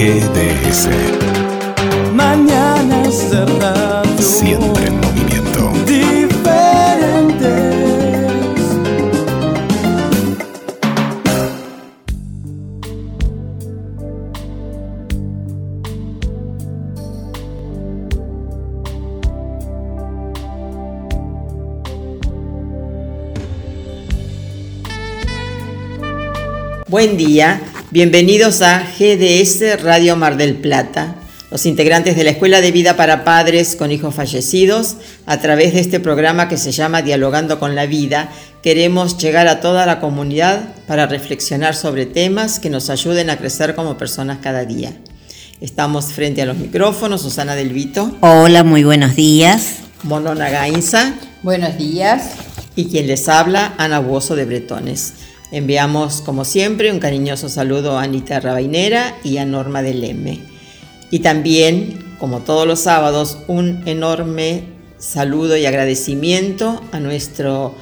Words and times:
GDS. 0.00 0.88
Mañanas 2.14 3.30
de 3.30 3.44
radio. 3.60 4.22
Siempre 4.22 4.86
en 4.86 4.98
movimiento. 4.98 5.72
Diferentes. 5.84 7.20
Buen 26.88 27.18
día, 27.18 27.60
bienvenidos 27.90 28.62
a 28.62 28.84
GDS 28.98 29.82
Radio 29.82 30.14
Mar 30.16 30.36
del 30.36 30.54
Plata, 30.54 31.16
los 31.50 31.66
integrantes 31.66 32.16
de 32.16 32.24
la 32.24 32.30
Escuela 32.30 32.60
de 32.60 32.70
Vida 32.70 32.96
para 32.96 33.24
Padres 33.24 33.74
con 33.76 33.90
Hijos 33.90 34.14
Fallecidos. 34.14 34.96
A 35.26 35.38
través 35.40 35.74
de 35.74 35.80
este 35.80 35.98
programa 35.98 36.48
que 36.48 36.56
se 36.56 36.72
llama 36.72 37.02
Dialogando 37.02 37.58
con 37.58 37.74
la 37.74 37.86
Vida, 37.86 38.30
queremos 38.62 39.18
llegar 39.18 39.48
a 39.48 39.60
toda 39.60 39.86
la 39.86 40.00
comunidad 40.00 40.74
para 40.86 41.06
reflexionar 41.06 41.74
sobre 41.74 42.06
temas 42.06 42.60
que 42.60 42.70
nos 42.70 42.90
ayuden 42.90 43.30
a 43.30 43.36
crecer 43.38 43.74
como 43.74 43.98
personas 43.98 44.38
cada 44.40 44.64
día. 44.64 44.92
Estamos 45.60 46.06
frente 46.06 46.42
a 46.42 46.46
los 46.46 46.56
micrófonos, 46.56 47.22
Susana 47.22 47.54
Del 47.54 47.70
Vito, 47.70 48.16
Hola, 48.20 48.62
muy 48.64 48.84
buenos 48.84 49.16
días. 49.16 49.76
Monona 50.02 50.48
Gainza 50.48 51.14
Buenos 51.42 51.76
días. 51.76 52.30
y 52.76 52.86
quien 52.86 53.06
les 53.06 53.28
habla, 53.28 53.74
Ana 53.76 53.98
Buoso 53.98 54.36
de 54.36 54.46
Bretones. 54.46 55.12
Enviamos, 55.52 56.20
como 56.20 56.44
siempre, 56.44 56.92
un 56.92 57.00
cariñoso 57.00 57.48
saludo 57.48 57.98
a 57.98 58.02
Anita 58.04 58.38
Rabainera 58.38 59.16
y 59.24 59.38
a 59.38 59.44
Norma 59.44 59.82
del 59.82 60.04
M. 60.04 60.38
Y 61.10 61.18
también, 61.20 62.14
como 62.20 62.40
todos 62.40 62.68
los 62.68 62.78
sábados, 62.80 63.38
un 63.48 63.82
enorme 63.86 64.64
saludo 64.98 65.56
y 65.56 65.66
agradecimiento 65.66 66.80
a 66.92 67.00
nuestro 67.00 67.74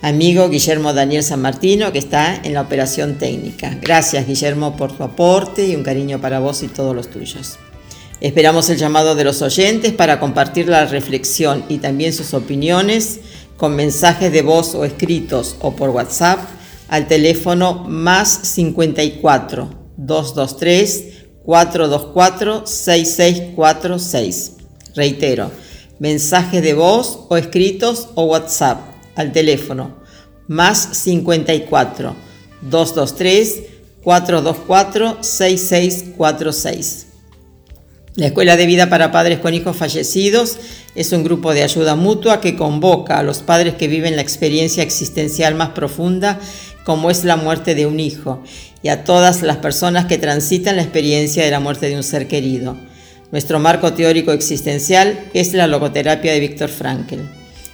amigo 0.00 0.48
Guillermo 0.48 0.94
Daniel 0.94 1.22
San 1.22 1.42
Martino, 1.42 1.92
que 1.92 1.98
está 1.98 2.40
en 2.42 2.54
la 2.54 2.62
operación 2.62 3.18
técnica. 3.18 3.76
Gracias, 3.82 4.26
Guillermo, 4.26 4.74
por 4.74 4.96
tu 4.96 5.02
aporte 5.02 5.66
y 5.66 5.76
un 5.76 5.82
cariño 5.82 6.22
para 6.22 6.38
vos 6.38 6.62
y 6.62 6.68
todos 6.68 6.96
los 6.96 7.10
tuyos. 7.10 7.58
Esperamos 8.22 8.70
el 8.70 8.78
llamado 8.78 9.14
de 9.14 9.24
los 9.24 9.42
oyentes 9.42 9.92
para 9.92 10.20
compartir 10.20 10.68
la 10.68 10.86
reflexión 10.86 11.64
y 11.68 11.78
también 11.78 12.14
sus 12.14 12.32
opiniones 12.32 13.20
con 13.58 13.76
mensajes 13.76 14.32
de 14.32 14.40
voz 14.40 14.74
o 14.74 14.86
escritos 14.86 15.56
o 15.60 15.76
por 15.76 15.90
WhatsApp 15.90 16.38
al 16.94 17.08
teléfono 17.08 17.84
más 17.88 18.28
54 18.44 19.68
223 19.96 21.04
424 21.44 22.66
6646. 22.68 24.52
Reitero, 24.94 25.50
mensajes 25.98 26.62
de 26.62 26.74
voz 26.74 27.26
o 27.28 27.36
escritos 27.36 28.10
o 28.14 28.26
WhatsApp 28.26 28.78
al 29.16 29.32
teléfono 29.32 29.96
más 30.46 30.78
54 30.92 32.14
223 32.62 33.62
424 34.04 35.18
6646. 35.20 37.06
La 38.14 38.26
Escuela 38.26 38.56
de 38.56 38.66
Vida 38.66 38.88
para 38.88 39.10
Padres 39.10 39.40
con 39.40 39.52
Hijos 39.54 39.76
Fallecidos 39.76 40.58
es 40.94 41.10
un 41.10 41.24
grupo 41.24 41.52
de 41.52 41.64
ayuda 41.64 41.96
mutua 41.96 42.40
que 42.40 42.54
convoca 42.54 43.18
a 43.18 43.24
los 43.24 43.38
padres 43.38 43.74
que 43.74 43.88
viven 43.88 44.14
la 44.14 44.22
experiencia 44.22 44.84
existencial 44.84 45.56
más 45.56 45.70
profunda 45.70 46.38
como 46.84 47.10
es 47.10 47.24
la 47.24 47.36
muerte 47.36 47.74
de 47.74 47.86
un 47.86 47.98
hijo 47.98 48.42
y 48.82 48.88
a 48.88 49.04
todas 49.04 49.42
las 49.42 49.56
personas 49.56 50.04
que 50.06 50.18
transitan 50.18 50.76
la 50.76 50.82
experiencia 50.82 51.44
de 51.44 51.50
la 51.50 51.60
muerte 51.60 51.88
de 51.88 51.96
un 51.96 52.02
ser 52.02 52.28
querido. 52.28 52.76
Nuestro 53.32 53.58
marco 53.58 53.94
teórico 53.94 54.32
existencial 54.32 55.18
es 55.32 55.54
la 55.54 55.66
logoterapia 55.66 56.32
de 56.32 56.40
Víctor 56.40 56.68
Frankl. 56.68 57.20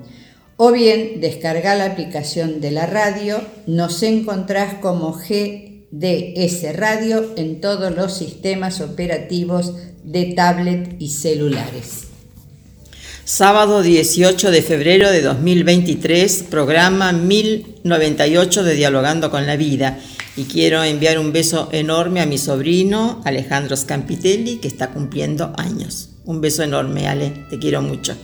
o 0.57 0.73
bien 0.73 1.21
descargar 1.21 1.77
la 1.79 1.87
aplicación 1.87 2.61
de 2.61 2.71
la 2.71 2.87
radio, 2.87 3.41
nos 3.67 4.03
encontrás 4.03 4.75
como 4.75 5.13
GDS 5.13 6.77
Radio 6.77 7.33
en 7.37 7.61
todos 7.61 7.95
los 7.95 8.15
sistemas 8.17 8.81
operativos 8.81 9.75
de 10.03 10.33
tablet 10.35 10.97
y 10.99 11.11
celulares. 11.11 12.05
Sábado 13.25 13.83
18 13.83 14.53
de 14.53 14.63
febrero 14.63 15.11
de 15.11 15.21
2023, 15.21 16.45
programa 16.49 17.13
1098 17.13 18.63
de 18.63 18.75
Dialogando 18.75 19.33
con 19.33 19.47
la 19.47 19.57
Vida. 19.57 19.99
Y 20.37 20.45
quiero 20.45 20.85
enviar 20.85 21.19
un 21.19 21.33
beso 21.33 21.69
enorme 21.73 22.21
a 22.21 22.27
mi 22.27 22.39
sobrino 22.39 23.21
Alejandro 23.25 23.77
Scampitelli, 23.77 24.59
que 24.59 24.69
está 24.69 24.91
cumpliendo 24.91 25.53
años. 25.57 26.11
Un 26.25 26.41
beso 26.41 26.63
enorme, 26.63 27.09
Ale, 27.09 27.33
te 27.51 27.59
quiero 27.59 27.83
mucho. 27.83 28.17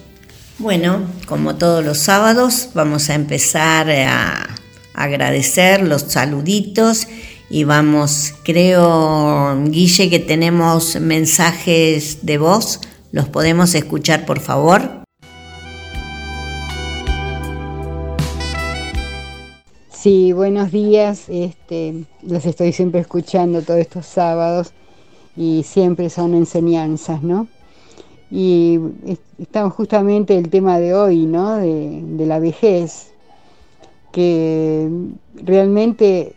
Bueno, 0.62 1.00
como 1.26 1.56
todos 1.56 1.84
los 1.84 1.98
sábados, 1.98 2.68
vamos 2.72 3.10
a 3.10 3.14
empezar 3.14 3.90
a 3.90 4.46
agradecer 4.94 5.82
los 5.82 6.02
saluditos 6.02 7.08
y 7.50 7.64
vamos, 7.64 8.32
creo, 8.44 9.60
Guille, 9.64 10.08
que 10.08 10.20
tenemos 10.20 11.00
mensajes 11.00 12.24
de 12.24 12.38
voz. 12.38 12.80
¿Los 13.10 13.28
podemos 13.28 13.74
escuchar, 13.74 14.24
por 14.24 14.38
favor? 14.38 15.02
Sí, 19.90 20.32
buenos 20.32 20.70
días. 20.70 21.24
Este, 21.26 22.04
los 22.22 22.46
estoy 22.46 22.72
siempre 22.72 23.00
escuchando 23.00 23.62
todos 23.62 23.80
estos 23.80 24.06
sábados 24.06 24.72
y 25.36 25.64
siempre 25.64 26.08
son 26.08 26.36
enseñanzas, 26.36 27.20
¿no? 27.24 27.48
Y 28.32 28.80
estamos 29.38 29.74
justamente 29.74 30.36
el 30.36 30.48
tema 30.48 30.80
de 30.80 30.94
hoy, 30.94 31.26
¿no? 31.26 31.56
De, 31.56 32.00
de 32.02 32.26
la 32.26 32.38
vejez, 32.38 33.12
que 34.10 34.88
realmente 35.34 36.34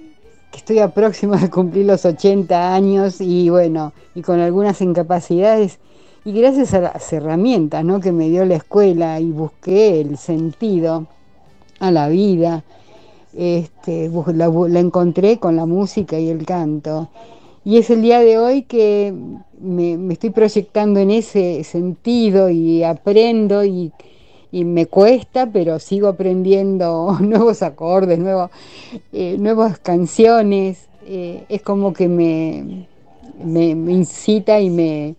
estoy 0.54 0.80
a 0.80 0.94
próxima 0.94 1.38
de 1.38 1.50
cumplir 1.50 1.86
los 1.86 2.06
80 2.06 2.74
años 2.74 3.22
y 3.22 3.50
bueno, 3.50 3.94
y 4.14 4.22
con 4.22 4.40
algunas 4.40 4.82
incapacidades. 4.82 5.80
Y 6.24 6.32
gracias 6.32 6.74
a 6.74 6.82
las 6.82 7.14
herramientas 7.14 7.86
¿no? 7.86 8.00
que 8.00 8.12
me 8.12 8.30
dio 8.30 8.46
la 8.46 8.56
escuela 8.56 9.20
y 9.20 9.30
busqué 9.30 10.02
el 10.02 10.18
sentido 10.18 11.06
a 11.80 11.92
la 11.92 12.08
vida, 12.08 12.64
este, 13.38 14.10
la 14.34 14.80
encontré 14.80 15.38
con 15.38 15.56
la 15.56 15.68
música 15.68 16.18
y 16.18 16.30
el 16.30 16.46
canto. 16.46 17.10
Y 17.66 17.80
es 17.80 17.90
el 17.90 18.04
día 18.04 18.20
de 18.20 18.38
hoy 18.38 18.62
que 18.62 19.12
me, 19.60 20.14
estoy 20.14 20.30
proyectando 20.30 21.00
en 21.00 21.10
ese 21.10 21.64
sentido 21.64 22.52
y 22.52 22.84
aprendo 22.84 23.66
y, 23.66 23.92
me 24.52 24.86
cuesta, 24.86 25.50
pero 25.52 25.80
sigo 25.80 26.08
aprendiendo 26.08 27.18
nuevos 27.22 27.64
acordes, 27.64 28.20
nuevos, 28.20 28.52
eh, 29.12 29.36
nuevas 29.40 29.80
canciones. 29.80 30.88
Eh, 31.08 31.44
es 31.50 31.62
como 31.64 31.92
que 31.92 32.08
me, 32.08 32.88
incita 33.92 34.62
y 34.62 34.70
me 34.70 35.08
eh, 35.08 35.16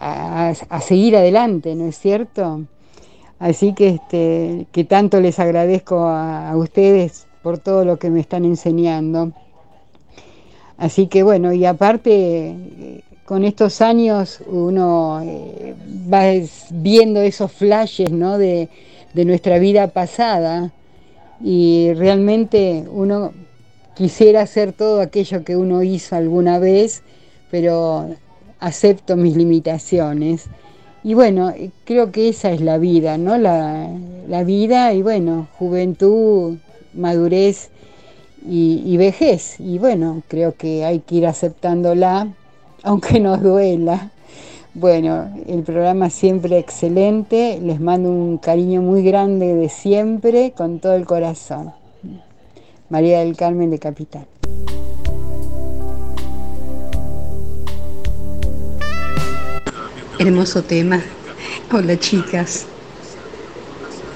a, 0.00 0.54
seguir 0.80 1.14
adelante, 1.14 1.74
¿no 1.74 1.86
es 1.86 1.98
cierto? 1.98 2.62
Así 3.38 3.74
que, 3.74 3.88
este, 3.88 4.66
que 4.72 4.84
tanto 4.84 5.20
les 5.20 5.38
agradezco 5.38 6.06
a 6.08 6.56
ustedes 6.56 7.26
por 7.42 7.58
todo 7.58 7.84
lo 7.84 7.98
que 7.98 8.08
me 8.08 8.20
están 8.20 8.46
enseñando. 8.46 9.32
Así 10.76 11.06
que 11.06 11.22
bueno, 11.22 11.52
y 11.52 11.64
aparte 11.64 13.02
con 13.24 13.44
estos 13.44 13.80
años 13.80 14.40
uno 14.46 15.22
eh, 15.22 15.74
va 16.12 16.24
viendo 16.70 17.22
esos 17.22 17.52
flashes 17.52 18.10
¿no? 18.10 18.38
de, 18.38 18.68
de, 19.14 19.24
nuestra 19.24 19.58
vida 19.58 19.88
pasada 19.88 20.72
y 21.42 21.92
realmente 21.94 22.84
uno 22.90 23.32
quisiera 23.94 24.42
hacer 24.42 24.72
todo 24.72 25.00
aquello 25.00 25.44
que 25.44 25.56
uno 25.56 25.82
hizo 25.82 26.16
alguna 26.16 26.58
vez, 26.58 27.02
pero 27.50 28.08
acepto 28.60 29.16
mis 29.16 29.36
limitaciones. 29.36 30.46
Y 31.02 31.14
bueno, 31.14 31.52
creo 31.84 32.10
que 32.10 32.28
esa 32.28 32.50
es 32.50 32.60
la 32.60 32.78
vida, 32.78 33.18
¿no? 33.18 33.36
La, 33.36 33.88
la 34.26 34.42
vida 34.42 34.92
y 34.94 35.02
bueno, 35.02 35.48
juventud, 35.58 36.56
madurez 36.94 37.70
y, 38.44 38.96
vejez. 38.96 39.58
Y 39.58 39.78
bueno, 39.78 40.22
creo 40.28 40.54
que 40.56 40.84
hay 40.84 41.00
que 41.00 41.16
ir 41.16 41.26
aceptándola 41.26 42.28
aunque 42.82 43.20
nos 43.20 43.42
duela. 43.42 44.10
Bueno, 44.74 45.32
el 45.46 45.62
programa 45.62 46.10
siempre 46.10 46.58
excelente, 46.58 47.60
les 47.62 47.80
mando 47.80 48.10
un 48.10 48.38
cariño 48.38 48.82
muy 48.82 49.04
grande 49.04 49.54
de 49.54 49.68
siempre, 49.68 50.52
con 50.56 50.80
todo 50.80 50.94
el 50.94 51.06
corazón. 51.06 51.72
María 52.90 53.20
del 53.20 53.36
Carmen 53.36 53.70
de 53.70 53.78
Capital. 53.78 54.26
Hermoso 60.18 60.62
tema. 60.62 61.00
Hola 61.72 61.98
chicas. 61.98 62.66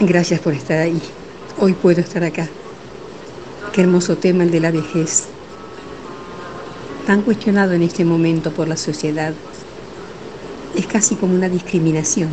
Gracias 0.01 0.41
por 0.41 0.55
estar 0.55 0.79
ahí. 0.79 1.01
Hoy 1.61 1.73
puedo 1.73 2.01
estar 2.01 2.23
acá. 2.25 2.49
Qué 3.73 3.83
hermoso 3.83 4.17
tema 4.17 4.45
el 4.45 4.51
de 4.51 4.61
la 4.61 4.71
vejez 4.71 5.29
tan 7.09 7.23
cuestionado 7.23 7.73
en 7.73 7.81
este 7.81 8.05
momento 8.05 8.51
por 8.51 8.69
la 8.69 8.77
sociedad. 8.77 9.33
Es 10.77 10.87
casi 10.87 11.15
como 11.15 11.35
una 11.35 11.49
discriminación 11.49 12.29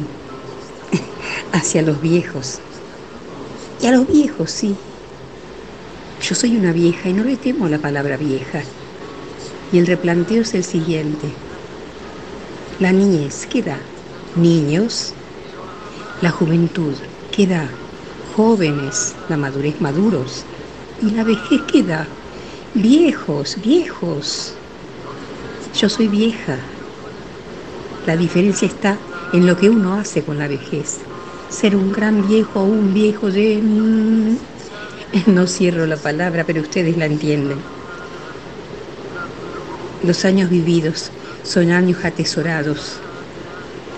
hacia 1.54 1.82
los 1.82 2.02
viejos. 2.02 2.60
Y 3.82 3.88
a 3.88 3.92
los 3.94 4.06
viejos, 4.06 4.52
sí. 4.52 4.76
Yo 6.22 6.36
soy 6.36 6.58
una 6.58 6.74
vieja 6.74 7.08
y 7.08 7.14
no 7.14 7.24
le 7.24 7.38
temo 7.38 7.70
la 7.70 7.80
palabra 7.80 8.18
vieja. 8.18 8.64
Y 9.72 9.78
el 9.78 9.88
replanteo 9.88 10.42
es 10.42 10.54
el 10.56 10.66
siguiente. 10.66 11.30
La 12.82 12.92
niñez, 12.92 13.48
¿qué 13.50 13.62
da? 13.62 13.80
Niños. 14.36 15.14
La 16.22 16.32
juventud, 16.32 16.96
¿qué 17.32 17.48
da? 17.48 17.70
Jóvenes. 18.36 19.16
La 19.30 19.38
madurez, 19.38 19.80
maduros. 19.80 20.44
Y 21.02 21.12
la 21.12 21.24
vejez, 21.24 21.62
¿qué 21.72 21.84
da? 21.84 22.08
Viejos, 22.74 23.58
viejos. 23.62 24.54
Yo 25.78 25.90
soy 25.90 26.08
vieja. 26.08 26.58
La 28.06 28.16
diferencia 28.16 28.68
está 28.68 28.98
en 29.34 29.46
lo 29.46 29.58
que 29.58 29.70
uno 29.70 29.94
hace 29.94 30.24
con 30.24 30.38
la 30.38 30.48
vejez. 30.48 31.00
Ser 31.50 31.76
un 31.76 31.92
gran 31.92 32.28
viejo 32.28 32.62
o 32.62 32.64
un 32.64 32.94
viejo 32.94 33.32
de... 33.32 33.62
No 35.28 35.48
cierro 35.48 35.86
la 35.86 35.98
palabra, 35.98 36.44
pero 36.46 36.62
ustedes 36.62 36.98
la 36.98 37.06
entienden. 37.06 37.58
Los 40.04 40.26
años 40.26 40.50
vividos 40.50 41.10
son 41.44 41.72
años 41.72 42.04
atesorados. 42.04 42.98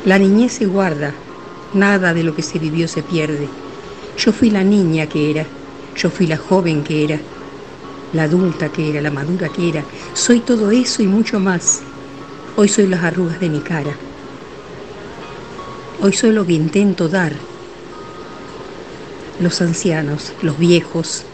La 0.05 0.19
niñez 0.19 0.53
se 0.53 0.67
guarda, 0.67 1.13
nada 1.73 2.13
de 2.13 2.23
lo 2.23 2.35
que 2.35 2.43
se 2.43 2.59
vivió 2.59 2.87
se 2.87 3.01
pierde. 3.01 3.49
Yo 4.17 4.31
fui 4.31 4.51
la 4.51 4.63
niña 4.63 5.07
que 5.07 5.31
era, 5.31 5.45
yo 5.97 6.09
fui 6.09 6.27
la 6.27 6.37
joven 6.37 6.83
que 6.83 7.03
era, 7.03 7.19
la 8.13 8.23
adulta 8.23 8.69
que 8.69 8.89
era, 8.89 9.01
la 9.01 9.11
madura 9.11 9.49
que 9.49 9.69
era. 9.69 9.83
Soy 10.13 10.41
todo 10.41 10.71
eso 10.71 11.01
y 11.01 11.07
mucho 11.07 11.39
más. 11.39 11.81
Hoy 12.55 12.69
soy 12.69 12.87
las 12.87 13.03
arrugas 13.03 13.39
de 13.39 13.49
mi 13.49 13.59
cara. 13.59 13.95
Hoy 15.99 16.13
soy 16.13 16.31
lo 16.31 16.45
que 16.45 16.53
intento 16.53 17.09
dar. 17.09 17.33
Los 19.39 19.61
ancianos, 19.61 20.33
los 20.41 20.57
viejos, 20.57 21.25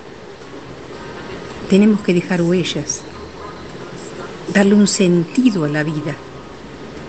tenemos 1.70 2.02
que 2.02 2.14
dejar 2.14 2.42
huellas, 2.42 3.02
darle 4.54 4.76
un 4.76 4.88
sentido 4.88 5.66
a 5.66 5.70
la 5.70 5.84
vida. 5.84 6.16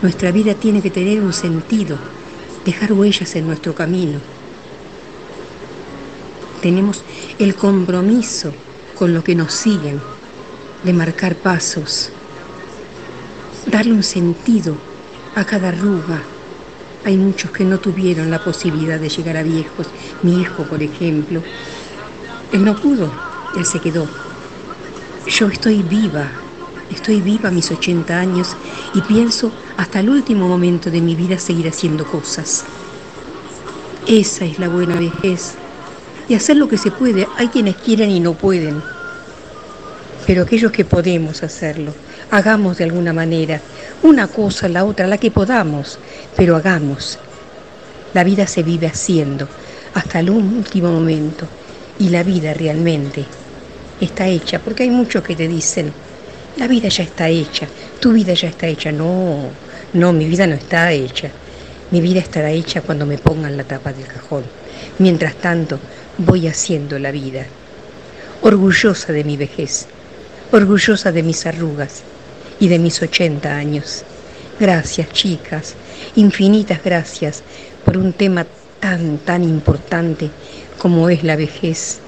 Nuestra 0.02 0.30
vida 0.32 0.54
tiene 0.54 0.82
que 0.82 0.90
tener 0.90 1.20
un 1.20 1.32
sentido, 1.32 1.98
dejar 2.64 2.92
huellas 2.92 3.34
en 3.36 3.46
nuestro 3.46 3.74
camino. 3.74 4.33
Tenemos 6.64 7.02
el 7.38 7.56
compromiso 7.56 8.50
con 8.94 9.12
lo 9.12 9.22
que 9.22 9.34
nos 9.34 9.52
siguen, 9.52 10.00
de 10.82 10.94
marcar 10.94 11.34
pasos, 11.34 12.08
darle 13.66 13.92
un 13.92 14.02
sentido 14.02 14.74
a 15.34 15.44
cada 15.44 15.68
arruga. 15.68 16.22
Hay 17.04 17.18
muchos 17.18 17.50
que 17.50 17.66
no 17.66 17.80
tuvieron 17.80 18.30
la 18.30 18.42
posibilidad 18.42 18.98
de 18.98 19.10
llegar 19.10 19.36
a 19.36 19.42
viejos. 19.42 19.88
Mi 20.22 20.40
hijo, 20.40 20.62
por 20.62 20.82
ejemplo, 20.82 21.42
él 22.50 22.64
no 22.64 22.74
pudo, 22.80 23.12
él 23.58 23.66
se 23.66 23.78
quedó. 23.78 24.08
Yo 25.26 25.48
estoy 25.48 25.82
viva, 25.82 26.30
estoy 26.90 27.20
viva 27.20 27.50
a 27.50 27.52
mis 27.52 27.70
80 27.70 28.18
años 28.18 28.56
y 28.94 29.02
pienso 29.02 29.52
hasta 29.76 30.00
el 30.00 30.08
último 30.08 30.48
momento 30.48 30.90
de 30.90 31.02
mi 31.02 31.14
vida 31.14 31.38
seguir 31.38 31.68
haciendo 31.68 32.06
cosas. 32.06 32.64
Esa 34.06 34.46
es 34.46 34.58
la 34.58 34.68
buena 34.68 34.98
vejez 34.98 35.58
y 36.28 36.34
hacer 36.34 36.56
lo 36.56 36.68
que 36.68 36.78
se 36.78 36.90
puede. 36.90 37.26
Hay 37.36 37.48
quienes 37.48 37.76
quieren 37.76 38.10
y 38.10 38.20
no 38.20 38.34
pueden. 38.34 38.82
Pero 40.26 40.42
aquellos 40.42 40.72
que 40.72 40.84
podemos 40.84 41.42
hacerlo, 41.42 41.94
hagamos 42.30 42.78
de 42.78 42.84
alguna 42.84 43.12
manera, 43.12 43.60
una 44.02 44.26
cosa, 44.28 44.68
la 44.68 44.84
otra, 44.84 45.06
la 45.06 45.18
que 45.18 45.30
podamos, 45.30 45.98
pero 46.36 46.56
hagamos. 46.56 47.18
La 48.14 48.24
vida 48.24 48.46
se 48.46 48.62
vive 48.62 48.86
haciendo 48.86 49.48
hasta 49.94 50.20
el 50.20 50.30
último 50.30 50.90
momento 50.90 51.46
y 51.98 52.08
la 52.08 52.22
vida 52.22 52.54
realmente 52.54 53.24
está 54.00 54.26
hecha, 54.26 54.58
porque 54.58 54.84
hay 54.84 54.90
muchos 54.90 55.22
que 55.22 55.36
te 55.36 55.46
dicen, 55.46 55.92
la 56.56 56.68
vida 56.68 56.88
ya 56.88 57.04
está 57.04 57.28
hecha, 57.28 57.66
tu 58.00 58.12
vida 58.12 58.32
ya 58.34 58.48
está 58.48 58.66
hecha. 58.66 58.92
No, 58.92 59.50
no, 59.92 60.12
mi 60.12 60.26
vida 60.26 60.46
no 60.46 60.54
está 60.54 60.92
hecha. 60.92 61.30
Mi 61.90 62.00
vida 62.00 62.20
estará 62.20 62.50
hecha 62.50 62.80
cuando 62.80 63.06
me 63.06 63.18
pongan 63.18 63.56
la 63.56 63.64
tapa 63.64 63.92
del 63.92 64.06
cajón. 64.06 64.44
Mientras 64.98 65.34
tanto, 65.36 65.78
voy 66.18 66.46
haciendo 66.46 66.98
la 66.98 67.10
vida, 67.10 67.46
orgullosa 68.42 69.12
de 69.12 69.24
mi 69.24 69.36
vejez, 69.36 69.86
orgullosa 70.52 71.12
de 71.12 71.22
mis 71.22 71.46
arrugas 71.46 72.02
y 72.60 72.68
de 72.68 72.78
mis 72.78 73.02
80 73.02 73.54
años. 73.54 74.04
Gracias, 74.60 75.10
chicas, 75.10 75.74
infinitas 76.14 76.82
gracias 76.84 77.42
por 77.84 77.96
un 77.96 78.12
tema 78.12 78.46
tan, 78.80 79.18
tan 79.18 79.42
importante 79.42 80.30
como 80.78 81.08
es 81.08 81.24
la 81.24 81.36
vejez. 81.36 81.98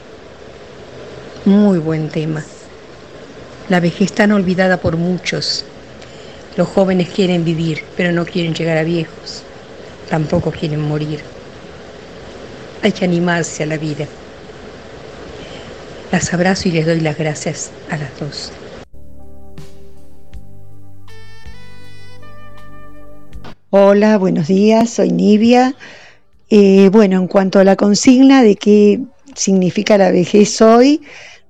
Muy 1.44 1.78
buen 1.78 2.08
tema. 2.08 2.44
La 3.68 3.80
vejez 3.80 4.12
tan 4.12 4.30
olvidada 4.32 4.76
por 4.76 4.96
muchos. 4.96 5.64
Los 6.56 6.68
jóvenes 6.68 7.08
quieren 7.08 7.44
vivir, 7.44 7.82
pero 7.96 8.12
no 8.12 8.24
quieren 8.24 8.54
llegar 8.54 8.78
a 8.78 8.84
viejos. 8.84 9.42
Tampoco 10.08 10.52
quieren 10.52 10.80
morir. 10.80 11.35
Hay 12.82 12.92
que 12.92 13.04
animarse 13.04 13.62
a 13.62 13.66
la 13.66 13.78
vida. 13.78 14.06
Las 16.12 16.32
abrazo 16.32 16.68
y 16.68 16.72
les 16.72 16.86
doy 16.86 17.00
las 17.00 17.18
gracias 17.18 17.70
a 17.90 17.96
las 17.96 18.18
dos. 18.20 18.52
Hola, 23.70 24.16
buenos 24.16 24.46
días, 24.46 24.90
soy 24.90 25.10
Nivia. 25.10 25.74
Eh, 26.48 26.88
bueno, 26.92 27.16
en 27.16 27.26
cuanto 27.26 27.58
a 27.58 27.64
la 27.64 27.74
consigna 27.74 28.42
de 28.42 28.54
qué 28.54 29.00
significa 29.34 29.98
la 29.98 30.12
vejez 30.12 30.60
hoy, 30.62 31.02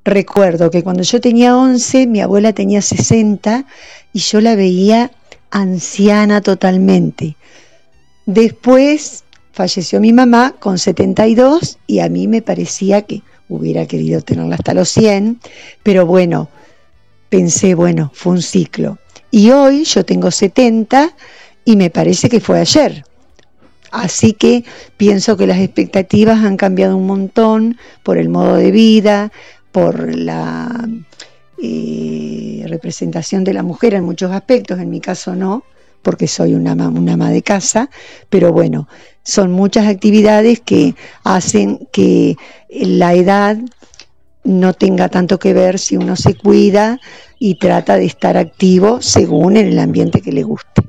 recuerdo 0.05 0.71
que 0.71 0.83
cuando 0.83 1.03
yo 1.03 1.21
tenía 1.21 1.57
11, 1.57 2.07
mi 2.07 2.23
abuela 2.23 2.55
tenía 2.55 2.81
60 2.81 3.67
y 4.15 4.19
yo 4.19 4.41
la 4.41 4.57
veía 4.57 5.11
anciana 5.51 6.41
totalmente. 6.41 7.37
Después 8.25 9.25
falleció 9.57 10.01
mi 10.01 10.13
mamá 10.13 10.55
con 10.59 10.79
72 10.79 11.79
y 11.87 12.01
a 12.01 12.11
mí 12.11 12.29
me 12.29 12.43
parecía 12.43 13.01
que 13.03 13.23
hubiera 13.49 13.87
querido 13.87 14.21
tenerla 14.21 14.57
hasta 14.57 14.75
los 14.75 14.91
100, 14.91 15.41
pero 15.83 16.05
bueno, 16.05 16.51
pensé, 17.31 17.75
bueno, 17.75 18.11
fue 18.13 18.35
un 18.35 18.43
ciclo. 18.43 18.99
Y 19.31 19.53
hoy 19.53 19.85
yo 19.85 20.05
tengo 20.05 20.31
70 20.31 21.17
y 21.65 21.77
me 21.77 21.89
parece 21.89 22.29
que 22.29 22.39
fue 22.39 22.61
ayer. 22.61 23.03
Así 23.93 24.35
que 24.35 24.63
pienso 24.99 25.39
que 25.39 25.47
las 25.47 25.59
expectativas 25.59 26.45
han 26.45 26.59
cambiado 26.59 26.95
un 26.95 27.07
montón 27.07 27.79
por 28.03 28.19
el 28.19 28.29
modo 28.29 28.57
de 28.57 28.71
vida, 28.71 29.33
por 29.73 30.15
la 30.15 30.87
eh, 31.63 32.63
representación 32.69 33.43
de 33.43 33.55
la 33.55 33.63
mujer 33.63 33.95
en 33.95 34.05
muchos 34.05 34.33
aspectos, 34.33 34.79
en 34.81 34.91
mi 34.91 35.01
caso 35.01 35.35
no, 35.35 35.65
porque 36.03 36.29
soy 36.29 36.53
una, 36.55 36.75
una 36.75 37.15
ama 37.15 37.31
de 37.31 37.43
casa, 37.43 37.89
pero 38.29 38.53
bueno, 38.53 38.87
son 39.27 39.51
muchas 39.51 39.89
actividades 39.89 40.61
que 40.61 40.95
hacen 41.25 41.89
que 41.93 42.37
la 42.71 43.13
edad 43.15 43.59
no 44.45 44.73
tenga 44.73 45.09
tanto 45.09 45.39
que 45.39 45.53
ver 45.53 45.81
si 45.81 45.97
uno 45.97 46.15
se 46.15 46.35
cuida 46.35 47.01
y 47.39 47.57
trata 47.57 47.97
de 47.97 48.07
estar 48.07 48.37
activo 48.37 49.03
según 49.03 49.57
el 49.57 49.79
ambiente 49.81 50.21
que 50.23 50.31
le 50.33 50.45
guste. 50.45 50.83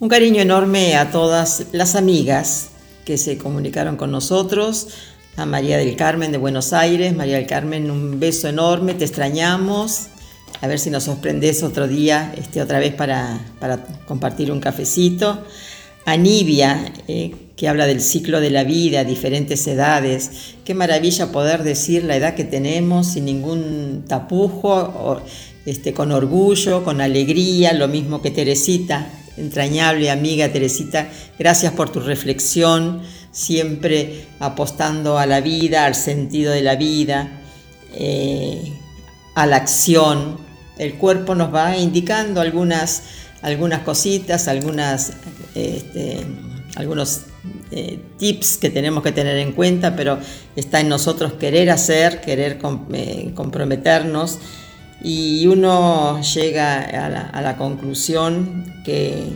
Un 0.00 0.08
cariño 0.08 0.42
enorme 0.42 0.96
a 0.96 1.10
todas 1.12 1.66
las 1.72 1.94
amigas 1.94 2.70
que 3.04 3.16
se 3.16 3.38
comunicaron 3.38 3.96
con 3.96 4.10
nosotros, 4.10 4.88
a 5.36 5.46
María 5.46 5.78
del 5.78 5.94
Carmen 5.94 6.32
de 6.32 6.38
Buenos 6.38 6.72
Aires. 6.72 7.14
María 7.14 7.36
del 7.36 7.46
Carmen, 7.46 7.90
un 7.90 8.18
beso 8.18 8.48
enorme, 8.48 8.94
te 8.94 9.04
extrañamos. 9.04 10.08
A 10.62 10.66
ver 10.66 10.78
si 10.78 10.90
nos 10.90 11.04
sorprendes 11.04 11.62
otro 11.62 11.88
día, 11.88 12.34
este, 12.36 12.60
otra 12.60 12.78
vez 12.78 12.92
para, 12.94 13.40
compartir 14.06 14.52
un 14.52 14.60
cafecito. 14.60 15.42
A 16.04 16.16
Nivia, 16.16 16.92
eh, 17.08 17.32
que 17.56 17.68
habla 17.68 17.86
del 17.86 18.00
ciclo 18.00 18.40
de 18.40 18.50
la 18.50 18.64
vida, 18.64 19.04
diferentes 19.04 19.66
edades. 19.66 20.54
Qué 20.64 20.74
maravilla 20.74 21.32
poder 21.32 21.62
decir 21.62 22.04
la 22.04 22.16
edad 22.16 22.34
que 22.34 22.44
tenemos 22.44 23.06
sin 23.06 23.26
ningún 23.26 24.04
tapujo, 24.06 25.22
este, 25.64 25.94
con 25.94 26.12
orgullo, 26.12 26.84
con 26.84 27.00
alegría, 27.00 27.72
lo 27.72 27.88
mismo 27.88 28.20
que 28.20 28.30
Teresita, 28.30 29.06
entrañable 29.36 30.10
amiga 30.10 30.50
Teresita, 30.50 31.08
gracias 31.38 31.72
por 31.72 31.90
tu 31.90 32.00
reflexión, 32.00 33.02
siempre 33.30 34.24
apostando 34.40 35.18
a 35.18 35.26
la 35.26 35.40
vida, 35.40 35.86
al 35.86 35.94
sentido 35.94 36.52
de 36.52 36.62
la 36.62 36.76
vida, 36.76 37.40
eh, 37.94 38.72
a 39.34 39.46
la 39.46 39.56
acción. 39.56 40.49
El 40.80 40.94
cuerpo 40.94 41.34
nos 41.34 41.54
va 41.54 41.76
indicando 41.76 42.40
algunas, 42.40 43.02
algunas 43.42 43.80
cositas, 43.80 44.48
este, 45.54 46.26
algunos 46.74 47.20
eh, 47.70 48.00
tips 48.16 48.56
que 48.56 48.70
tenemos 48.70 49.02
que 49.02 49.12
tener 49.12 49.36
en 49.36 49.52
cuenta, 49.52 49.94
pero 49.94 50.18
está 50.56 50.80
en 50.80 50.88
nosotros 50.88 51.34
querer 51.34 51.68
hacer, 51.68 52.22
querer 52.22 52.58
eh, 52.94 53.30
comprometernos. 53.34 54.38
Y 55.02 55.46
uno 55.48 56.18
llega 56.22 56.80
a 56.80 57.42
la, 57.42 57.56
conclusión 57.58 58.64
que 58.82 59.34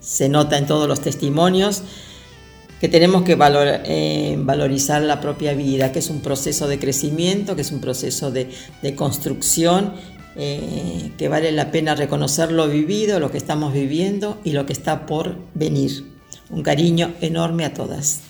se 0.00 0.28
nota 0.28 0.58
en 0.58 0.66
todos 0.66 0.88
los 0.88 1.02
testimonios 1.02 1.84
que 2.80 2.88
tenemos 2.88 3.24
que 3.24 3.36
eh, 3.38 4.36
valorizar 4.38 5.02
la 5.02 5.20
propia 5.20 5.52
vida, 5.52 5.92
que 5.92 5.98
es 5.98 6.08
un 6.08 6.20
proceso 6.20 6.66
de 6.66 6.78
crecimiento, 6.78 7.54
que 7.54 7.62
es 7.62 7.72
un 7.72 7.80
proceso 7.80 8.30
de, 8.30 8.48
construcción, 8.96 9.92
eh, 10.36 11.12
que 11.18 11.28
vale 11.28 11.52
la 11.52 11.70
pena 11.70 11.94
reconocer 11.94 12.50
lo 12.50 12.68
vivido, 12.68 13.20
lo 13.20 13.30
que 13.30 13.38
estamos 13.38 13.74
viviendo 13.74 14.40
y 14.44 14.52
lo 14.52 14.64
que 14.64 14.72
está 14.72 15.04
por 15.04 15.36
venir. 15.54 16.06
Un 16.48 16.62
cariño 16.62 17.12
enorme 17.20 17.66
a 17.66 17.74
todas. 17.74 18.20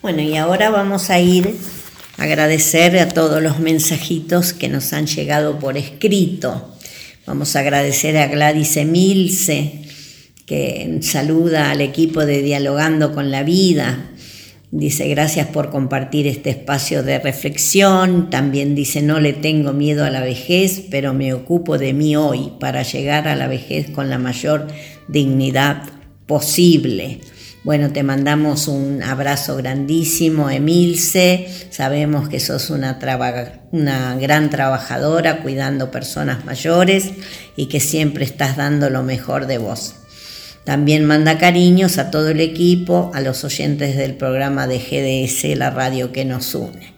Bueno, 0.00 0.22
y 0.22 0.36
ahora 0.36 0.70
vamos 0.70 1.10
a 1.10 1.20
ir 1.20 1.54
agradecer 2.16 2.98
a 2.98 3.08
todos 3.08 3.42
los 3.42 3.58
mensajitos 3.58 4.52
que 4.52 4.68
nos 4.68 4.92
han 4.92 5.06
llegado 5.06 5.58
por 5.58 5.76
escrito. 5.76 6.74
Vamos 7.26 7.56
a 7.56 7.60
agradecer 7.60 8.16
a 8.18 8.26
Gladys 8.28 8.76
Emilce, 8.76 9.83
que 10.46 10.98
saluda 11.02 11.70
al 11.70 11.80
equipo 11.80 12.26
de 12.26 12.42
Dialogando 12.42 13.14
con 13.14 13.30
la 13.30 13.42
Vida. 13.42 14.10
Dice, 14.70 15.08
gracias 15.08 15.46
por 15.46 15.70
compartir 15.70 16.26
este 16.26 16.50
espacio 16.50 17.02
de 17.04 17.20
reflexión. 17.20 18.28
También 18.28 18.74
dice, 18.74 19.02
no 19.02 19.20
le 19.20 19.32
tengo 19.32 19.72
miedo 19.72 20.04
a 20.04 20.10
la 20.10 20.20
vejez, 20.20 20.82
pero 20.90 21.14
me 21.14 21.32
ocupo 21.32 21.78
de 21.78 21.92
mí 21.92 22.16
hoy 22.16 22.52
para 22.58 22.82
llegar 22.82 23.28
a 23.28 23.36
la 23.36 23.46
vejez 23.46 23.90
con 23.90 24.10
la 24.10 24.18
mayor 24.18 24.66
dignidad 25.06 25.84
posible. 26.26 27.20
Bueno, 27.62 27.92
te 27.92 28.02
mandamos 28.02 28.68
un 28.68 29.02
abrazo 29.02 29.56
grandísimo, 29.56 30.50
Emilce. 30.50 31.48
Sabemos 31.70 32.28
que 32.28 32.38
sos 32.38 32.68
una, 32.68 32.98
una, 33.70 34.16
gran 34.16 34.50
trabajadora 34.50 35.40
cuidando 35.40 35.90
personas 35.90 36.44
mayores 36.44 37.12
y 37.56 37.66
que 37.66 37.80
siempre 37.80 38.24
estás 38.24 38.58
dando 38.58 38.90
lo 38.90 39.02
mejor 39.02 39.46
de 39.46 39.56
vos. 39.56 39.94
También 40.64 41.04
manda 41.04 41.38
cariños 41.38 41.98
a 41.98 42.10
todo 42.10 42.28
el 42.30 42.40
equipo, 42.40 43.10
a 43.14 43.20
los 43.20 43.44
oyentes 43.44 43.96
del 43.96 44.14
programa 44.14 44.66
de 44.66 44.78
GDS, 44.78 45.56
la 45.56 45.70
radio 45.70 46.10
que 46.10 46.24
nos 46.24 46.54
une. 46.54 46.94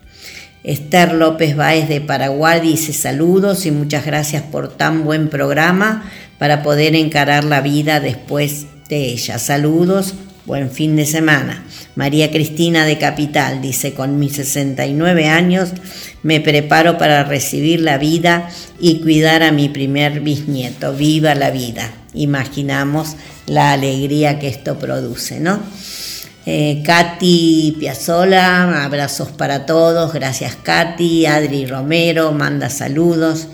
Esther 0.62 1.12
López 1.12 1.56
Báez 1.56 1.88
de 1.88 2.00
Paraguay 2.00 2.60
dice 2.60 2.92
saludos 2.92 3.66
y 3.66 3.70
muchas 3.70 4.04
gracias 4.04 4.42
por 4.42 4.76
tan 4.76 5.04
buen 5.04 5.28
programa 5.28 6.10
para 6.38 6.62
poder 6.62 6.96
encarar 6.96 7.44
la 7.44 7.60
vida 7.60 8.00
después 8.00 8.66
de 8.88 9.06
ella. 9.06 9.38
Saludos, 9.38 10.14
Buen 10.46 10.70
fin 10.70 10.94
de 10.94 11.06
semana. 11.06 11.64
María 11.96 12.30
Cristina 12.30 12.86
de 12.86 12.98
Capital 12.98 13.60
dice, 13.60 13.94
con 13.94 14.20
mis 14.20 14.34
69 14.34 15.26
años 15.26 15.70
me 16.22 16.40
preparo 16.40 16.98
para 16.98 17.24
recibir 17.24 17.80
la 17.80 17.98
vida 17.98 18.48
y 18.78 19.00
cuidar 19.00 19.42
a 19.42 19.50
mi 19.50 19.68
primer 19.68 20.20
bisnieto. 20.20 20.94
Viva 20.94 21.34
la 21.34 21.50
vida. 21.50 21.90
Imaginamos 22.16 23.16
la 23.46 23.72
alegría 23.72 24.38
que 24.38 24.48
esto 24.48 24.78
produce, 24.78 25.38
¿no? 25.38 25.60
Eh, 26.46 26.82
Katy 26.84 27.76
Piazzola, 27.78 28.84
abrazos 28.84 29.28
para 29.28 29.66
todos. 29.66 30.12
Gracias 30.12 30.56
Katy. 30.56 31.26
Adri 31.26 31.66
Romero 31.66 32.32
manda 32.32 32.70
saludos. 32.70 33.48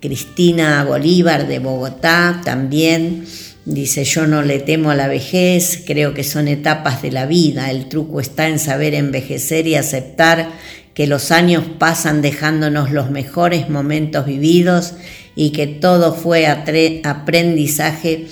Cristina 0.00 0.84
Bolívar 0.84 1.48
de 1.48 1.58
Bogotá 1.58 2.42
también. 2.44 3.24
Dice, 3.64 4.04
yo 4.04 4.26
no 4.26 4.42
le 4.42 4.58
temo 4.58 4.90
a 4.90 4.94
la 4.94 5.08
vejez, 5.08 5.82
creo 5.86 6.12
que 6.12 6.22
son 6.22 6.48
etapas 6.48 7.00
de 7.00 7.10
la 7.10 7.24
vida, 7.24 7.70
el 7.70 7.88
truco 7.88 8.20
está 8.20 8.46
en 8.46 8.58
saber 8.58 8.92
envejecer 8.92 9.66
y 9.66 9.74
aceptar 9.74 10.50
que 10.92 11.06
los 11.06 11.30
años 11.30 11.64
pasan 11.78 12.20
dejándonos 12.20 12.90
los 12.90 13.10
mejores 13.10 13.70
momentos 13.70 14.26
vividos 14.26 14.92
y 15.36 15.50
que 15.50 15.66
todo 15.66 16.14
fue 16.14 16.46
aprendizaje 16.46 18.26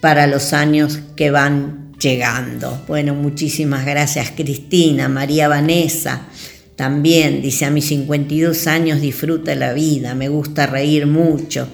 para 0.00 0.26
los 0.26 0.52
años 0.52 0.98
que 1.16 1.30
van 1.30 1.92
llegando. 1.98 2.82
Bueno, 2.86 3.14
muchísimas 3.14 3.84
gracias 3.84 4.32
Cristina, 4.34 5.08
María 5.08 5.48
Vanessa. 5.48 6.28
También 6.76 7.42
dice, 7.42 7.64
a 7.64 7.70
mis 7.70 7.86
52 7.86 8.68
años 8.68 9.00
disfruta 9.00 9.54
la 9.56 9.72
vida, 9.72 10.14
me 10.14 10.28
gusta 10.28 10.66
reír 10.66 11.06
mucho. 11.06 11.68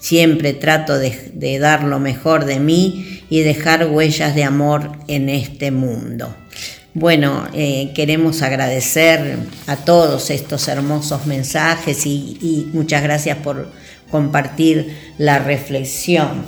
Siempre 0.00 0.52
trato 0.52 0.98
de, 0.98 1.58
dar 1.60 1.84
lo 1.84 2.00
mejor 2.00 2.44
de 2.44 2.58
mí 2.58 3.22
y 3.30 3.40
dejar 3.40 3.86
huellas 3.86 4.34
de 4.34 4.44
amor 4.44 4.92
en 5.06 5.28
este 5.28 5.70
mundo. 5.70 6.34
Bueno, 6.94 7.46
eh, 7.54 7.92
queremos 7.94 8.42
agradecer 8.42 9.36
a 9.68 9.76
todos 9.76 10.30
estos 10.30 10.66
hermosos 10.66 11.26
mensajes 11.26 12.04
y, 12.06 12.68
muchas 12.72 13.02
gracias 13.04 13.38
por 13.38 13.70
compartir 14.10 14.96
la 15.18 15.38
reflexión. 15.38 16.44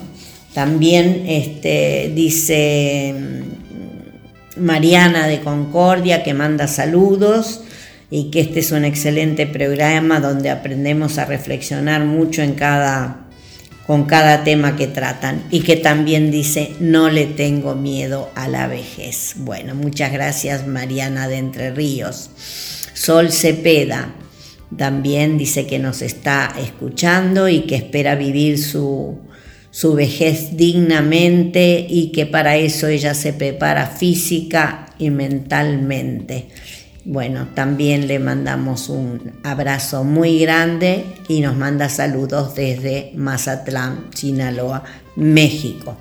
También 0.54 1.24
este, 1.26 2.12
dice 2.14 3.14
mm, 3.16 4.60
Mariana 4.60 5.26
de 5.26 5.40
Concordia 5.40 6.22
que 6.22 6.34
manda 6.34 6.66
saludos 6.66 7.62
y 8.10 8.30
que 8.30 8.40
este 8.40 8.60
es 8.60 8.72
un 8.72 8.84
excelente 8.84 9.46
programa 9.46 10.20
donde 10.20 10.50
aprendemos 10.50 11.18
a 11.18 11.24
reflexionar 11.24 12.04
mucho 12.04 12.42
en 12.42 12.54
cada 12.54 13.26
con 13.86 14.04
cada 14.04 14.44
tema 14.44 14.76
que 14.76 14.86
tratan 14.86 15.42
y 15.50 15.62
que 15.62 15.74
también 15.74 16.30
dice 16.30 16.76
no 16.78 17.10
le 17.10 17.26
tengo 17.26 17.74
miedo 17.74 18.30
a 18.36 18.46
la 18.46 18.68
vejez. 18.68 19.34
Bueno, 19.36 19.74
muchas 19.74 20.12
gracias 20.12 20.66
Mariana 20.66 21.26
de 21.26 21.38
Entre 21.38 21.70
Ríos. 21.72 22.30
Sol 22.94 23.32
Cepeda 23.32 24.14
también 24.76 25.38
dice 25.38 25.66
que 25.66 25.78
nos 25.78 26.02
está 26.02 26.54
escuchando 26.58 27.48
y 27.48 27.62
que 27.62 27.76
espera 27.76 28.14
vivir 28.14 28.58
su, 28.58 29.18
su 29.70 29.94
vejez 29.94 30.56
dignamente 30.56 31.86
y 31.88 32.12
que 32.12 32.26
para 32.26 32.56
eso 32.56 32.86
ella 32.86 33.14
se 33.14 33.32
prepara 33.32 33.86
física 33.86 34.86
y 34.98 35.10
mentalmente. 35.10 36.48
Bueno, 37.04 37.48
también 37.54 38.06
le 38.06 38.18
mandamos 38.18 38.88
un 38.90 39.32
abrazo 39.42 40.04
muy 40.04 40.38
grande 40.38 41.04
y 41.28 41.40
nos 41.40 41.56
manda 41.56 41.88
saludos 41.88 42.54
desde 42.54 43.12
Mazatlán, 43.16 44.08
Sinaloa, 44.14 44.84
México. 45.16 45.96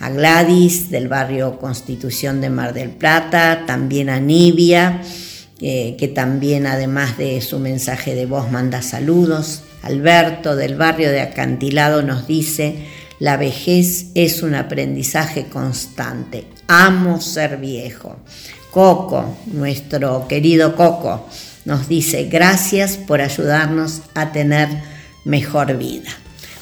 A 0.00 0.10
Gladys 0.10 0.90
del 0.90 1.08
barrio 1.08 1.58
Constitución 1.58 2.40
de 2.40 2.50
Mar 2.50 2.74
del 2.74 2.90
Plata, 2.90 3.62
también 3.64 4.10
a 4.10 4.18
Nibia, 4.18 5.00
eh, 5.66 5.96
que 5.98 6.08
también 6.08 6.66
además 6.66 7.16
de 7.16 7.40
su 7.40 7.58
mensaje 7.58 8.14
de 8.14 8.26
voz 8.26 8.50
manda 8.50 8.82
saludos. 8.82 9.62
Alberto 9.80 10.56
del 10.56 10.76
barrio 10.76 11.10
de 11.10 11.22
Acantilado 11.22 12.02
nos 12.02 12.26
dice, 12.26 12.84
la 13.18 13.38
vejez 13.38 14.08
es 14.14 14.42
un 14.42 14.56
aprendizaje 14.56 15.46
constante. 15.46 16.44
Amo 16.68 17.18
ser 17.18 17.56
viejo. 17.56 18.16
Coco, 18.70 19.38
nuestro 19.46 20.28
querido 20.28 20.76
Coco, 20.76 21.26
nos 21.64 21.88
dice 21.88 22.24
gracias 22.24 22.98
por 22.98 23.22
ayudarnos 23.22 24.02
a 24.12 24.32
tener 24.32 24.68
mejor 25.24 25.78
vida. 25.78 26.10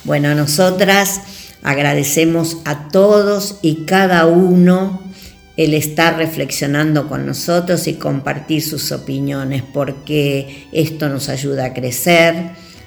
Bueno, 0.05 0.33
nosotras 0.37 1.23
agradecemos 1.65 2.59
a 2.65 2.87
todos 2.87 3.57
y 3.63 3.85
cada 3.85 4.27
uno 4.27 5.12
el 5.57 5.75
estar 5.75 6.17
reflexionando 6.17 7.09
con 7.09 7.27
nosotros 7.27 7.87
y 7.87 7.95
compartir 7.95 8.63
sus 8.63 8.93
opiniones, 8.93 9.63
porque 9.63 10.67
esto 10.73 11.09
nos 11.09 11.29
ayuda 11.29 11.67
a 11.67 11.75
crecer, 11.75 12.35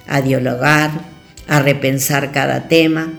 a 0.08 0.22
dialogar, 0.22 0.92
a 1.48 1.60
repensar 1.62 2.32
cada 2.32 2.68
tema 2.68 3.14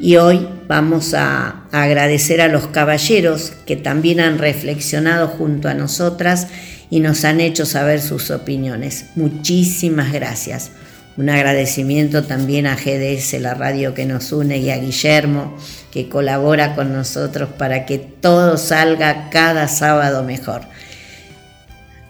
y 0.00 0.16
hoy 0.16 0.48
vamos 0.68 1.12
a 1.14 1.64
agradecer 1.72 2.40
a 2.40 2.46
los 2.46 2.68
caballeros 2.68 3.52
que 3.66 3.74
también 3.74 4.20
han 4.20 4.38
reflexionado 4.38 5.26
junto 5.26 5.68
a 5.68 5.74
nosotras 5.74 6.46
y 6.88 7.00
nos 7.00 7.24
han 7.24 7.40
hecho 7.40 7.66
saber 7.66 8.00
sus 8.00 8.30
opiniones. 8.30 9.06
Muchísimas 9.16 10.12
gracias. 10.12 10.70
Un 11.16 11.30
agradecimiento 11.30 12.22
también 12.22 12.68
a 12.68 12.76
GDS, 12.76 13.40
la 13.40 13.54
radio 13.54 13.92
que 13.92 14.06
nos 14.06 14.30
une, 14.30 14.58
y 14.58 14.70
a 14.70 14.78
Guillermo, 14.78 15.56
que 15.98 16.08
colabora 16.08 16.76
con 16.76 16.92
nosotros 16.92 17.48
para 17.58 17.84
que 17.84 17.98
todo 17.98 18.56
salga 18.56 19.30
cada 19.30 19.66
sábado 19.66 20.22
mejor. 20.22 20.60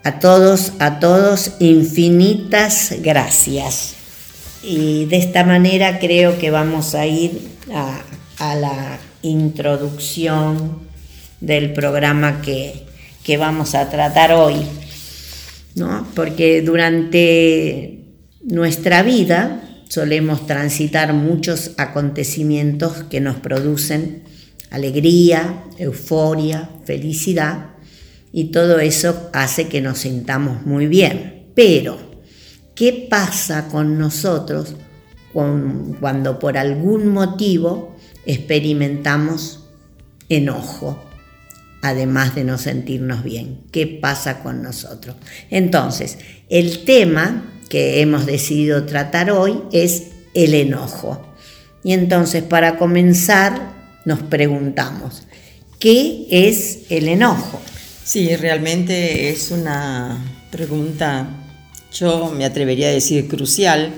A 0.04 0.18
todos, 0.18 0.72
a 0.78 0.98
todos, 1.00 1.52
infinitas 1.58 2.92
gracias. 3.00 3.94
Y 4.62 5.06
de 5.06 5.16
esta 5.16 5.42
manera 5.42 6.00
creo 6.00 6.38
que 6.38 6.50
vamos 6.50 6.94
a 6.94 7.06
ir 7.06 7.48
a, 7.72 8.54
la 8.56 8.98
introducción 9.22 10.80
del 11.40 11.72
programa 11.72 12.42
que, 12.42 12.84
vamos 13.38 13.74
a 13.74 13.88
tratar 13.88 14.32
hoy, 14.32 14.66
¿no? 15.76 16.06
porque 16.14 16.60
durante 16.60 18.00
nuestra 18.42 19.02
vida 19.02 19.62
solemos 19.88 20.46
transitar 20.46 21.12
muchos 21.12 21.72
acontecimientos 21.76 23.04
que 23.04 23.20
nos 23.20 23.36
producen 23.36 24.22
alegría, 24.70 25.64
euforia, 25.78 26.70
felicidad, 26.84 27.70
y 28.32 28.46
todo 28.46 28.78
eso 28.78 29.30
hace 29.32 29.68
que 29.68 29.80
nos 29.80 29.98
sintamos 29.98 30.66
muy 30.66 30.86
bien. 30.86 31.46
Pero, 31.54 31.98
¿qué 32.74 33.06
pasa 33.08 33.68
con 33.68 33.98
nosotros 33.98 34.74
cuando 35.32 36.38
por 36.38 36.56
algún 36.56 37.08
motivo 37.08 37.96
experimentamos 38.26 39.64
enojo, 40.28 41.02
además 41.80 42.34
de 42.34 42.44
no 42.44 42.58
sentirnos 42.58 43.22
bien. 43.22 43.60
¿Qué 43.72 43.86
pasa 43.86 44.42
con 44.42 44.62
nosotros? 44.62 45.16
Entonces, 45.50 46.18
el 46.48 46.84
tema 46.84 47.57
que 47.68 48.00
hemos 48.00 48.26
decidido 48.26 48.84
tratar 48.86 49.30
hoy 49.30 49.62
es 49.72 50.08
el 50.34 50.54
enojo. 50.54 51.24
Y 51.84 51.92
entonces, 51.92 52.42
para 52.42 52.76
comenzar, 52.78 53.74
nos 54.04 54.20
preguntamos, 54.20 55.24
¿qué 55.78 56.26
es 56.30 56.80
el 56.90 57.08
enojo? 57.08 57.60
Sí, 58.04 58.34
realmente 58.36 59.30
es 59.30 59.50
una 59.50 60.24
pregunta, 60.50 61.28
yo 61.92 62.32
me 62.34 62.44
atrevería 62.44 62.88
a 62.88 62.92
decir 62.92 63.28
crucial, 63.28 63.92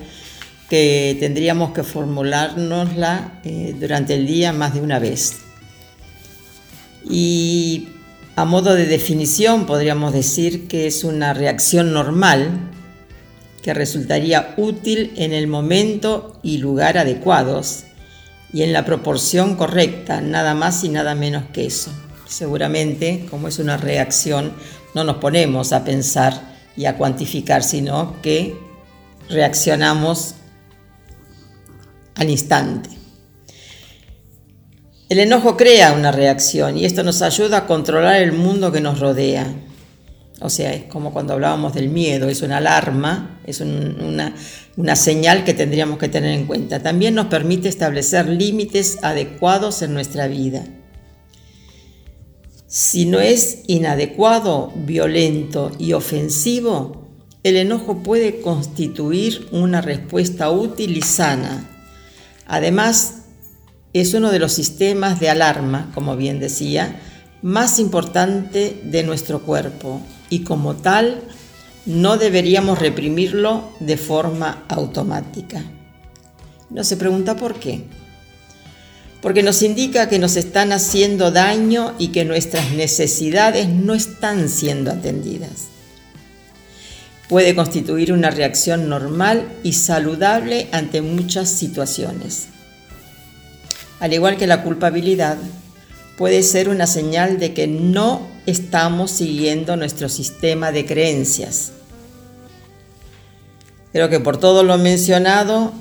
que 0.68 1.16
tendríamos 1.18 1.72
que 1.72 1.82
formulárnosla 1.82 3.40
eh, 3.44 3.74
durante 3.78 4.14
el 4.14 4.26
día 4.26 4.52
más 4.52 4.74
de 4.74 4.80
una 4.80 5.00
vez. 5.00 5.38
Y 7.08 7.88
a 8.36 8.44
modo 8.44 8.74
de 8.74 8.86
definición 8.86 9.66
podríamos 9.66 10.12
decir 10.12 10.68
que 10.68 10.86
es 10.86 11.02
una 11.02 11.34
reacción 11.34 11.92
normal 11.92 12.69
que 13.62 13.74
resultaría 13.74 14.54
útil 14.56 15.12
en 15.16 15.32
el 15.32 15.46
momento 15.46 16.38
y 16.42 16.58
lugar 16.58 16.98
adecuados 16.98 17.84
y 18.52 18.62
en 18.62 18.72
la 18.72 18.84
proporción 18.84 19.56
correcta, 19.56 20.20
nada 20.20 20.54
más 20.54 20.82
y 20.84 20.88
nada 20.88 21.14
menos 21.14 21.44
que 21.52 21.66
eso. 21.66 21.92
Seguramente, 22.26 23.26
como 23.30 23.48
es 23.48 23.58
una 23.58 23.76
reacción, 23.76 24.52
no 24.94 25.04
nos 25.04 25.16
ponemos 25.16 25.72
a 25.72 25.84
pensar 25.84 26.50
y 26.76 26.86
a 26.86 26.96
cuantificar, 26.96 27.62
sino 27.62 28.20
que 28.22 28.56
reaccionamos 29.28 30.34
al 32.14 32.30
instante. 32.30 32.90
El 35.08 35.18
enojo 35.18 35.56
crea 35.56 35.92
una 35.92 36.12
reacción 36.12 36.78
y 36.78 36.84
esto 36.84 37.02
nos 37.02 37.20
ayuda 37.22 37.58
a 37.58 37.66
controlar 37.66 38.22
el 38.22 38.32
mundo 38.32 38.70
que 38.70 38.80
nos 38.80 39.00
rodea. 39.00 39.52
O 40.40 40.50
sea, 40.50 40.72
es 40.72 40.84
como 40.84 41.12
cuando 41.12 41.34
hablábamos 41.34 41.74
del 41.74 41.88
miedo, 41.88 42.28
es 42.28 42.42
una 42.42 42.58
alarma, 42.58 43.40
es 43.44 43.60
una, 43.60 44.34
una 44.76 44.96
señal 44.96 45.44
que 45.44 45.54
tendríamos 45.54 45.98
que 45.98 46.08
tener 46.08 46.38
en 46.38 46.46
cuenta. 46.46 46.82
También 46.82 47.14
nos 47.14 47.26
permite 47.26 47.68
establecer 47.68 48.28
límites 48.28 48.98
adecuados 49.02 49.82
en 49.82 49.92
nuestra 49.94 50.28
vida. 50.28 50.64
Si 52.66 53.04
no 53.04 53.20
es 53.20 53.62
inadecuado, 53.66 54.72
violento 54.74 55.72
y 55.78 55.92
ofensivo, 55.92 57.08
el 57.42 57.56
enojo 57.56 58.02
puede 58.02 58.40
constituir 58.40 59.48
una 59.50 59.80
respuesta 59.80 60.50
útil 60.50 60.96
y 60.96 61.02
sana 61.02 61.70
Además, 62.50 63.26
es 63.92 64.12
uno 64.12 64.32
de 64.32 64.40
los 64.40 64.52
sistemas 64.52 65.20
de 65.20 65.30
alarma, 65.30 65.92
como 65.94 66.16
bien 66.16 66.40
decía, 66.40 67.00
más 67.42 67.78
importante 67.78 68.80
de 68.82 69.04
nuestro 69.04 69.42
cuerpo 69.42 70.00
y 70.30 70.44
como 70.44 70.76
tal 70.76 71.22
no 71.84 72.16
deberíamos 72.16 72.78
reprimirlo 72.78 73.68
de 73.80 73.96
forma 73.96 74.64
automática. 74.68 75.62
No 76.70 76.84
se 76.84 76.96
pregunta 76.96 77.36
por 77.36 77.56
qué. 77.56 77.82
Porque 79.20 79.42
nos 79.42 79.62
indica 79.62 80.08
que 80.08 80.18
nos 80.18 80.36
están 80.36 80.72
haciendo 80.72 81.30
daño 81.30 81.94
y 81.98 82.08
que 82.08 82.24
nuestras 82.24 82.70
necesidades 82.72 83.68
no 83.68 83.94
están 83.94 84.48
siendo 84.48 84.90
atendidas. 84.90 85.68
Puede 87.28 87.54
constituir 87.54 88.12
una 88.12 88.30
reacción 88.30 88.88
normal 88.88 89.46
y 89.62 89.74
saludable 89.74 90.68
ante 90.72 91.02
muchas 91.02 91.50
situaciones. 91.50 92.46
Al 94.00 94.12
igual 94.14 94.36
que 94.36 94.46
la 94.46 94.62
culpabilidad, 94.62 95.36
puede 96.20 96.42
ser 96.42 96.68
una 96.68 96.86
señal 96.86 97.38
de 97.38 97.54
que 97.54 97.66
no 97.66 98.20
estamos 98.44 99.10
siguiendo 99.10 99.74
nuestro 99.76 100.10
sistema 100.10 100.70
de 100.70 100.84
creencias. 100.84 101.72
Creo 103.90 104.10
que 104.10 104.20
por 104.20 104.36
todo 104.36 104.62
lo 104.62 104.76
mencionado, 104.76 105.72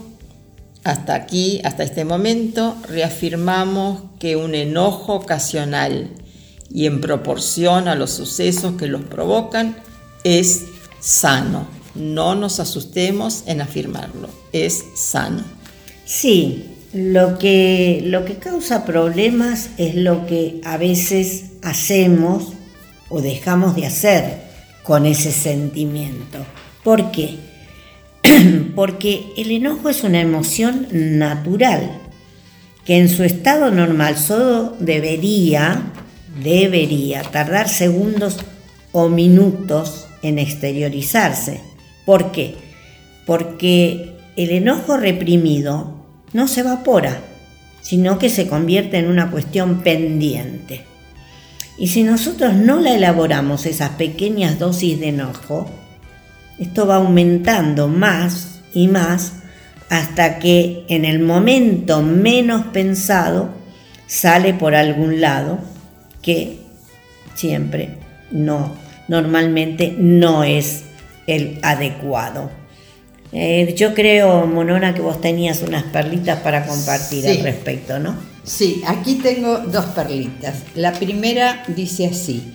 hasta 0.85 1.13
aquí, 1.13 1.59
hasta 1.65 1.83
este 1.83 2.05
momento, 2.05 2.77
reafirmamos 2.87 4.03
que 4.17 4.37
un 4.37 4.55
enojo 4.55 5.15
ocasional 5.15 6.07
y 6.69 6.85
en 6.85 7.01
proporción 7.01 7.89
a 7.89 7.95
los 7.95 8.11
sucesos 8.11 8.75
que 8.77 8.87
los 8.87 9.01
provocan 9.01 9.75
es 10.23 10.67
sano. 11.01 11.67
No 11.95 12.35
nos 12.35 12.61
asustemos 12.61 13.43
en 13.45 13.59
afirmarlo, 13.59 14.29
es 14.53 14.85
sano. 14.95 15.43
Sí, 16.05 16.78
lo 16.93 17.37
que, 17.37 18.01
lo 18.05 18.25
que 18.25 18.35
causa 18.35 18.85
problemas 18.85 19.69
es 19.77 19.95
lo 19.95 20.25
que 20.25 20.59
a 20.63 20.77
veces 20.77 21.51
hacemos 21.61 22.53
o 23.09 23.21
dejamos 23.21 23.75
de 23.75 23.85
hacer 23.85 24.49
con 24.83 25.05
ese 25.05 25.31
sentimiento. 25.31 26.39
¿Por 26.83 27.11
qué? 27.11 27.35
Porque 28.75 29.25
el 29.37 29.51
enojo 29.51 29.89
es 29.89 30.03
una 30.03 30.19
emoción 30.19 30.87
natural 30.91 31.91
que 32.85 32.97
en 32.97 33.09
su 33.09 33.23
estado 33.23 33.69
normal 33.69 34.17
solo 34.17 34.75
debería, 34.79 35.83
debería 36.41 37.21
tardar 37.21 37.69
segundos 37.69 38.37
o 38.91 39.09
minutos 39.09 40.07
en 40.23 40.39
exteriorizarse. 40.39 41.61
¿Por 42.05 42.31
qué? 42.31 42.55
Porque 43.27 44.15
el 44.35 44.49
enojo 44.49 44.97
reprimido 44.97 45.98
no 46.33 46.47
se 46.47 46.61
evapora, 46.61 47.21
sino 47.81 48.19
que 48.19 48.29
se 48.29 48.47
convierte 48.47 48.97
en 48.97 49.07
una 49.07 49.31
cuestión 49.31 49.81
pendiente. 49.81 50.85
Y 51.77 51.87
si 51.87 52.03
nosotros 52.03 52.53
no 52.55 52.79
la 52.79 52.93
elaboramos, 52.93 53.65
esas 53.65 53.91
pequeñas 53.91 54.59
dosis 54.59 54.99
de 54.99 55.09
enojo, 55.09 55.69
esto 56.59 56.85
va 56.85 56.97
aumentando 56.97 57.87
más 57.87 58.59
y 58.73 58.87
más 58.87 59.33
hasta 59.89 60.39
que 60.39 60.85
en 60.89 61.05
el 61.05 61.19
momento 61.19 62.01
menos 62.01 62.67
pensado 62.67 63.49
sale 64.07 64.53
por 64.53 64.75
algún 64.75 65.21
lado 65.21 65.59
que 66.21 66.59
siempre 67.33 67.97
no, 68.29 68.73
normalmente 69.07 69.95
no 69.97 70.43
es 70.43 70.83
el 71.27 71.59
adecuado. 71.61 72.58
Eh, 73.31 73.73
yo 73.77 73.93
creo, 73.93 74.47
Monona, 74.47 74.93
que 74.93 75.01
vos 75.01 75.21
tenías 75.21 75.61
unas 75.61 75.83
perlitas 75.83 76.39
para 76.39 76.65
compartir 76.65 77.27
al 77.27 77.39
respecto, 77.41 77.99
¿no? 77.99 78.15
Sí, 78.43 78.81
aquí 78.87 79.15
tengo 79.15 79.59
dos 79.59 79.85
perlitas. 79.85 80.63
La 80.73 80.93
primera 80.93 81.63
dice 81.67 82.07
así, 82.07 82.51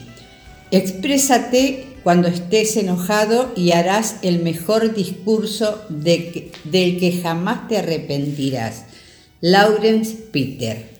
exprésate 0.72 1.86
cuando 2.02 2.28
estés 2.28 2.76
enojado 2.76 3.52
y 3.56 3.72
harás 3.72 4.16
el 4.22 4.42
mejor 4.42 4.94
discurso 4.94 5.84
de 5.88 6.50
del 6.64 6.98
que 6.98 7.20
jamás 7.22 7.68
te 7.68 7.78
arrepentirás. 7.78 8.84
Lawrence 9.40 10.14
Peter. 10.32 10.94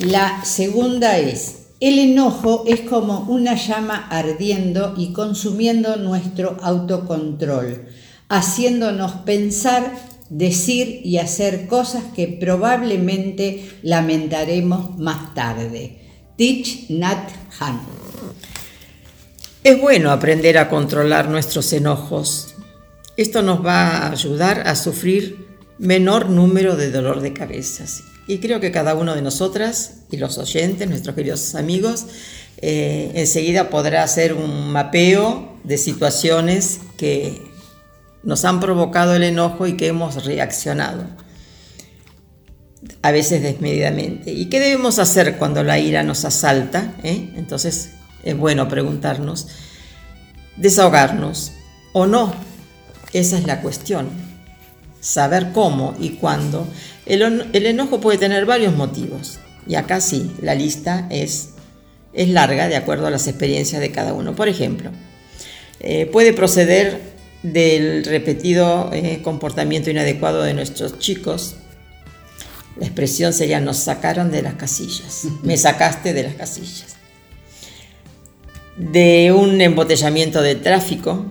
La 0.00 0.44
segunda 0.44 1.18
es, 1.18 1.62
el 1.80 1.98
enojo 1.98 2.64
es 2.66 2.80
como 2.82 3.20
una 3.28 3.56
llama 3.56 4.06
ardiendo 4.08 4.94
y 4.96 5.12
consumiendo 5.12 5.96
nuestro 5.96 6.56
autocontrol, 6.62 7.88
haciéndonos 8.32 9.12
pensar, 9.26 9.92
decir 10.30 11.02
y 11.04 11.18
hacer 11.18 11.66
cosas 11.66 12.02
que 12.16 12.28
probablemente 12.28 13.70
lamentaremos 13.82 14.98
más 14.98 15.34
tarde. 15.34 15.98
Teach 16.38 16.88
Nat 16.88 17.28
Han. 17.60 17.80
Es 19.62 19.78
bueno 19.78 20.10
aprender 20.10 20.56
a 20.56 20.70
controlar 20.70 21.28
nuestros 21.28 21.74
enojos. 21.74 22.54
Esto 23.18 23.42
nos 23.42 23.64
va 23.64 23.98
a 23.98 24.12
ayudar 24.12 24.66
a 24.66 24.76
sufrir 24.76 25.46
menor 25.78 26.30
número 26.30 26.74
de 26.74 26.90
dolor 26.90 27.20
de 27.20 27.34
cabezas. 27.34 28.02
Y 28.26 28.38
creo 28.38 28.60
que 28.60 28.72
cada 28.72 28.94
uno 28.94 29.14
de 29.14 29.20
nosotras 29.20 30.04
y 30.10 30.16
los 30.16 30.38
oyentes, 30.38 30.88
nuestros 30.88 31.14
queridos 31.14 31.54
amigos, 31.54 32.06
eh, 32.56 33.12
enseguida 33.14 33.68
podrá 33.68 34.02
hacer 34.04 34.32
un 34.32 34.72
mapeo 34.72 35.58
de 35.64 35.76
situaciones 35.76 36.80
que 36.96 37.51
nos 38.22 38.44
han 38.44 38.60
provocado 38.60 39.14
el 39.14 39.24
enojo 39.24 39.66
y 39.66 39.76
que 39.76 39.88
hemos 39.88 40.24
reaccionado, 40.24 41.04
a 43.02 43.10
veces 43.10 43.42
desmedidamente. 43.42 44.32
¿Y 44.32 44.46
qué 44.46 44.60
debemos 44.60 44.98
hacer 44.98 45.36
cuando 45.38 45.62
la 45.62 45.78
ira 45.78 46.02
nos 46.02 46.24
asalta? 46.24 46.94
Eh? 47.02 47.30
Entonces, 47.36 47.90
es 48.22 48.36
bueno 48.36 48.68
preguntarnos, 48.68 49.48
desahogarnos 50.56 51.52
o 51.92 52.06
no. 52.06 52.34
Esa 53.12 53.38
es 53.38 53.46
la 53.46 53.60
cuestión. 53.60 54.08
Saber 55.00 55.50
cómo 55.52 55.94
y 55.98 56.10
cuándo. 56.10 56.66
El, 57.06 57.66
enojo 57.66 58.00
puede 58.00 58.18
tener 58.18 58.46
varios 58.46 58.74
motivos. 58.74 59.38
Y 59.66 59.74
acá 59.74 60.00
sí, 60.00 60.32
la 60.40 60.54
lista 60.54 61.06
es, 61.10 61.50
es 62.12 62.28
larga 62.28 62.68
de 62.68 62.76
acuerdo 62.76 63.06
a 63.06 63.10
las 63.10 63.26
experiencias 63.26 63.80
de 63.80 63.90
cada 63.90 64.12
uno. 64.12 64.34
Por 64.34 64.48
ejemplo, 64.48 64.90
eh, 65.80 66.06
puede 66.06 66.32
proceder 66.32 67.11
del 67.42 68.04
repetido 68.04 68.90
eh, 68.92 69.20
comportamiento 69.22 69.90
inadecuado 69.90 70.42
de 70.42 70.54
nuestros 70.54 70.98
chicos. 70.98 71.56
La 72.78 72.86
expresión 72.86 73.32
sería 73.32 73.60
nos 73.60 73.78
sacaron 73.78 74.30
de 74.30 74.42
las 74.42 74.54
casillas, 74.54 75.24
me 75.42 75.56
sacaste 75.56 76.12
de 76.12 76.22
las 76.22 76.34
casillas 76.34 76.92
de 78.76 79.32
un 79.32 79.60
embotellamiento 79.60 80.42
de 80.42 80.54
tráfico, 80.54 81.26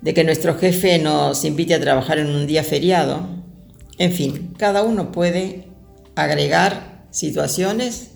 de 0.00 0.14
que 0.14 0.24
nuestro 0.24 0.58
jefe 0.58 0.98
nos 0.98 1.44
invite 1.44 1.74
a 1.74 1.80
trabajar 1.80 2.18
en 2.18 2.28
un 2.28 2.46
día 2.46 2.64
feriado. 2.64 3.28
En 3.98 4.12
fin, 4.12 4.54
cada 4.56 4.82
uno 4.82 5.12
puede 5.12 5.68
agregar 6.16 7.04
situaciones, 7.10 8.11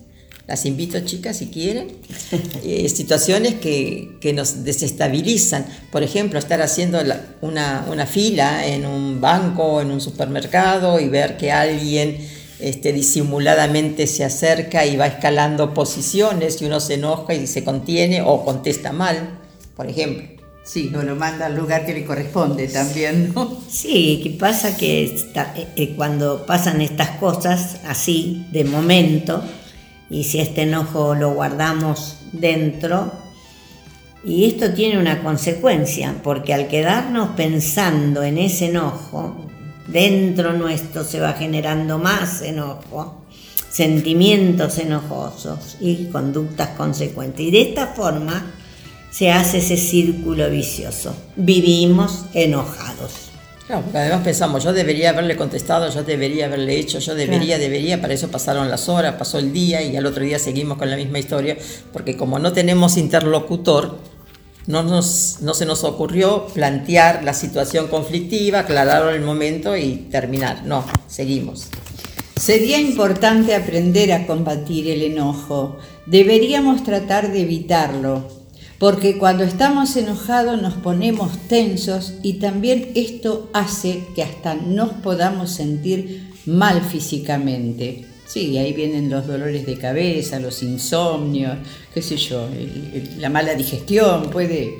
las 0.47 0.65
invito 0.65 1.01
chicas 1.01 1.39
si 1.39 1.49
quieren, 1.49 1.89
eh, 2.65 2.89
situaciones 2.89 3.55
que, 3.55 4.33
nos 4.35 4.65
desestabilizan. 4.65 5.67
Por 5.91 6.03
ejemplo, 6.03 6.39
estar 6.39 6.61
haciendo 6.61 6.99
una, 7.41 7.87
una 7.91 8.07
fila 8.07 8.67
en 8.67 8.85
un 8.87 9.21
banco 9.21 9.63
o 9.65 9.81
en 9.81 9.91
un 9.91 10.01
supermercado 10.01 10.99
y 10.99 11.09
ver 11.09 11.37
que 11.37 11.53
alguien 11.53 12.19
este, 12.59 12.93
disimuladamente 12.93 14.07
se 14.07 14.25
acerca 14.25 14.87
y 14.87 14.97
va 14.97 15.07
escalando 15.07 15.75
posiciones 15.75 16.61
y 16.63 16.65
uno 16.65 16.81
se 16.81 16.95
enoja 16.95 17.35
y 17.35 17.47
se 17.47 17.63
contiene 17.63 18.23
o 18.23 18.45
contesta 18.45 18.93
mal, 18.93 19.39
por 19.77 19.89
ejemplo. 19.89 20.37
Sí, 20.65 20.93
o 20.97 21.03
lo 21.03 21.15
manda 21.15 21.47
al 21.47 21.55
lugar 21.55 21.87
que 21.87 21.95
le 21.95 22.05
corresponde 22.05 22.67
también, 22.67 23.33
¿no? 23.33 23.63
Sí, 23.71 24.21
que 24.21 24.31
pasa 24.31 24.77
que 24.77 25.05
eh, 25.05 25.67
eh, 25.77 25.95
cuando 25.95 26.45
pasan 26.45 26.81
estas 26.81 27.11
cosas 27.19 27.77
así, 27.87 28.47
de 28.51 28.65
momento, 28.65 29.45
y 30.11 30.25
si 30.25 30.41
este 30.41 30.63
enojo 30.63 31.15
lo 31.15 31.33
guardamos 31.33 32.19
dentro, 32.33 33.13
y 34.25 34.47
esto 34.47 34.73
tiene 34.75 34.99
una 34.99 35.23
consecuencia, 35.23 36.17
porque 36.23 36.53
al 36.53 36.67
quedarnos 36.67 37.31
pensando 37.37 38.25
en 38.25 38.39
ese 38.39 38.67
enojo, 38.67 39.37
dentro 39.87 40.53
nuestro 40.53 41.05
se 41.05 41.21
va 41.21 41.35
generando 41.35 41.99
más 41.99 42.43
enojo, 42.43 43.23
sentimientos 43.71 44.79
enojosos 44.79 45.77
y 45.81 46.07
conductas 46.07 46.71
consecuentes. 46.71 47.41
Y 47.41 47.51
de 47.53 47.63
esta 47.63 47.89
forma 47.89 48.53
se 49.11 49.31
hace 49.31 49.59
ese 49.59 49.77
círculo 49.77 50.51
vicioso. 50.51 51.15
Vivimos 51.37 52.27
enojados. 52.35 53.26
Claro, 53.67 53.83
porque 53.83 53.99
además 53.99 54.21
pensamos, 54.23 54.63
yo 54.63 54.73
debería 54.73 55.11
haberle 55.11 55.37
contestado, 55.37 55.91
yo 55.91 56.05
debería 56.05 56.47
haberle 56.47 56.79
hecho, 56.79 57.01
yo 57.01 57.17
debería, 57.17 57.59
debería, 57.59 58.01
para 58.01 58.15
eso 58.15 58.29
pasaron 58.29 58.71
las 58.71 58.89
horas, 58.89 59.17
pasó 59.17 59.39
el 59.41 59.53
día 59.53 59.83
y 59.83 59.97
al 59.97 60.07
otro 60.07 60.23
día 60.23 60.39
seguimos 60.39 60.79
con 60.79 60.89
la 60.89 60.97
misma 60.97 61.19
historia, 61.19 61.57
porque 61.93 62.17
como 62.17 62.39
no 62.39 62.53
tenemos 62.53 62.97
interlocutor, 62.97 63.99
no, 64.69 64.85
nos, 64.85 65.39
no 65.41 65.53
se 65.55 65.67
nos 65.67 65.83
ocurrió 65.83 66.47
plantear 66.47 67.25
la 67.25 67.35
situación 67.35 67.89
conflictiva, 67.89 68.61
aclarar 68.61 69.13
el 69.13 69.23
momento 69.23 69.77
y 69.77 70.09
terminar. 70.11 70.63
No, 70.65 70.85
seguimos. 71.09 71.69
Sería 72.37 72.79
importante 72.79 73.55
aprender 73.55 74.13
a 74.13 74.27
combatir 74.27 74.89
el 74.91 75.03
enojo. 75.03 75.79
Deberíamos 76.07 76.85
tratar 76.85 77.33
de 77.33 77.43
evitarlo, 77.43 78.29
porque 78.79 79.19
cuando 79.19 79.45
estamos 79.45 79.97
enojados 79.97 80.61
nos 80.61 80.75
ponemos 80.75 81.39
tensos 81.49 82.15
y 82.23 82.35
también 82.35 82.91
esto 82.95 83.49
hace 83.53 84.05
que 84.15 84.23
hasta 84.23 84.55
nos 84.55 84.91
podamos 84.91 85.51
sentir 85.51 86.31
mal 86.45 86.83
físicamente. 86.83 88.05
Sí, 88.27 88.59
ahí 88.59 88.73
vienen 88.73 89.09
los 89.09 89.27
dolores 89.27 89.67
de 89.67 89.79
cabeza, 89.79 90.41
los 90.41 90.63
insomnios, 90.63 91.59
qué 91.95 92.03
sé 92.03 92.17
yo, 92.17 92.49
la 93.19 93.31
mala 93.31 93.55
digestión 93.55 94.31
puede 94.31 94.75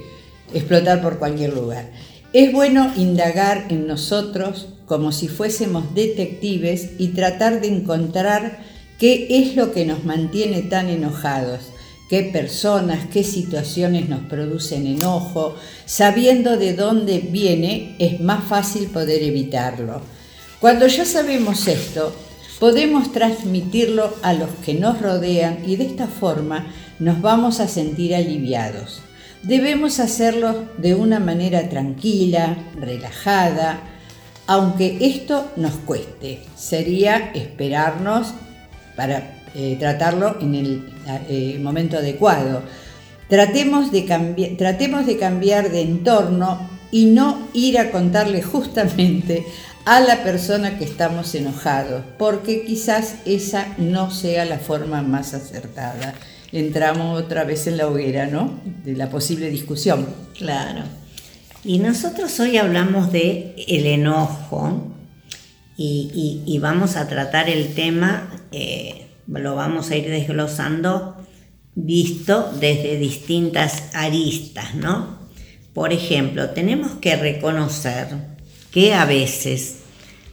explotar 0.53 1.01
por 1.01 1.19
cualquier 1.19 1.55
lugar. 1.55 1.91
Es 2.33 2.53
bueno 2.53 2.93
indagar 2.97 3.67
en 3.71 3.87
nosotros 3.87 4.69
como 4.85 5.13
si 5.13 5.29
fuésemos 5.29 5.95
detectives 5.95 6.91
y 6.99 7.09
tratar 7.09 7.61
de 7.61 7.69
encontrar 7.69 8.59
qué 8.99 9.27
es 9.31 9.57
lo 9.57 9.73
que 9.73 9.85
nos 9.85 10.05
mantiene 10.05 10.63
tan 10.63 10.89
enojados, 10.89 11.61
qué 12.09 12.23
personas, 12.23 13.07
qué 13.13 13.25
situaciones 13.25 14.09
nos 14.09 14.21
producen 14.21 14.87
enojo. 14.87 15.57
Sabiendo 15.85 16.57
de 16.57 16.75
dónde 16.75 17.19
viene, 17.19 17.97
es 17.99 18.21
más 18.21 18.45
fácil 18.45 18.87
poder 18.89 19.23
evitarlo. 19.23 20.01
Cuando 20.61 20.87
ya 20.87 21.05
sabemos 21.05 21.69
esto, 21.69 22.15
podemos 22.59 23.13
transmitirlo 23.13 24.15
a 24.23 24.33
los 24.33 24.51
que 24.65 24.75
nos 24.75 25.01
rodean 25.01 25.59
y 25.67 25.77
de 25.77 25.85
esta 25.85 26.07
forma 26.07 26.73
nos 26.99 27.21
vamos 27.21 27.61
a 27.61 27.69
sentir 27.69 28.15
aliviados. 28.15 29.03
Debemos 29.43 30.01
hacerlo 30.01 30.65
de 30.79 30.95
una 30.95 31.21
manera 31.21 31.69
tranquila, 31.69 32.57
relajada, 32.81 33.81
aunque 34.47 34.99
esto 35.01 35.51
nos 35.57 35.73
cueste. 35.73 36.43
Sería 36.57 37.31
esperarnos 37.35 38.29
para 38.97 39.36
eh, 39.57 39.77
tratarlo 39.79 40.37
en 40.41 40.55
el 40.55 40.85
eh, 41.29 41.59
momento 41.63 41.97
adecuado. 41.97 42.63
Tratemos 43.29 43.91
de, 43.91 44.55
tratemos 44.59 45.07
de 45.07 45.17
cambiar 45.17 45.71
de 45.71 45.81
entorno 45.81 46.69
y 46.91 47.07
no 47.07 47.49
ir 47.55 47.79
a 47.79 47.91
contarle 47.91 48.43
justamente 48.43 49.45
a 49.87 50.01
la 50.01 50.23
persona 50.23 50.79
que 50.79 50.85
estamos 50.85 51.35
enojados, 51.35 52.05
porque 52.19 52.65
quizás 52.65 53.17
esa 53.25 53.67
no 53.79 54.11
sea 54.11 54.45
la 54.45 54.59
forma 54.59 55.03
más 55.03 55.33
acertada. 55.33 56.15
Entramos 56.53 57.23
otra 57.23 57.45
vez 57.45 57.67
en 57.67 57.77
la 57.77 57.87
hoguera, 57.87 58.27
¿no? 58.27 58.61
De 58.85 58.95
la 58.95 59.11
posible 59.11 59.49
discusión. 59.49 60.07
Claro. 60.37 60.83
Y 61.65 61.79
nosotros 61.79 62.39
hoy 62.41 62.59
hablamos 62.59 63.11
de 63.11 63.55
el 63.67 63.87
enojo 63.87 64.93
y, 65.77 66.59
vamos 66.61 66.97
a 66.97 67.09
tratar 67.09 67.51
el 67.51 67.75
tema, 67.75 68.31
eh, 68.53 69.06
lo 69.29 69.55
vamos 69.55 69.91
a 69.91 69.97
ir 69.97 70.09
desglosando 70.09 71.17
visto 71.75 72.53
desde 72.59 72.99
distintas 72.99 73.85
aristas, 73.95 74.75
¿no? 74.75 75.19
Por 75.75 75.93
ejemplo, 75.93 76.51
tenemos 76.51 76.93
que 77.01 77.17
reconocer 77.17 78.09
que 78.71 78.95
a 78.95 79.05
veces 79.05 79.81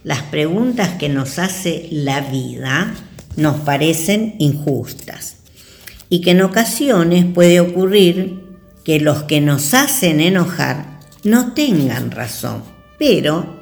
las 0.04 0.22
preguntas 0.24 0.98
que 0.98 1.10
nos 1.10 1.40
hace 1.40 1.88
la 1.92 2.22
vida 2.22 2.94
nos 3.36 3.60
parecen 3.62 4.36
injustas 4.40 5.38
y 6.10 6.22
que 6.22 6.32
en 6.32 6.42
ocasiones 6.42 7.26
puede 7.26 7.60
ocurrir 7.60 8.44
que 8.86 9.00
los 9.00 9.24
que 9.24 9.42
nos 9.42 9.74
hacen 9.74 10.20
enojar 10.20 11.00
no 11.24 11.54
tengan 11.54 12.12
razón, 12.12 12.64
pero 12.98 13.60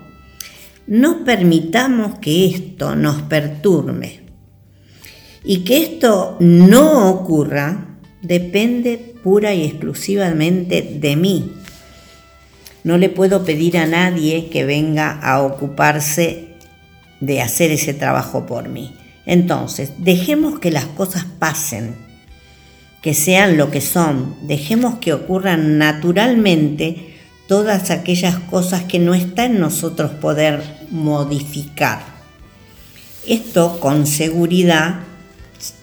no 0.87 1.23
permitamos 1.23 2.19
que 2.19 2.47
esto 2.47 2.95
nos 2.95 3.21
perturbe. 3.23 4.20
Y 5.43 5.63
que 5.63 5.83
esto 5.83 6.37
no 6.39 7.09
ocurra 7.09 7.87
depende 8.21 8.97
pura 9.23 9.53
y 9.53 9.65
exclusivamente 9.65 10.81
de 10.99 11.15
mí. 11.15 11.51
No 12.83 12.97
le 12.97 13.09
puedo 13.09 13.43
pedir 13.45 13.77
a 13.77 13.85
nadie 13.85 14.49
que 14.49 14.65
venga 14.65 15.19
a 15.19 15.41
ocuparse 15.41 16.55
de 17.19 17.41
hacer 17.41 17.71
ese 17.71 17.93
trabajo 17.93 18.45
por 18.45 18.69
mí. 18.69 18.95
Entonces, 19.25 19.93
dejemos 19.99 20.59
que 20.59 20.71
las 20.71 20.85
cosas 20.85 21.25
pasen, 21.37 21.95
que 23.01 23.13
sean 23.13 23.57
lo 23.57 23.69
que 23.69 23.81
son, 23.81 24.35
dejemos 24.41 24.95
que 24.97 25.13
ocurran 25.13 25.77
naturalmente 25.77 27.15
todas 27.47 27.91
aquellas 27.91 28.39
cosas 28.39 28.83
que 28.83 28.97
no 28.97 29.13
está 29.13 29.45
en 29.45 29.59
nosotros 29.59 30.11
poder 30.11 30.63
modificar. 30.89 32.01
Esto 33.27 33.79
con 33.79 34.07
seguridad 34.07 35.01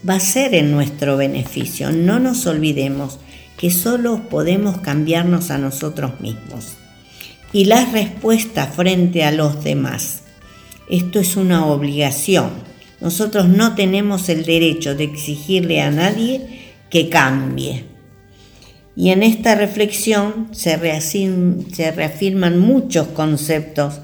va 0.08 0.14
a 0.14 0.20
ser 0.20 0.54
en 0.54 0.72
nuestro 0.72 1.16
beneficio. 1.16 1.92
No 1.92 2.18
nos 2.18 2.46
olvidemos 2.46 3.18
que 3.56 3.70
solo 3.70 4.28
podemos 4.28 4.78
cambiarnos 4.78 5.50
a 5.50 5.58
nosotros 5.58 6.20
mismos. 6.20 6.76
Y 7.52 7.64
la 7.64 7.84
respuesta 7.86 8.66
frente 8.66 9.24
a 9.24 9.32
los 9.32 9.64
demás. 9.64 10.22
Esto 10.88 11.18
es 11.18 11.36
una 11.36 11.66
obligación. 11.66 12.50
Nosotros 13.00 13.48
no 13.48 13.74
tenemos 13.74 14.28
el 14.28 14.44
derecho 14.44 14.94
de 14.94 15.04
exigirle 15.04 15.80
a 15.80 15.90
nadie 15.90 16.72
que 16.90 17.08
cambie. 17.08 17.84
Y 18.96 19.10
en 19.10 19.22
esta 19.22 19.54
reflexión 19.54 20.48
se, 20.52 20.76
reafirman 20.76 22.58
muchos 22.58 23.06
conceptos 23.08 24.00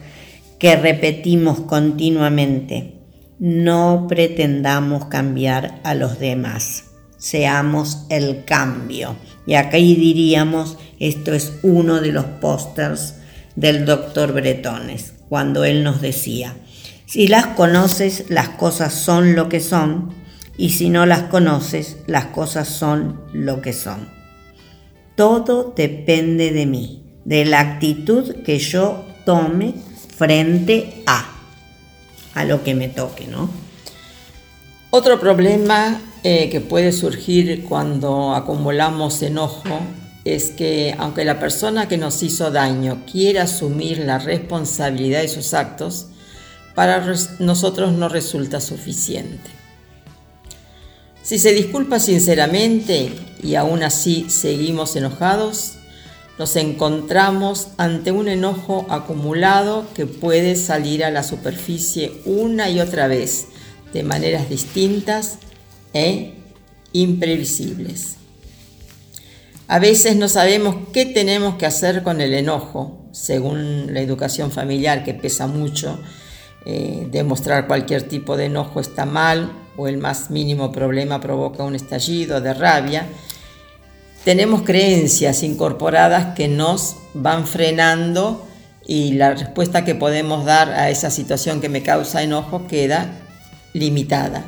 que 0.58 0.76
repetimos 0.76 1.60
continuamente. 1.60 2.92
No 3.38 4.06
pretendamos 4.08 5.06
cambiar 5.06 5.80
a 5.82 5.94
los 5.94 6.18
demás, 6.18 6.84
seamos 7.18 8.06
el 8.08 8.44
cambio. 8.44 9.16
Y 9.46 9.54
aquí 9.54 9.96
diríamos, 9.96 10.78
esto 11.00 11.34
es 11.34 11.54
uno 11.62 12.00
de 12.00 12.12
los 12.12 12.24
pósters 12.24 13.16
del 13.56 13.84
doctor 13.84 14.32
Bretones, 14.32 15.14
cuando 15.28 15.64
él 15.64 15.84
nos 15.84 16.00
decía, 16.00 16.54
si 17.06 17.28
las 17.28 17.48
conoces, 17.48 18.24
las 18.28 18.50
cosas 18.50 18.94
son 18.94 19.34
lo 19.34 19.48
que 19.48 19.60
son, 19.60 20.14
y 20.56 20.70
si 20.70 20.88
no 20.88 21.04
las 21.06 21.24
conoces, 21.24 21.98
las 22.06 22.26
cosas 22.26 22.68
son 22.68 23.20
lo 23.32 23.60
que 23.60 23.72
son. 23.72 24.08
Todo 25.16 25.72
depende 25.76 26.52
de 26.52 26.66
mí, 26.66 27.04
de 27.24 27.44
la 27.44 27.60
actitud 27.60 28.42
que 28.44 28.58
yo 28.58 29.04
tome 29.24 29.74
frente 30.16 31.02
a, 31.06 31.33
a 32.34 32.44
lo 32.44 32.62
que 32.62 32.74
me 32.74 32.88
toque, 32.88 33.26
¿no? 33.26 33.50
Otro 34.90 35.18
problema 35.18 36.00
eh, 36.22 36.48
que 36.50 36.60
puede 36.60 36.92
surgir 36.92 37.64
cuando 37.64 38.34
acumulamos 38.34 39.22
enojo 39.22 39.80
es 40.24 40.50
que 40.50 40.94
aunque 40.98 41.24
la 41.24 41.38
persona 41.38 41.88
que 41.88 41.98
nos 41.98 42.22
hizo 42.22 42.50
daño 42.50 43.02
quiera 43.10 43.42
asumir 43.42 43.98
la 43.98 44.18
responsabilidad 44.18 45.20
de 45.20 45.28
sus 45.28 45.52
actos, 45.52 46.06
para 46.74 47.04
nosotros 47.38 47.92
no 47.92 48.08
resulta 48.08 48.60
suficiente. 48.60 49.50
Si 51.22 51.38
se 51.38 51.52
disculpa 51.52 52.00
sinceramente 52.00 53.12
y 53.42 53.54
aún 53.54 53.82
así 53.82 54.26
seguimos 54.28 54.96
enojados, 54.96 55.74
nos 56.38 56.56
encontramos 56.56 57.68
ante 57.76 58.10
un 58.10 58.28
enojo 58.28 58.86
acumulado 58.88 59.86
que 59.94 60.06
puede 60.06 60.56
salir 60.56 61.04
a 61.04 61.10
la 61.10 61.22
superficie 61.22 62.20
una 62.24 62.70
y 62.70 62.80
otra 62.80 63.06
vez 63.06 63.46
de 63.92 64.02
maneras 64.02 64.48
distintas 64.48 65.38
e 65.92 66.34
imprevisibles. 66.92 68.16
A 69.66 69.78
veces 69.78 70.16
no 70.16 70.28
sabemos 70.28 70.76
qué 70.92 71.06
tenemos 71.06 71.54
que 71.54 71.66
hacer 71.66 72.02
con 72.02 72.20
el 72.20 72.34
enojo, 72.34 73.08
según 73.12 73.94
la 73.94 74.00
educación 74.00 74.50
familiar 74.50 75.04
que 75.04 75.14
pesa 75.14 75.46
mucho. 75.46 75.98
Eh, 76.66 77.08
demostrar 77.10 77.66
cualquier 77.66 78.02
tipo 78.02 78.36
de 78.36 78.46
enojo 78.46 78.80
está 78.80 79.04
mal 79.06 79.52
o 79.76 79.86
el 79.86 79.98
más 79.98 80.30
mínimo 80.30 80.72
problema 80.72 81.20
provoca 81.20 81.62
un 81.62 81.74
estallido 81.74 82.40
de 82.40 82.54
rabia, 82.54 83.06
tenemos 84.24 84.62
creencias 84.62 85.42
incorporadas 85.42 86.34
que 86.34 86.48
nos 86.48 86.96
van 87.14 87.46
frenando 87.46 88.46
y 88.86 89.12
la 89.12 89.34
respuesta 89.34 89.84
que 89.84 89.94
podemos 89.94 90.44
dar 90.44 90.70
a 90.70 90.90
esa 90.90 91.10
situación 91.10 91.60
que 91.60 91.68
me 91.68 91.82
causa 91.82 92.22
enojo 92.22 92.66
queda 92.66 93.12
limitada. 93.72 94.44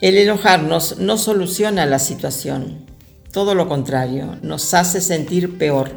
El 0.00 0.18
enojarnos 0.18 0.98
no 0.98 1.16
soluciona 1.16 1.86
la 1.86 1.98
situación, 1.98 2.86
todo 3.32 3.54
lo 3.54 3.68
contrario, 3.68 4.36
nos 4.42 4.74
hace 4.74 5.00
sentir 5.00 5.58
peor. 5.58 5.92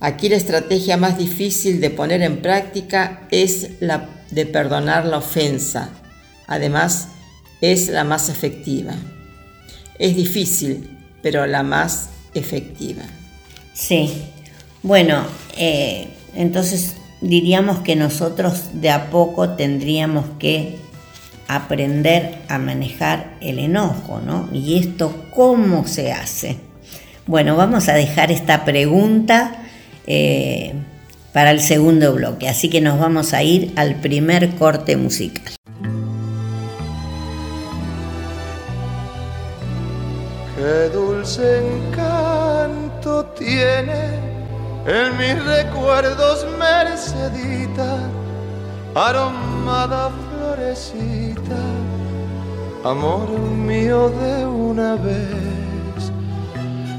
Aquí 0.00 0.28
la 0.28 0.36
estrategia 0.36 0.96
más 0.96 1.18
difícil 1.18 1.80
de 1.80 1.90
poner 1.90 2.22
en 2.22 2.42
práctica 2.42 3.26
es 3.30 3.80
la 3.80 4.08
de 4.30 4.44
perdonar 4.46 5.06
la 5.06 5.18
ofensa, 5.18 5.90
Además, 6.48 7.08
es 7.60 7.88
la 7.88 8.04
más 8.04 8.30
efectiva. 8.30 8.94
Es 9.98 10.16
difícil, 10.16 10.97
pero 11.22 11.46
la 11.46 11.62
más 11.62 12.10
efectiva. 12.34 13.02
Sí. 13.72 14.12
Bueno, 14.82 15.24
eh, 15.56 16.08
entonces 16.34 16.96
diríamos 17.20 17.80
que 17.80 17.96
nosotros 17.96 18.70
de 18.74 18.90
a 18.90 19.10
poco 19.10 19.50
tendríamos 19.50 20.24
que 20.38 20.76
aprender 21.48 22.38
a 22.48 22.58
manejar 22.58 23.34
el 23.40 23.58
enojo, 23.58 24.20
¿no? 24.20 24.48
¿Y 24.52 24.78
esto 24.78 25.24
cómo 25.34 25.86
se 25.86 26.12
hace? 26.12 26.58
Bueno, 27.26 27.56
vamos 27.56 27.88
a 27.88 27.94
dejar 27.94 28.30
esta 28.30 28.64
pregunta 28.64 29.62
eh, 30.06 30.74
para 31.32 31.50
el 31.50 31.60
segundo 31.60 32.14
bloque, 32.14 32.48
así 32.48 32.68
que 32.68 32.80
nos 32.80 32.98
vamos 32.98 33.34
a 33.34 33.42
ir 33.42 33.72
al 33.76 33.96
primer 33.96 34.50
corte 34.56 34.96
musical. 34.96 35.54
Qué 40.68 40.90
dulce 40.90 41.66
encanto 41.66 43.24
tiene 43.38 44.02
en 44.84 45.16
mis 45.16 45.42
recuerdos 45.42 46.46
Mercedita, 46.58 47.96
aromada 48.94 50.10
florecita, 50.28 51.62
amor 52.84 53.30
mío 53.30 54.10
de 54.10 54.44
una 54.44 54.96
vez. 54.96 56.12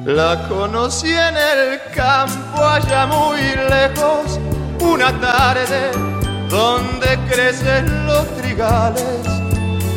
La 0.04 0.48
conocí 0.48 1.12
en 1.12 1.38
el 1.38 1.80
campo 1.94 2.66
allá 2.66 3.06
muy 3.06 3.40
lejos, 3.76 4.40
una 4.82 5.12
tarde 5.22 5.92
donde 6.50 7.20
crecen 7.30 8.08
los 8.08 8.26
trigales, 8.38 9.22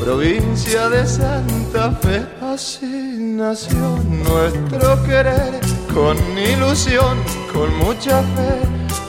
provincia 0.05 0.91
de 0.91 1.07
Santa 1.07 1.91
Fe. 2.03 2.27
Así 2.43 3.12
nació 3.43 3.99
nuestro 4.29 5.03
querer 5.03 5.61
con 5.93 6.17
ilusión, 6.39 7.19
con 7.53 7.77
mucha 7.79 8.23
fe. 8.35 8.53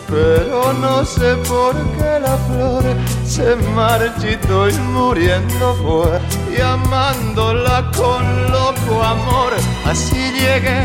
Pero 0.10 0.74
no 0.74 1.06
sé 1.06 1.36
por 1.48 1.74
qué 1.98 2.20
la 2.20 2.36
flor 2.48 2.84
se 3.26 3.56
marchitó 3.76 4.70
y 4.70 4.74
muriendo 4.98 5.76
fue. 5.84 6.20
Y 6.56 6.60
amándola 6.62 7.92
con 7.96 8.24
loco 8.52 9.04
amor, 9.04 9.54
así 9.86 10.22
llegué 10.40 10.82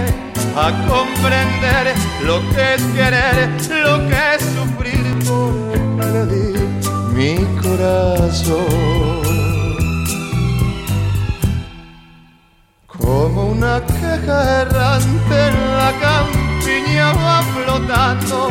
a 0.55 0.69
comprender 0.93 1.95
lo 2.29 2.41
que 2.51 2.75
es 2.75 2.83
querer, 2.99 3.49
lo 3.87 3.95
que 4.09 4.21
es 4.35 4.43
sufrir 4.57 5.07
porque 5.27 6.21
di 6.33 6.47
mi 7.17 7.33
corazón. 7.63 9.08
Como 13.09 13.47
una 13.53 13.81
queja 13.87 14.61
errante 14.61 15.37
en 15.49 15.57
la 15.79 15.93
campiña 15.99 17.15
va 17.15 17.41
flotando 17.55 18.51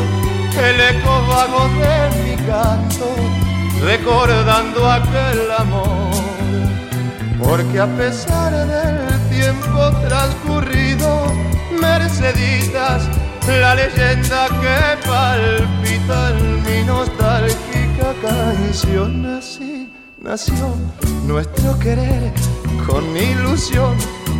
el 0.68 0.82
eco 0.82 1.14
vago 1.28 1.70
de 1.78 1.98
mi 2.24 2.36
canto, 2.48 3.08
recordando 3.86 4.90
aquel 4.90 5.52
amor. 5.60 6.10
Porque 7.38 7.80
a 7.80 7.86
pesar 7.86 8.52
del 8.52 9.30
tiempo 9.30 9.92
transcurrido, 10.08 11.32
Merceditas, 11.80 13.08
la 13.48 13.76
leyenda 13.76 14.48
que 14.62 15.08
palpita 15.08 16.32
en 16.32 16.64
mi 16.64 16.84
nostálgica 16.84 18.08
canción. 18.24 19.24
Así 19.38 19.94
nació 20.20 20.74
nuestro 21.28 21.78
querer 21.78 22.34
con 22.88 23.16
ilusión, 23.16 23.96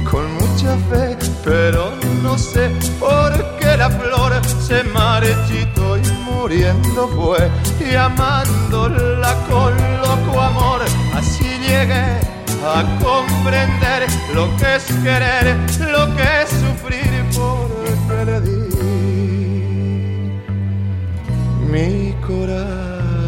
con 0.10 0.34
mucha 0.36 0.78
fe, 0.90 1.18
pero 1.44 1.92
no 2.24 2.38
sé 2.38 2.72
por 3.00 3.32
qué 3.60 3.78
la 3.78 3.90
flor 3.90 4.34
se 4.66 4.84
marchitó 4.84 5.98
y 5.98 6.02
muriendo 6.24 7.08
fue, 7.10 7.50
y 7.80 7.96
amándola 7.96 9.36
con 9.50 9.74
loco 10.02 10.42
amor, 10.42 10.82
así 11.14 11.44
llegué 11.60 12.20
a 12.66 12.84
comprender 13.04 14.08
lo 14.34 14.56
que 14.58 14.76
es 14.76 14.86
querer, 15.04 15.56
lo 15.92 16.16
que 16.16 16.42
es 16.42 16.50
sufrir 16.50 17.26
porque 17.36 18.26
le 18.26 18.42
di 18.42 18.68
mi 21.70 22.14
corazón. 22.26 23.28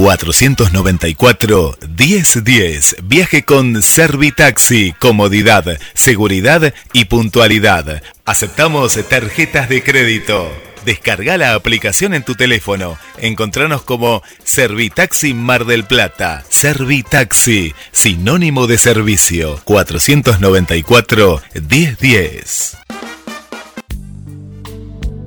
494 0.00 1.76
1010. 1.98 2.96
Viaje 3.02 3.42
con 3.42 3.82
Servitaxi. 3.82 4.94
Comodidad, 4.98 5.78
seguridad 5.92 6.72
y 6.94 7.04
puntualidad. 7.04 8.02
Aceptamos 8.24 8.98
tarjetas 9.10 9.68
de 9.68 9.82
crédito. 9.82 10.50
Descarga 10.86 11.36
la 11.36 11.52
aplicación 11.52 12.14
en 12.14 12.22
tu 12.22 12.34
teléfono. 12.34 12.96
Encontranos 13.18 13.82
como 13.82 14.22
Servitaxi 14.42 15.34
Mar 15.34 15.66
del 15.66 15.84
Plata. 15.84 16.44
Servitaxi, 16.48 17.74
sinónimo 17.92 18.66
de 18.66 18.78
servicio. 18.78 19.60
494 19.64 21.42
1010. 21.52 22.78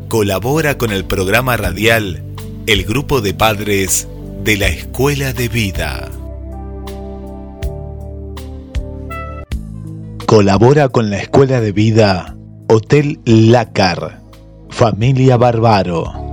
Colabora 0.07 0.79
con 0.79 0.91
el 0.91 1.05
programa 1.05 1.57
radial 1.57 2.23
El 2.65 2.85
Grupo 2.85 3.21
de 3.21 3.35
Padres 3.35 4.07
de 4.43 4.57
la 4.57 4.67
Escuela 4.67 5.31
de 5.31 5.47
Vida. 5.47 6.09
Colabora 10.25 10.89
con 10.89 11.09
la 11.09 11.19
Escuela 11.19 11.61
de 11.61 11.71
Vida 11.71 12.35
Hotel 12.67 13.21
Lácar, 13.23 14.19
Familia 14.69 15.37
Barbaro. 15.37 16.32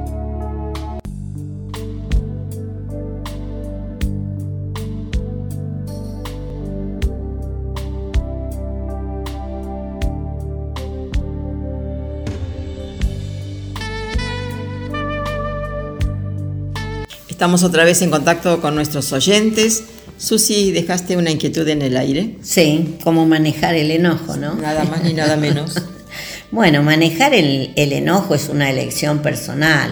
Estamos 17.41 17.63
otra 17.63 17.85
vez 17.85 18.03
en 18.03 18.11
contacto 18.11 18.61
con 18.61 18.75
nuestros 18.75 19.11
oyentes. 19.15 19.85
Susi, 20.19 20.73
dejaste 20.73 21.17
una 21.17 21.31
inquietud 21.31 21.67
en 21.69 21.81
el 21.81 21.97
aire. 21.97 22.37
Sí, 22.43 22.99
cómo 23.03 23.25
manejar 23.25 23.77
el 23.77 23.91
enojo, 23.91 24.37
¿no? 24.37 24.57
Nada 24.57 24.85
más 24.85 25.03
ni 25.03 25.15
nada 25.15 25.39
menos. 25.39 25.75
bueno, 26.51 26.83
manejar 26.83 27.33
el, 27.33 27.73
enojo 27.77 28.35
es 28.35 28.51
una 28.51 28.69
elección 28.69 29.21
personal. 29.21 29.91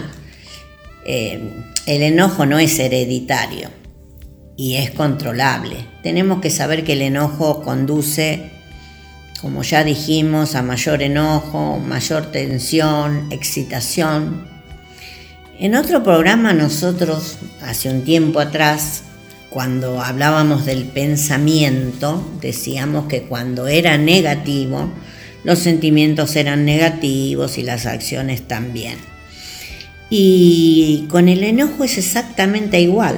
Eh, 1.07 1.41
el 1.87 2.03
enojo 2.03 2.45
no 2.45 2.59
es 2.59 2.79
hereditario 2.79 3.71
y 4.59 4.75
es 4.75 4.91
controlable. 4.91 5.87
Tenemos 6.03 6.43
que 6.43 6.51
saber 6.51 6.85
que 6.85 6.93
el 6.93 7.01
enojo 7.01 7.63
conduce, 7.63 8.51
como 9.41 9.63
ya 9.63 9.85
dijimos, 9.85 10.55
a 10.55 10.61
mayor 10.61 11.01
enojo, 11.01 11.79
mayor 11.79 12.31
tensión, 12.31 13.33
excitación 13.33 14.58
en 15.59 15.75
otro 15.75 16.05
programa 16.05 16.53
nosotros, 16.53 17.38
hace 17.62 17.90
un 17.90 18.05
tiempo 18.05 18.38
atrás, 18.38 19.03
cuando 19.51 20.01
hablábamos 20.01 20.66
del 20.66 20.85
pensamiento, 20.85 22.25
decíamos 22.40 23.09
que 23.09 23.23
cuando 23.23 23.66
era 23.66 23.99
negativo, 23.99 24.88
los 25.42 25.59
sentimientos 25.59 26.37
eran 26.37 26.64
negativos 26.64 27.59
y 27.59 27.62
las 27.62 27.87
acciones 27.87 28.47
también. 28.47 28.99
Y 30.11 31.07
con 31.11 31.29
el 31.29 31.42
enojo 31.42 31.83
es 31.83 31.99
exactamente 31.99 32.81
igual. 32.81 33.16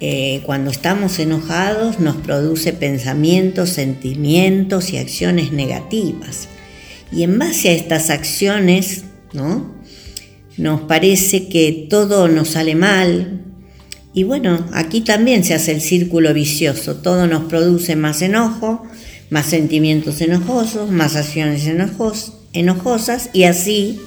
Eh, 0.00 0.40
cuando 0.46 0.70
estamos 0.70 1.18
enojados 1.18 2.00
nos 2.00 2.16
produce 2.16 2.72
pensamientos, 2.72 3.68
sentimientos 3.68 4.92
y 4.94 4.98
acciones 4.98 5.52
negativas. 5.52 6.48
Y 7.12 7.22
en 7.22 7.38
base 7.38 7.68
a 7.68 7.72
estas 7.72 8.08
acciones, 8.08 9.04
¿no? 9.34 9.75
Nos 10.56 10.82
parece 10.82 11.48
que 11.48 11.86
todo 11.90 12.28
nos 12.28 12.50
sale 12.50 12.74
mal. 12.74 13.42
Y 14.14 14.24
bueno, 14.24 14.66
aquí 14.72 15.02
también 15.02 15.44
se 15.44 15.54
hace 15.54 15.72
el 15.72 15.80
círculo 15.80 16.32
vicioso, 16.32 16.96
todo 16.96 17.26
nos 17.26 17.44
produce 17.44 17.96
más 17.96 18.22
enojo, 18.22 18.82
más 19.28 19.46
sentimientos 19.46 20.20
enojosos, 20.20 20.90
más 20.90 21.16
acciones 21.16 21.66
enojosas 22.52 23.30
y 23.34 23.42
así 23.44 24.00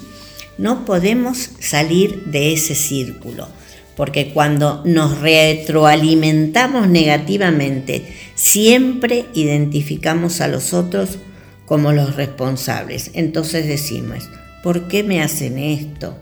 no 0.58 0.86
podemos 0.86 1.52
salir 1.60 2.26
de 2.26 2.54
ese 2.54 2.74
círculo. 2.74 3.48
Porque 3.96 4.32
cuando 4.34 4.82
nos 4.86 5.20
retroalimentamos 5.20 6.88
negativamente, 6.88 8.06
siempre 8.34 9.26
identificamos 9.34 10.42
a 10.42 10.48
los 10.48 10.74
otros 10.74 11.20
como 11.66 11.92
los 11.92 12.16
responsables. 12.16 13.12
Entonces 13.14 13.68
decimos, 13.68 14.30
¿por 14.64 14.88
qué 14.88 15.04
me 15.04 15.22
hacen 15.22 15.60
esto? 15.60 16.18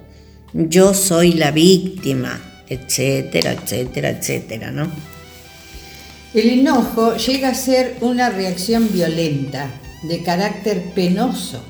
Yo 0.54 0.94
soy 0.94 1.34
la 1.34 1.52
víctima, 1.52 2.40
etcétera, 2.68 3.54
etcétera, 3.54 4.10
etcétera, 4.10 4.72
¿no? 4.72 4.90
El 6.34 6.50
enojo 6.50 7.16
llega 7.16 7.50
a 7.50 7.56
ser 7.56 7.98
una 8.02 8.30
reacción 8.30 8.90
violenta, 8.92 9.70
de 10.04 10.24
carácter 10.24 10.92
penoso. 10.94 11.62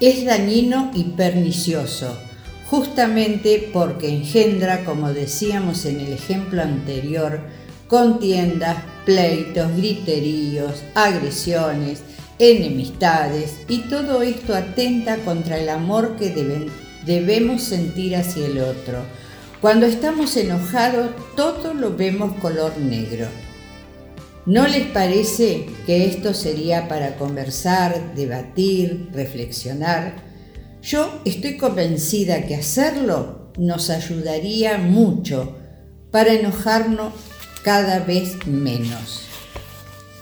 Es 0.00 0.24
dañino 0.24 0.90
y 0.94 1.04
pernicioso, 1.04 2.18
justamente 2.66 3.70
porque 3.72 4.08
engendra, 4.08 4.84
como 4.84 5.12
decíamos 5.12 5.84
en 5.84 6.00
el 6.00 6.12
ejemplo 6.12 6.62
anterior, 6.62 7.40
contiendas, 7.86 8.78
pleitos, 9.04 9.76
griteríos, 9.76 10.82
agresiones, 10.94 12.00
enemistades 12.38 13.56
y 13.68 13.78
todo 13.80 14.22
esto 14.22 14.54
atenta 14.54 15.16
contra 15.18 15.58
el 15.58 15.68
amor 15.68 16.16
que 16.16 16.30
deben 16.30 16.70
debemos 17.06 17.62
sentir 17.62 18.16
hacia 18.16 18.46
el 18.46 18.58
otro. 18.58 19.04
Cuando 19.60 19.86
estamos 19.86 20.36
enojados, 20.36 21.10
todo 21.36 21.74
lo 21.74 21.96
vemos 21.96 22.34
color 22.40 22.78
negro. 22.78 23.26
¿No 24.46 24.66
les 24.66 24.86
parece 24.86 25.66
que 25.86 26.06
esto 26.06 26.32
sería 26.32 26.88
para 26.88 27.16
conversar, 27.16 28.14
debatir, 28.14 29.10
reflexionar? 29.12 30.14
Yo 30.82 31.20
estoy 31.24 31.58
convencida 31.58 32.46
que 32.46 32.56
hacerlo 32.56 33.52
nos 33.58 33.90
ayudaría 33.90 34.78
mucho 34.78 35.56
para 36.10 36.32
enojarnos 36.32 37.12
cada 37.62 37.98
vez 37.98 38.46
menos. 38.46 39.29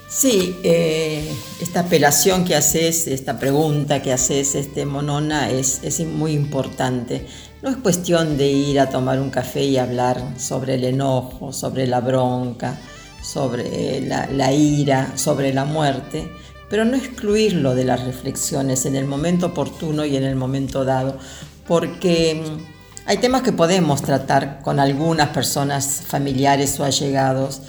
Sí, 0.09 0.59
eh, 0.63 1.31
esta 1.61 1.81
apelación 1.81 2.47
que 2.47 2.55
haces, 2.55 3.07
esta 3.07 3.39
pregunta 3.39 4.01
que 4.01 4.11
haces, 4.11 4.55
este 4.55 4.87
Monona, 4.87 5.51
es, 5.51 5.81
es 5.83 6.01
muy 6.01 6.33
importante. 6.33 7.27
No 7.61 7.69
es 7.69 7.77
cuestión 7.77 8.39
de 8.39 8.49
ir 8.49 8.81
a 8.81 8.89
tomar 8.89 9.21
un 9.21 9.29
café 9.29 9.65
y 9.65 9.77
hablar 9.77 10.23
sobre 10.39 10.77
el 10.77 10.85
enojo, 10.85 11.53
sobre 11.53 11.87
la 11.87 12.01
bronca, 12.01 12.79
sobre 13.23 14.01
la, 14.01 14.53
ira, 14.53 15.13
sobre 15.17 15.53
la 15.53 15.67
muerte, 15.67 16.31
pero 16.71 16.87
no 16.87 16.97
excluirlo 16.97 17.75
de 17.75 17.85
las 17.85 18.03
reflexiones 18.03 18.87
en 18.87 18.97
el 18.97 19.05
momento 19.05 19.47
oportuno 19.47 20.07
y 20.07 20.17
en 20.17 20.25
el 20.25 20.37
momento 20.37 20.87
dado, 20.87 21.19
porque 21.67 22.43
mm, 22.43 23.07
hay 23.07 23.19
temas 23.19 23.43
que 23.43 23.53
podemos 23.53 24.01
tratar 24.01 24.63
con 24.63 24.81
algunas 24.81 25.29
personas 25.31 26.03
familiares 26.07 26.81
o 26.81 26.85
allegados, 26.85 27.61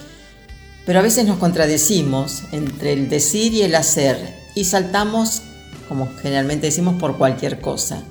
pero 0.86 0.98
a 0.98 1.02
veces 1.02 1.26
nos 1.26 1.38
contradecimos 1.38 2.42
entre 2.52 2.92
el 2.92 3.08
decir 3.08 3.52
y 3.52 3.62
el 3.62 3.74
hacer 3.74 4.36
y 4.54 4.64
saltamos, 4.64 5.42
como 5.88 6.08
generalmente 6.20 6.66
decimos, 6.66 6.98
por 7.00 7.16
cualquier 7.16 7.60
cosa. 7.60 8.02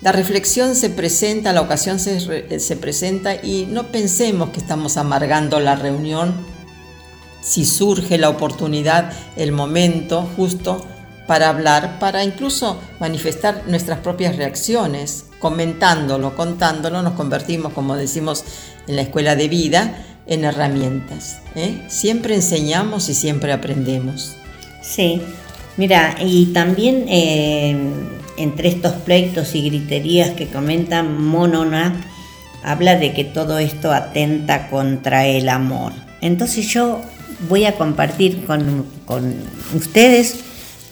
La 0.00 0.12
reflexión 0.12 0.76
se 0.76 0.88
presenta, 0.88 1.52
la 1.52 1.60
ocasión 1.60 1.98
se, 1.98 2.58
se, 2.58 2.76
presenta 2.76 3.34
y 3.34 3.66
no 3.70 3.88
pensemos 3.88 4.50
que 4.50 4.60
estamos 4.60 4.96
amargando 4.96 5.60
la 5.60 5.76
reunión 5.76 6.32
si 7.42 7.66
surge 7.66 8.16
la 8.18 8.30
oportunidad, 8.30 9.12
el 9.36 9.52
momento 9.52 10.28
justo 10.36 10.86
para 11.26 11.48
hablar, 11.48 11.98
para 11.98 12.24
incluso 12.24 12.78
manifestar 12.98 13.64
nuestras 13.66 13.98
propias 14.00 14.36
reacciones, 14.36 15.26
comentándolo, 15.38 16.34
contándolo, 16.34 17.02
nos 17.02 17.14
convertimos, 17.14 17.72
como 17.72 17.94
decimos 17.94 18.44
en 18.86 18.96
la 18.96 19.02
escuela 19.02 19.36
de 19.36 19.48
vida, 19.48 19.94
en 20.30 20.44
herramientas. 20.44 21.40
¿eh? 21.54 21.82
Siempre 21.88 22.34
enseñamos 22.36 23.10
y 23.10 23.14
siempre 23.14 23.52
aprendemos. 23.52 24.36
Sí, 24.80 25.20
mira, 25.76 26.16
y 26.24 26.46
también 26.46 27.04
eh, 27.08 27.76
entre 28.38 28.68
estos 28.68 28.92
pleitos 28.92 29.54
y 29.54 29.62
griterías 29.68 30.30
que 30.30 30.46
comentan 30.46 31.20
Monona, 31.20 32.00
habla 32.62 32.96
de 32.96 33.12
que 33.12 33.24
todo 33.24 33.58
esto 33.58 33.92
atenta 33.92 34.70
contra 34.70 35.26
el 35.26 35.48
amor. 35.48 35.92
Entonces 36.20 36.66
yo 36.68 37.02
voy 37.48 37.64
a 37.64 37.74
compartir 37.74 38.44
con, 38.44 38.86
con 39.06 39.34
ustedes 39.74 40.36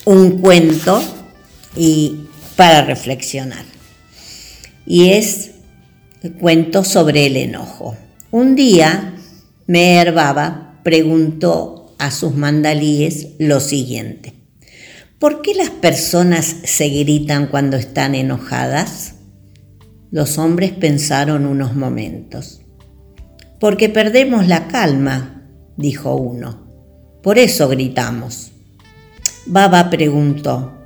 un 0.04 0.38
cuento 0.40 1.00
y 1.76 2.24
para 2.56 2.82
reflexionar. 2.82 3.64
Y 4.84 5.10
es 5.10 5.52
el 6.22 6.32
cuento 6.32 6.82
sobre 6.82 7.26
el 7.26 7.36
enojo. 7.36 7.96
Un 8.30 8.56
día 8.56 9.14
Meher 9.70 10.12
Baba 10.14 10.80
preguntó 10.82 11.94
a 11.98 12.10
sus 12.10 12.34
mandalíes 12.34 13.34
lo 13.38 13.60
siguiente. 13.60 14.32
¿Por 15.18 15.42
qué 15.42 15.54
las 15.54 15.68
personas 15.68 16.56
se 16.64 16.88
gritan 16.88 17.48
cuando 17.48 17.76
están 17.76 18.14
enojadas? 18.14 19.16
Los 20.10 20.38
hombres 20.38 20.72
pensaron 20.72 21.44
unos 21.44 21.76
momentos. 21.76 22.62
Porque 23.60 23.90
perdemos 23.90 24.48
la 24.48 24.68
calma, 24.68 25.46
dijo 25.76 26.16
uno. 26.16 26.66
Por 27.22 27.36
eso 27.36 27.68
gritamos. 27.68 28.52
Baba 29.44 29.90
preguntó, 29.90 30.78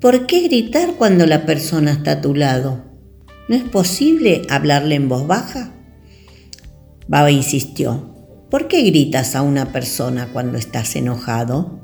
¿por 0.00 0.24
qué 0.26 0.40
gritar 0.40 0.94
cuando 0.94 1.26
la 1.26 1.44
persona 1.44 1.92
está 1.92 2.12
a 2.12 2.20
tu 2.22 2.34
lado? 2.34 2.82
¿No 3.50 3.56
es 3.56 3.64
posible 3.64 4.40
hablarle 4.48 4.94
en 4.94 5.10
voz 5.10 5.26
baja? 5.26 5.75
Baba 7.08 7.30
insistió, 7.30 8.14
¿por 8.50 8.66
qué 8.66 8.82
gritas 8.82 9.36
a 9.36 9.42
una 9.42 9.72
persona 9.72 10.28
cuando 10.32 10.58
estás 10.58 10.96
enojado? 10.96 11.80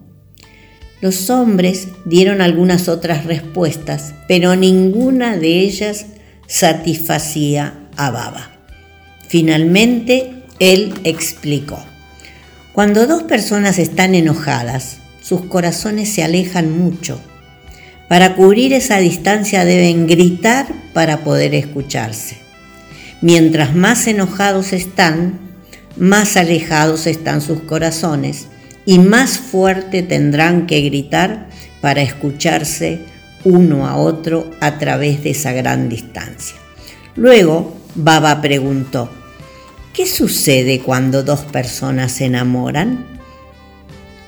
Los 1.00 1.30
hombres 1.30 1.88
dieron 2.04 2.40
algunas 2.40 2.88
otras 2.88 3.24
respuestas, 3.24 4.14
pero 4.26 4.56
ninguna 4.56 5.36
de 5.36 5.60
ellas 5.60 6.06
satisfacía 6.46 7.88
a 7.96 8.10
Baba. 8.10 8.50
Finalmente, 9.28 10.44
él 10.58 10.94
explicó, 11.04 11.84
cuando 12.72 13.06
dos 13.06 13.22
personas 13.24 13.78
están 13.78 14.14
enojadas, 14.14 14.98
sus 15.22 15.42
corazones 15.42 16.08
se 16.12 16.22
alejan 16.22 16.76
mucho. 16.76 17.20
Para 18.08 18.34
cubrir 18.34 18.72
esa 18.72 18.98
distancia 18.98 19.64
deben 19.64 20.06
gritar 20.06 20.66
para 20.92 21.24
poder 21.24 21.54
escucharse. 21.54 22.36
Mientras 23.22 23.76
más 23.76 24.08
enojados 24.08 24.72
están, 24.72 25.38
más 25.96 26.36
alejados 26.36 27.06
están 27.06 27.40
sus 27.40 27.60
corazones 27.60 28.48
y 28.84 28.98
más 28.98 29.38
fuerte 29.38 30.02
tendrán 30.02 30.66
que 30.66 30.80
gritar 30.80 31.48
para 31.80 32.02
escucharse 32.02 32.98
uno 33.44 33.86
a 33.86 33.96
otro 33.96 34.50
a 34.60 34.78
través 34.78 35.22
de 35.22 35.30
esa 35.30 35.52
gran 35.52 35.88
distancia. 35.88 36.56
Luego, 37.14 37.76
Baba 37.94 38.40
preguntó, 38.40 39.08
¿qué 39.94 40.06
sucede 40.06 40.80
cuando 40.80 41.22
dos 41.22 41.42
personas 41.42 42.10
se 42.10 42.24
enamoran? 42.24 43.06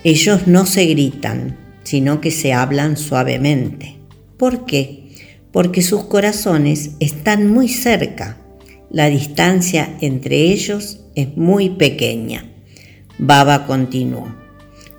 Ellos 0.04 0.46
no 0.46 0.66
se 0.66 0.86
gritan, 0.86 1.56
sino 1.82 2.20
que 2.20 2.30
se 2.30 2.52
hablan 2.52 2.96
suavemente. 2.96 3.96
¿Por 4.36 4.66
qué? 4.66 5.16
Porque 5.50 5.82
sus 5.82 6.04
corazones 6.04 6.92
están 7.00 7.48
muy 7.50 7.68
cerca 7.68 8.36
la 8.94 9.10
distancia 9.10 9.96
entre 10.00 10.52
ellos 10.52 11.00
es 11.16 11.36
muy 11.36 11.70
pequeña. 11.70 12.48
Baba 13.18 13.66
continuó. 13.66 14.32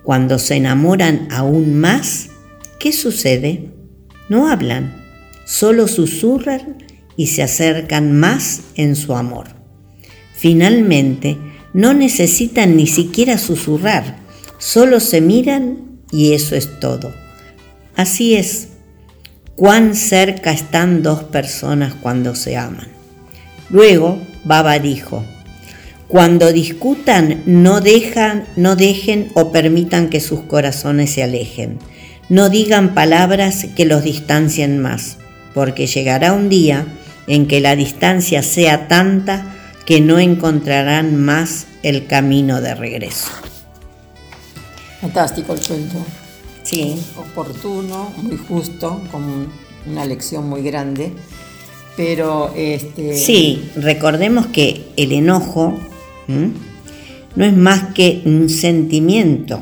Cuando 0.04 0.38
se 0.38 0.56
enamoran 0.56 1.30
aún 1.32 1.80
más, 1.80 2.28
¿qué 2.78 2.92
sucede? 2.92 3.70
No 4.28 4.50
hablan, 4.50 5.02
solo 5.46 5.88
susurran 5.88 6.84
y 7.16 7.28
se 7.28 7.42
acercan 7.42 8.20
más 8.20 8.64
en 8.76 8.98
su 8.98 9.16
amor. 9.16 9.48
Finalmente, 10.34 11.38
no 11.74 11.94
necesitan 11.94 12.76
ni 12.76 12.88
siquiera 12.88 13.38
susurrar, 13.38 14.18
solo 14.58 15.00
se 15.00 15.22
miran 15.22 16.02
y 16.12 16.34
eso 16.34 16.58
es 16.58 16.82
todo. 16.82 17.14
Así 17.96 18.36
es, 18.36 18.68
cuán 19.56 19.96
cerca 19.96 20.52
están 20.52 21.02
dos 21.02 21.24
personas 21.24 21.94
cuando 21.94 22.36
se 22.36 22.58
aman. 22.58 22.95
Luego 23.70 24.20
Baba 24.44 24.80
dijo, 24.80 25.24
cuando 26.08 26.52
discutan 26.52 27.42
no, 27.46 27.82
dejan, 27.82 28.46
no 28.56 28.76
dejen 28.76 29.32
o 29.34 29.52
permitan 29.52 30.10
que 30.10 30.20
sus 30.20 30.42
corazones 30.42 31.12
se 31.12 31.24
alejen. 31.24 31.80
No 32.30 32.50
digan 32.50 32.94
palabras 32.94 33.68
que 33.76 33.86
los 33.86 34.04
distancien 34.04 34.80
más, 34.80 35.18
porque 35.54 35.88
llegará 35.88 36.34
un 36.34 36.50
día 36.50 36.86
en 37.28 37.48
que 37.48 37.60
la 37.60 37.76
distancia 37.76 38.44
sea 38.44 38.88
tanta 38.88 39.56
que 39.86 40.02
no 40.02 40.20
encontrarán 40.20 41.16
más 41.24 41.68
el 41.84 42.08
camino 42.08 42.62
de 42.62 42.76
regreso. 42.76 43.30
Fantástico 45.02 45.54
el 45.54 45.60
cuento. 45.62 45.98
Sí. 46.64 47.00
Oportuno, 47.16 48.12
muy 48.24 48.38
justo, 48.38 49.02
con 49.12 49.52
una 49.86 50.06
lección 50.06 50.50
muy 50.50 50.64
grande. 50.64 51.14
Este. 52.56 53.18
Sí, 53.18 53.64
recordemos 53.76 54.48
que 54.48 54.82
el 54.98 55.14
enojo 55.14 55.74
no 57.36 57.46
es 57.46 57.56
más 57.56 57.94
que 57.94 58.22
un 58.26 58.50
sentimiento 58.50 59.62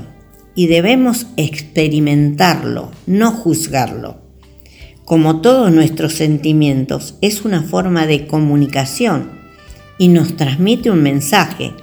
y 0.55 0.67
debemos 0.67 1.27
experimentarlo, 1.37 2.91
no 3.05 3.31
juzgarlo. 3.31 4.17
Como 5.05 5.41
todos 5.41 5.71
nuestros 5.71 6.13
sentimientos, 6.13 7.15
es 7.21 7.43
una 7.43 7.61
forma 7.61 8.07
de 8.07 8.25
comunicación 8.25 9.31
y 9.97 10.07
nos 10.07 10.35
transmite 10.37 10.89
un 10.89 11.03
mensaje. 11.03 11.73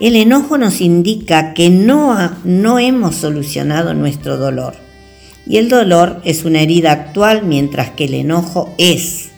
El 0.00 0.16
enojo 0.16 0.58
nos 0.58 0.80
indica 0.80 1.54
que 1.54 1.70
no, 1.70 2.16
no 2.44 2.78
hemos 2.78 3.16
solucionado 3.16 3.94
nuestro 3.94 4.36
dolor. 4.36 4.74
Y 5.46 5.56
el 5.58 5.68
dolor 5.68 6.20
es 6.24 6.44
una 6.44 6.60
herida 6.60 6.92
actual 6.92 7.44
mientras 7.44 7.90
que 7.90 8.04
el 8.04 8.14
enojo 8.14 8.74
es 8.78 9.30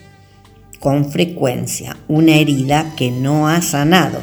con 0.79 1.11
frecuencia 1.11 1.97
una 2.07 2.35
herida 2.35 2.93
que 2.95 3.11
no 3.11 3.47
ha 3.47 3.61
sanado. 3.61 4.19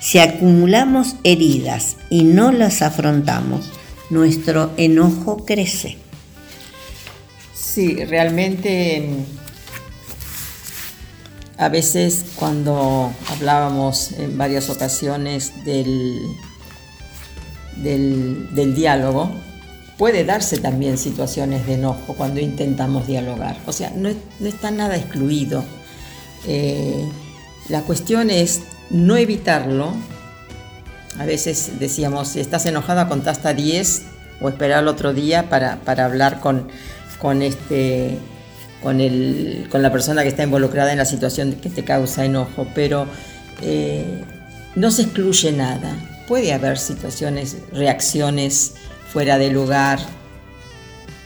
Si 0.00 0.18
acumulamos 0.18 1.16
heridas 1.24 1.96
y 2.10 2.24
no 2.24 2.52
las 2.52 2.82
afrontamos, 2.82 3.72
nuestro 4.10 4.72
enojo 4.76 5.44
crece. 5.44 5.98
Sí, 7.54 8.04
realmente 8.04 9.08
mm, 9.10 9.24
a 11.58 11.68
veces 11.68 12.24
cuando 12.36 13.12
hablábamos 13.28 14.12
en 14.12 14.38
varias 14.38 14.70
ocasiones 14.70 15.52
del, 15.64 16.20
del, 17.76 18.74
diálogo, 18.74 19.30
puede 19.98 20.24
darse 20.24 20.58
también 20.58 20.98
situaciones 20.98 21.66
de 21.66 21.74
enojo 21.74 22.14
cuando 22.14 22.40
intentamos 22.40 23.06
dialogar. 23.06 23.58
O 23.66 23.72
sea, 23.72 23.90
no, 23.90 24.10
no 24.38 24.46
está 24.46 24.70
nada 24.70 24.96
excluido 24.96 25.64
eh, 26.46 27.08
la 27.68 27.82
cuestión 27.82 28.30
es 28.30 28.62
no 28.90 29.16
evitarlo, 29.16 29.92
A 31.18 31.24
veces 31.24 31.78
decíamos, 31.78 32.28
si 32.28 32.40
estás 32.40 32.66
enojada, 32.66 33.08
contá 33.08 33.30
hasta 33.30 33.54
10 33.54 34.02
o 34.42 34.50
esperar 34.50 34.82
el 34.82 34.88
otro 34.88 35.14
día 35.14 35.48
para, 35.48 35.80
hablar 36.04 36.40
con, 36.40 36.68
con, 37.18 37.40
este, 37.40 38.18
con, 38.82 39.00
el, 39.00 39.66
con 39.70 39.80
la 39.80 39.90
persona 39.90 40.22
que 40.22 40.28
está 40.28 40.42
involucrada 40.42 40.92
en 40.92 40.98
la 40.98 41.06
situación 41.06 41.54
que 41.54 41.70
te 41.70 41.84
causa 41.84 42.26
enojo. 42.26 42.66
Pero 42.74 43.06
eh, 43.62 44.24
no 44.74 44.90
se 44.90 45.02
excluye 45.02 45.52
nada. 45.52 45.96
Puede 46.28 46.52
haber 46.52 46.76
situaciones, 46.76 47.56
reacciones 47.72 48.74
fuera 49.10 49.38
de 49.38 49.50
lugar, 49.50 49.98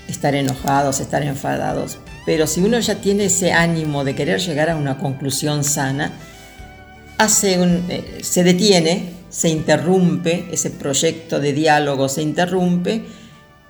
estar 0.07 0.37
enojados, 0.37 1.01
estar 1.01 1.25
enfadados. 1.25 1.99
Pero 2.27 2.47
si 2.47 2.61
uno 2.61 2.79
ya 2.79 2.97
tiene 2.97 3.27
ese 3.27 3.53
ánimo 3.53 4.05
de 4.05 4.15
querer 4.15 4.41
llegar 4.41 4.71
a 4.71 4.77
una 4.77 4.99
conclusión 4.99 5.65
sana, 5.65 6.13
hace 7.19 7.61
un, 7.61 7.85
eh, 7.89 8.21
se 8.23 8.45
detiene, 8.45 9.11
se 9.31 9.49
interrumpe, 9.49 10.49
ese 10.53 10.71
proyecto 10.71 11.41
de 11.41 11.53
diálogo 11.53 12.09
se 12.09 12.23
interrumpe, 12.23 13.03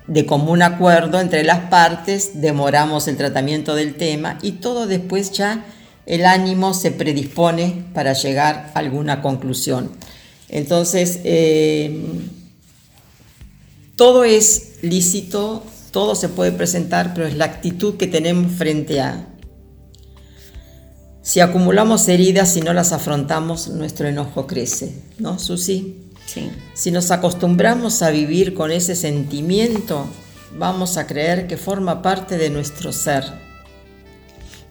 de 0.06 0.26
común 0.26 0.62
acuerdo 0.62 1.20
entre 1.20 1.44
las 1.44 1.68
partes, 1.70 2.40
demoramos 2.40 3.06
el 3.06 3.16
tratamiento 3.16 3.74
del 3.74 3.94
tema 3.94 4.38
y 4.42 4.52
todo 4.52 4.86
después 4.86 5.30
ya 5.32 5.64
el 6.06 6.26
ánimo 6.26 6.74
se 6.74 6.90
predispone 6.90 7.84
para 7.94 8.14
llegar 8.14 8.72
a 8.74 8.78
alguna 8.80 9.22
conclusión. 9.22 9.90
Entonces, 10.48 11.20
eh, 11.22 12.04
todo 13.94 14.24
es 14.24 14.78
lícito, 14.82 15.62
todo 15.90 16.14
se 16.14 16.28
puede 16.28 16.52
presentar, 16.52 17.14
pero 17.14 17.26
es 17.26 17.36
la 17.36 17.46
actitud 17.46 17.96
que 17.96 18.06
tenemos 18.06 18.52
frente 18.52 19.00
a. 19.00 19.26
Si 21.22 21.40
acumulamos 21.40 22.08
heridas 22.08 22.56
y 22.56 22.60
no 22.60 22.72
las 22.72 22.92
afrontamos, 22.92 23.68
nuestro 23.68 24.08
enojo 24.08 24.46
crece, 24.46 25.02
¿no, 25.18 25.38
Susi? 25.38 26.10
Sí. 26.26 26.50
Si 26.74 26.90
nos 26.90 27.10
acostumbramos 27.10 28.02
a 28.02 28.10
vivir 28.10 28.54
con 28.54 28.70
ese 28.70 28.94
sentimiento, 28.94 30.06
vamos 30.56 30.96
a 30.96 31.06
creer 31.06 31.46
que 31.46 31.56
forma 31.56 32.02
parte 32.02 32.38
de 32.38 32.50
nuestro 32.50 32.92
ser. 32.92 33.24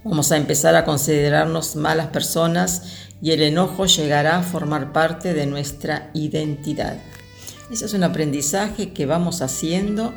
Vamos 0.04 0.32
a 0.32 0.38
empezar 0.38 0.76
a 0.76 0.86
considerarnos 0.86 1.76
malas 1.76 2.08
personas 2.08 2.84
y 3.22 3.32
el 3.32 3.42
enojo 3.42 3.86
llegará 3.86 4.38
a 4.38 4.44
formar 4.44 4.94
parte 4.94 5.34
de 5.34 5.46
nuestra 5.46 6.10
identidad. 6.14 6.98
Ese 7.70 7.86
es 7.86 7.94
un 7.94 8.04
aprendizaje 8.04 8.94
que 8.94 9.06
vamos 9.06 9.42
haciendo 9.42 10.14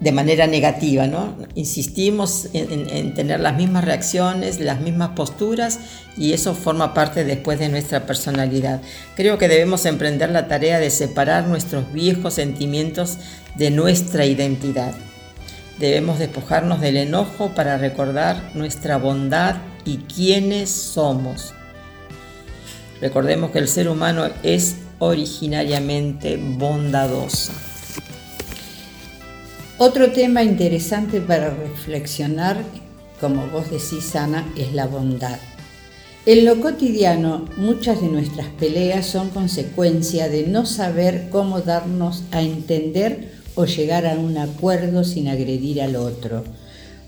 de 0.00 0.12
manera 0.12 0.46
negativa, 0.46 1.06
¿no? 1.06 1.36
Insistimos 1.54 2.48
en, 2.52 3.14
tener 3.14 3.40
las 3.40 3.56
mismas 3.56 3.84
reacciones, 3.84 4.60
las 4.60 4.80
mismas 4.80 5.10
posturas 5.10 5.80
y 6.16 6.32
eso 6.32 6.54
forma 6.54 6.94
parte 6.94 7.24
después 7.24 7.58
de 7.58 7.68
nuestra 7.68 8.06
personalidad. 8.06 8.80
Creo 9.16 9.38
que 9.38 9.48
debemos 9.48 9.86
emprender 9.86 10.30
la 10.30 10.46
tarea 10.46 10.78
de 10.78 10.90
separar 10.90 11.48
nuestros 11.48 11.92
viejos 11.92 12.34
sentimientos 12.34 13.18
de 13.56 13.70
nuestra 13.70 14.24
identidad. 14.24 14.94
Debemos 15.80 16.18
despojarnos 16.18 16.80
del 16.80 16.96
enojo 16.96 17.54
para 17.54 17.76
recordar 17.76 18.50
nuestra 18.54 18.98
bondad 18.98 19.56
y 19.84 19.98
quiénes 19.98 20.70
somos. 20.70 21.54
Recordemos 23.00 23.50
que 23.50 23.58
el 23.58 23.68
ser 23.68 23.88
humano 23.88 24.28
es 24.42 24.76
originariamente 24.98 26.36
bondadoso. 26.36 27.52
Otro 29.80 30.10
tema 30.10 30.42
interesante 30.42 31.20
para 31.20 31.50
reflexionar, 31.50 32.64
como 33.20 33.46
vos 33.46 33.70
decís, 33.70 34.16
Ana, 34.16 34.44
es 34.56 34.74
la 34.74 34.88
bondad. 34.88 35.38
En 36.26 36.44
lo 36.44 36.60
cotidiano, 36.60 37.44
muchas 37.56 38.00
de 38.00 38.08
nuestras 38.08 38.48
peleas 38.48 39.06
son 39.06 39.30
consecuencia 39.30 40.28
de 40.28 40.48
no 40.48 40.66
saber 40.66 41.28
cómo 41.30 41.60
darnos 41.60 42.24
a 42.32 42.42
entender 42.42 43.30
o 43.54 43.66
llegar 43.66 44.04
a 44.04 44.14
un 44.14 44.36
acuerdo 44.38 45.04
sin 45.04 45.28
agredir 45.28 45.80
al 45.80 45.94
otro. 45.94 46.42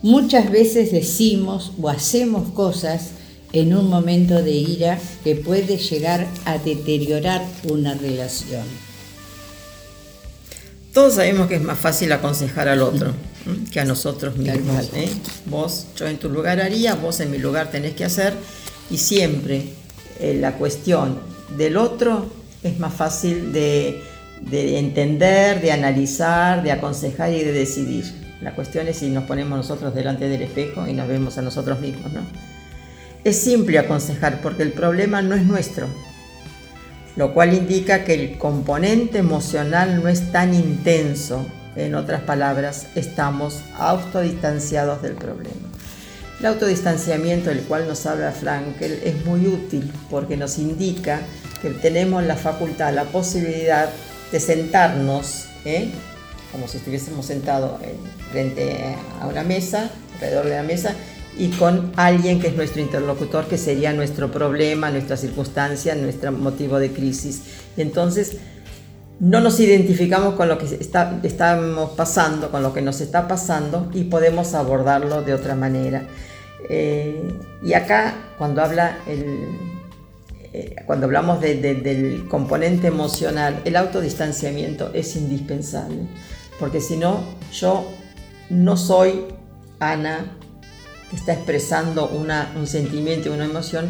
Muchas 0.02 0.48
veces 0.48 0.92
decimos 0.92 1.72
o 1.82 1.88
hacemos 1.88 2.50
cosas 2.50 3.10
en 3.52 3.74
un 3.74 3.88
momento 3.88 4.44
de 4.44 4.52
ira 4.52 4.96
que 5.24 5.34
puede 5.34 5.76
llegar 5.76 6.24
a 6.44 6.56
deteriorar 6.58 7.44
una 7.68 7.94
relación. 7.94 8.89
Todos 10.92 11.14
sabemos 11.14 11.46
que 11.46 11.54
es 11.54 11.62
más 11.62 11.78
fácil 11.78 12.10
aconsejar 12.12 12.68
al 12.68 12.82
otro 12.82 13.12
que 13.72 13.80
a 13.80 13.84
nosotros 13.84 14.36
mismos. 14.36 14.90
¿eh? 14.94 15.08
Vos, 15.46 15.86
yo 15.96 16.08
en 16.08 16.18
tu 16.18 16.28
lugar 16.28 16.60
haría, 16.60 16.94
vos 16.96 17.20
en 17.20 17.30
mi 17.30 17.38
lugar 17.38 17.70
tenés 17.70 17.94
que 17.94 18.04
hacer. 18.04 18.34
Y 18.90 18.98
siempre 18.98 19.66
eh, 20.18 20.34
la 20.34 20.54
cuestión 20.54 21.20
del 21.56 21.76
otro 21.76 22.26
es 22.62 22.78
más 22.78 22.92
fácil 22.92 23.52
de, 23.52 24.02
entender, 24.50 25.60
de 25.60 25.72
analizar, 25.72 26.62
de 26.62 26.72
aconsejar 26.72 27.32
y 27.32 27.44
de 27.44 27.52
decidir. 27.52 28.04
La 28.42 28.54
cuestión 28.54 28.88
es 28.88 28.96
si 28.98 29.10
nos 29.10 29.24
ponemos 29.24 29.56
nosotros 29.56 29.94
delante 29.94 30.28
del 30.28 30.42
espejo 30.42 30.88
y 30.88 30.92
nos 30.92 31.06
vemos 31.06 31.38
a 31.38 31.42
nosotros 31.42 31.80
mismos. 31.80 32.12
¿no? 32.12 32.22
Es 33.22 33.38
simple 33.38 33.78
aconsejar 33.78 34.40
porque 34.40 34.64
el 34.64 34.72
problema 34.72 35.22
no 35.22 35.36
es 35.36 35.44
nuestro, 35.44 35.86
lo 37.20 37.34
cual 37.34 37.52
indica 37.52 38.02
que 38.02 38.14
el 38.14 38.38
componente 38.38 39.18
emocional 39.18 40.02
no 40.02 40.08
es 40.08 40.32
tan 40.32 40.54
intenso. 40.54 41.44
En 41.76 41.94
otras 41.94 42.22
palabras, 42.22 42.86
estamos 42.94 43.60
autodistanciados 43.78 45.02
del 45.02 45.16
problema. 45.16 45.68
El 46.40 46.46
autodistanciamiento 46.46 47.50
del 47.50 47.60
cual 47.64 47.86
nos 47.86 48.06
habla 48.06 48.32
Frankel 48.32 49.02
es 49.04 49.22
muy 49.26 49.46
útil 49.46 49.92
porque 50.08 50.38
nos 50.38 50.56
indica 50.56 51.20
que 51.60 51.68
tenemos 51.68 52.24
la 52.24 52.36
facultad, 52.36 52.94
la 52.94 53.04
posibilidad 53.04 53.90
de 54.32 54.40
sentarnos, 54.40 55.44
¿eh? 55.66 55.90
como 56.52 56.68
si 56.68 56.78
estuviésemos 56.78 57.26
sentados 57.26 57.82
frente 58.32 58.96
a 59.20 59.26
una 59.26 59.42
mesa, 59.42 59.90
alrededor 60.14 60.46
de 60.46 60.56
la 60.56 60.62
mesa, 60.62 60.94
y 61.40 61.48
con 61.52 61.92
alguien 61.96 62.38
que 62.38 62.48
es 62.48 62.54
nuestro 62.54 62.82
interlocutor, 62.82 63.46
que 63.46 63.56
sería 63.56 63.94
nuestro 63.94 64.30
problema, 64.30 64.90
nuestra 64.90 65.16
circunstancia, 65.16 65.94
nuestro 65.94 66.32
motivo 66.32 66.78
de 66.78 66.92
crisis. 66.92 67.40
Y 67.78 67.80
entonces 67.80 68.36
no 69.20 69.40
nos 69.40 69.58
identificamos 69.58 70.34
con 70.34 70.48
lo 70.48 70.58
que 70.58 70.66
está, 70.66 71.18
estamos 71.22 71.92
pasando, 71.92 72.50
con 72.50 72.62
lo 72.62 72.74
que 72.74 72.82
nos 72.82 73.00
está 73.00 73.26
pasando 73.26 73.90
y 73.94 74.04
podemos 74.04 74.52
abordarlo 74.52 75.22
de 75.22 75.32
otra 75.32 75.54
manera. 75.54 76.02
Eh, 76.68 77.32
y 77.62 77.72
acá, 77.72 78.16
cuando, 78.36 78.60
habla 78.60 78.98
el, 79.06 79.46
eh, 80.52 80.76
cuando 80.84 81.06
hablamos 81.06 81.40
del 81.40 82.28
componente 82.28 82.88
emocional, 82.88 83.62
el 83.64 83.76
autodistanciamiento 83.76 84.90
es 84.92 85.16
indispensable, 85.16 86.02
porque 86.58 86.82
si 86.82 86.98
no, 86.98 87.24
yo 87.50 87.90
no 88.50 88.76
soy 88.76 89.24
Ana, 89.78 90.36
está 91.16 91.32
expresando 91.32 92.08
un 92.08 92.66
sentimiento, 92.66 93.32
una 93.32 93.44
emoción, 93.44 93.88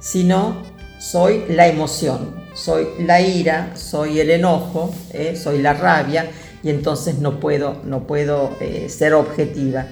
sino 0.00 0.62
soy 0.98 1.44
la 1.48 1.66
emoción, 1.66 2.34
soy 2.54 2.86
la 3.00 3.20
ira, 3.20 3.72
soy 3.74 4.20
el 4.20 4.30
enojo, 4.30 4.94
eh, 5.10 5.36
soy 5.36 5.60
la 5.60 5.74
rabia 5.74 6.30
y 6.62 6.70
entonces 6.70 7.18
no 7.18 7.40
puedo, 7.40 7.80
no 7.84 8.06
puedo 8.06 8.56
eh, 8.60 8.88
ser 8.88 9.14
objetiva. 9.14 9.86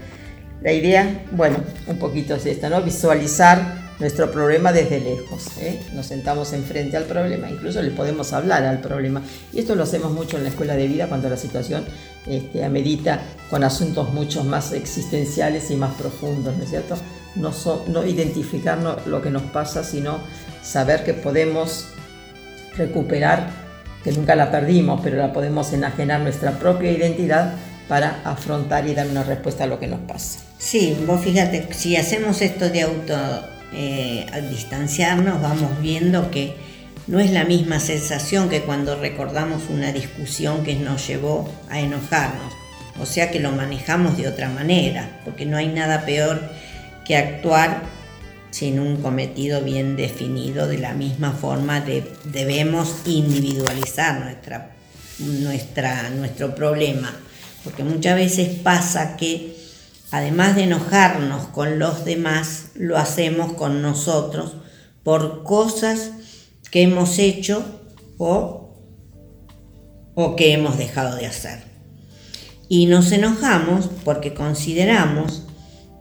La 0.63 0.73
idea, 0.73 1.25
bueno, 1.33 1.59
un 1.87 1.99
poquito 1.99 2.35
es 2.35 2.47
esta, 2.47 2.69
¿no? 2.69 2.83
Visualizar 2.83 3.80
nuestro 4.01 4.31
problema 4.31 4.73
desde 4.73 4.99
lejos. 4.99 5.47
¿eh? 5.59 5.81
Nos 5.93 6.07
sentamos 6.07 6.53
enfrente 6.55 6.97
al 6.97 7.05
problema, 7.05 7.49
incluso 7.51 7.81
le 7.83 7.91
podemos 7.91 8.33
hablar 8.33 8.65
al 8.65 8.81
problema. 8.81 9.23
Y 9.53 9.61
esto 9.61 9.75
lo 9.75 9.85
hacemos 9.85 10.11
mucho 10.11 10.39
en 10.39 10.45
la 10.45 10.49
escuela 10.49 10.75
de 10.75 10.89
vida 10.89 11.07
cuando 11.07 11.29
la 11.29 11.37
situación 11.37 11.85
este, 12.27 12.65
amerita 12.65 13.21
con 13.51 13.63
asuntos 13.63 14.13
mucho 14.13 14.43
más 14.43 14.73
existenciales 14.73 15.71
y 15.71 15.77
más 15.77 15.95
profundos, 15.95 16.57
¿no 16.57 16.65
es 16.65 16.71
cierto? 16.71 16.97
No, 17.37 17.53
no 17.89 18.05
identificar 18.05 18.79
lo 19.07 19.23
que 19.23 19.31
nos 19.31 19.43
pasa, 19.43 19.85
sino 19.85 20.19
saber 20.63 21.05
que 21.05 21.15
podemos 21.15 21.87
recuperar, 22.77 23.51
que 24.03 24.13
nunca 24.13 24.35
la 24.35 24.51
perdimos, 24.51 25.01
pero 25.03 25.19
la 25.19 25.33
podemos 25.33 25.73
enajenar 25.73 26.23
nuestra 26.23 26.53
propia 26.59 26.91
identidad 26.91 27.55
para 27.87 28.23
afrontar 28.25 28.89
y 28.89 28.95
dar 28.95 29.07
una 29.09 29.25
respuesta 29.25 29.65
a 29.65 29.67
lo 29.67 29.79
que 29.79 29.89
nos 29.89 30.01
pasa. 30.01 30.39
Sí, 30.59 30.97
vos 31.07 31.21
fíjate, 31.21 31.69
si 31.73 31.97
hacemos 31.97 32.41
esto 32.41 32.71
de 32.71 32.83
auto 32.83 33.15
eh, 33.73 34.27
al 34.33 34.51
distanciarnos 34.51 35.41
vamos 35.41 35.81
viendo 35.81 36.31
que 36.31 36.55
no 37.07 37.19
es 37.21 37.31
la 37.31 37.45
misma 37.45 37.81
sensación 37.81 38.49
que 38.49 38.63
cuando 38.63 38.95
recordamos 38.97 39.65
una 39.69 39.93
discusión 39.93 40.65
que 40.65 40.77
nos 40.77 41.07
llevó 41.07 41.53
a 41.69 41.81
enojarnos. 41.81 42.53
O 43.01 43.07
sea 43.07 43.31
que 43.31 43.41
lo 43.41 43.53
manejamos 43.53 44.17
de 44.17 44.29
otra 44.29 44.49
manera, 44.49 45.21
porque 45.25 45.47
no 45.47 45.57
hay 45.57 45.69
nada 45.69 46.05
peor 46.05 46.41
que 47.05 47.17
actuar 47.17 47.83
sin 48.51 48.79
un 48.79 49.01
cometido 49.03 49.63
bien 49.63 49.97
definido. 49.97 50.67
De 50.67 50.79
la 50.79 50.93
misma 50.93 51.33
forma 51.33 51.85
debemos 52.25 53.03
individualizar 53.07 54.21
nuestra, 54.21 54.71
nuestra, 55.19 56.11
nuestro 56.11 56.55
problema, 56.55 57.13
porque 57.65 57.85
muchas 57.85 58.17
veces 58.17 58.49
pasa 58.63 59.17
que 59.17 59.60
además 60.11 60.57
de 60.57 60.65
enojarnos 60.65 61.47
con 61.49 61.79
los 61.79 62.05
demás, 62.05 62.71
lo 62.75 62.97
hacemos 62.97 63.53
con 63.55 63.83
nosotros 63.83 64.57
por 65.03 65.43
cosas 65.43 66.13
que 66.71 66.83
hemos 66.83 67.19
hecho 67.19 67.65
o 68.19 68.61
o 70.15 70.37
que 70.37 70.53
hemos 70.53 70.79
dejado 70.79 71.17
de 71.17 71.27
hacer. 71.27 71.61
Y 72.69 72.87
nos 72.87 73.11
enojamos 73.13 73.89
porque 74.05 74.35
consideramos 74.35 75.45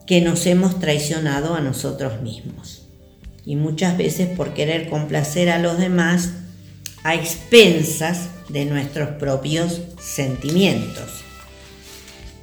que 0.06 0.22
nos 0.22 0.46
hemos 0.46 0.80
traicionado 0.80 1.56
a 1.56 1.62
nosotros 1.62 2.22
mismos. 2.22 2.88
Y 3.46 3.56
muchas 3.56 3.98
veces 3.98 4.28
por 4.36 4.54
querer 4.54 4.90
complacer 4.90 5.50
a 5.50 5.60
los 5.60 5.78
demás 5.78 6.32
a 7.04 7.16
expensas 7.16 8.30
de 8.50 8.66
nuestros 8.66 9.10
propios 9.18 9.82
sentimientos. 10.00 11.24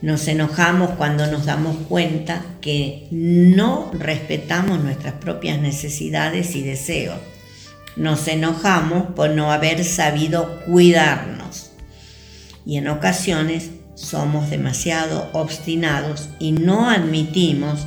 Nos 0.02 0.28
enojamos 0.28 0.90
cuando 0.90 1.26
nos 1.26 1.46
damos 1.46 1.76
cuenta 1.88 2.44
que 2.60 3.06
no 3.10 3.90
respetamos 3.94 4.82
nuestras 4.82 5.14
propias 5.14 5.58
necesidades 5.58 6.54
y 6.54 6.62
deseos. 6.62 7.18
Nos 7.96 8.28
enojamos 8.28 9.14
por 9.14 9.30
no 9.30 9.50
haber 9.50 9.84
sabido 9.84 10.60
cuidarnos. 10.66 11.72
Y 12.66 12.76
en 12.76 12.88
ocasiones 12.88 13.70
somos 13.94 14.50
demasiado 14.50 15.30
obstinados 15.32 16.28
y 16.38 16.52
no 16.52 16.90
admitimos 16.90 17.86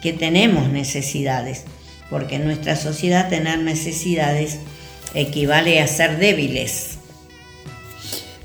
que 0.00 0.14
tenemos 0.14 0.70
necesidades, 0.70 1.64
porque 2.08 2.36
en 2.36 2.46
nuestra 2.46 2.74
sociedad 2.74 3.28
tener 3.28 3.58
necesidades 3.58 4.60
equivale 5.14 5.82
a 5.82 5.86
ser 5.86 6.18
débiles. 6.18 6.99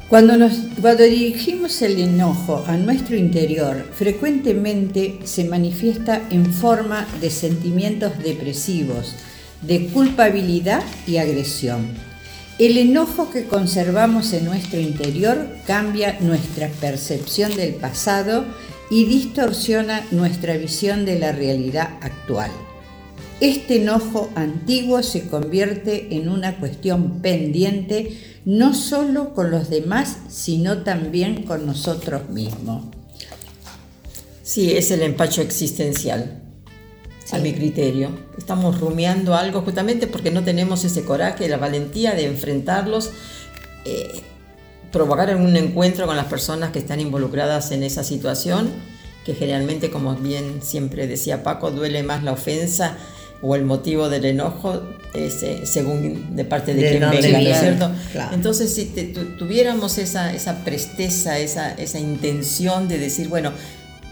Cuando, 0.10 0.38
nos, 0.38 0.54
cuando 0.80 1.04
dirigimos 1.04 1.82
el 1.82 2.00
enojo 2.00 2.64
a 2.68 2.78
nuestro 2.78 3.16
interior, 3.16 3.84
frecuentemente 3.92 5.20
se 5.24 5.46
manifiesta 5.46 6.22
en 6.30 6.54
forma 6.54 7.08
de 7.20 7.32
sentimientos 7.32 8.20
depresivos, 8.20 9.16
de 9.64 9.88
culpabilidad 9.88 10.84
y 11.08 11.18
agresión. 11.18 11.88
El 12.60 12.78
enojo 12.78 13.32
que 13.32 13.46
conservamos 13.46 14.32
en 14.34 14.46
nuestro 14.46 14.80
interior 14.80 15.48
cambia 15.66 16.18
nuestra 16.20 16.70
percepción 16.70 17.56
del 17.56 17.74
pasado 17.74 18.46
y 18.92 19.06
distorsiona 19.06 20.06
nuestra 20.12 20.56
visión 20.56 21.06
de 21.06 21.18
la 21.18 21.32
realidad 21.32 21.98
actual. 22.02 22.52
Este 23.46 23.76
enojo 23.76 24.32
antiguo 24.34 25.04
se 25.04 25.28
convierte 25.28 26.16
en 26.16 26.30
una 26.30 26.58
cuestión 26.58 27.22
pendiente 27.22 28.40
no 28.44 28.74
solo 28.74 29.36
con 29.36 29.52
los 29.52 29.70
demás, 29.70 30.18
sino 30.30 30.80
también 30.80 31.44
con 31.44 31.68
nosotros 31.68 32.28
mismos. 32.30 32.86
Sí, 34.42 34.76
es 34.76 34.90
el 34.90 35.04
empacho 35.04 35.44
existencial, 35.44 36.42
a 37.32 37.38
mi 37.38 37.54
criterio. 37.54 38.10
Estamos 38.36 38.80
rumiando 38.80 39.36
algo 39.36 39.62
justamente 39.62 40.08
porque 40.08 40.32
no 40.32 40.44
tenemos 40.44 40.84
ese 40.84 41.04
coraje, 41.04 41.48
la 41.48 41.58
valentía 41.58 42.16
de 42.16 42.26
enfrentarlos, 42.26 43.12
eh, 43.86 44.24
provocar 44.92 45.36
un 45.36 45.56
encuentro 45.56 46.08
con 46.08 46.16
las 46.16 46.26
personas 46.26 46.72
que 46.72 46.80
están 46.80 47.00
involucradas 47.00 47.70
en 47.70 47.84
esa 47.84 48.04
situación, 48.04 48.72
que 49.24 49.36
generalmente, 49.36 49.92
como 49.92 50.16
bien 50.16 50.64
siempre 50.64 51.06
decía 51.06 51.44
Paco, 51.44 51.70
duele 51.70 52.02
más 52.02 52.24
la 52.24 52.32
ofensa 52.32 52.98
o 53.42 53.56
el 53.56 53.66
motivo 53.66 54.10
del 54.10 54.26
enojo 54.26 54.82
según 55.64 56.36
de 56.36 56.46
parte 56.46 56.74
de, 56.74 56.90
quien 56.90 57.10
venga, 57.10 57.40
¿no 57.40 57.50
es 57.50 57.60
cierto? 57.60 57.92
Entonces, 58.34 58.74
si 58.74 58.86
tuviéramos 59.38 59.98
esa, 59.98 60.34
esa 60.34 60.64
presteza, 60.64 61.40
esa, 61.40 61.72
esa, 61.74 62.00
intención 62.00 62.88
de 62.88 62.98
decir, 62.98 63.30
bueno, 63.30 63.52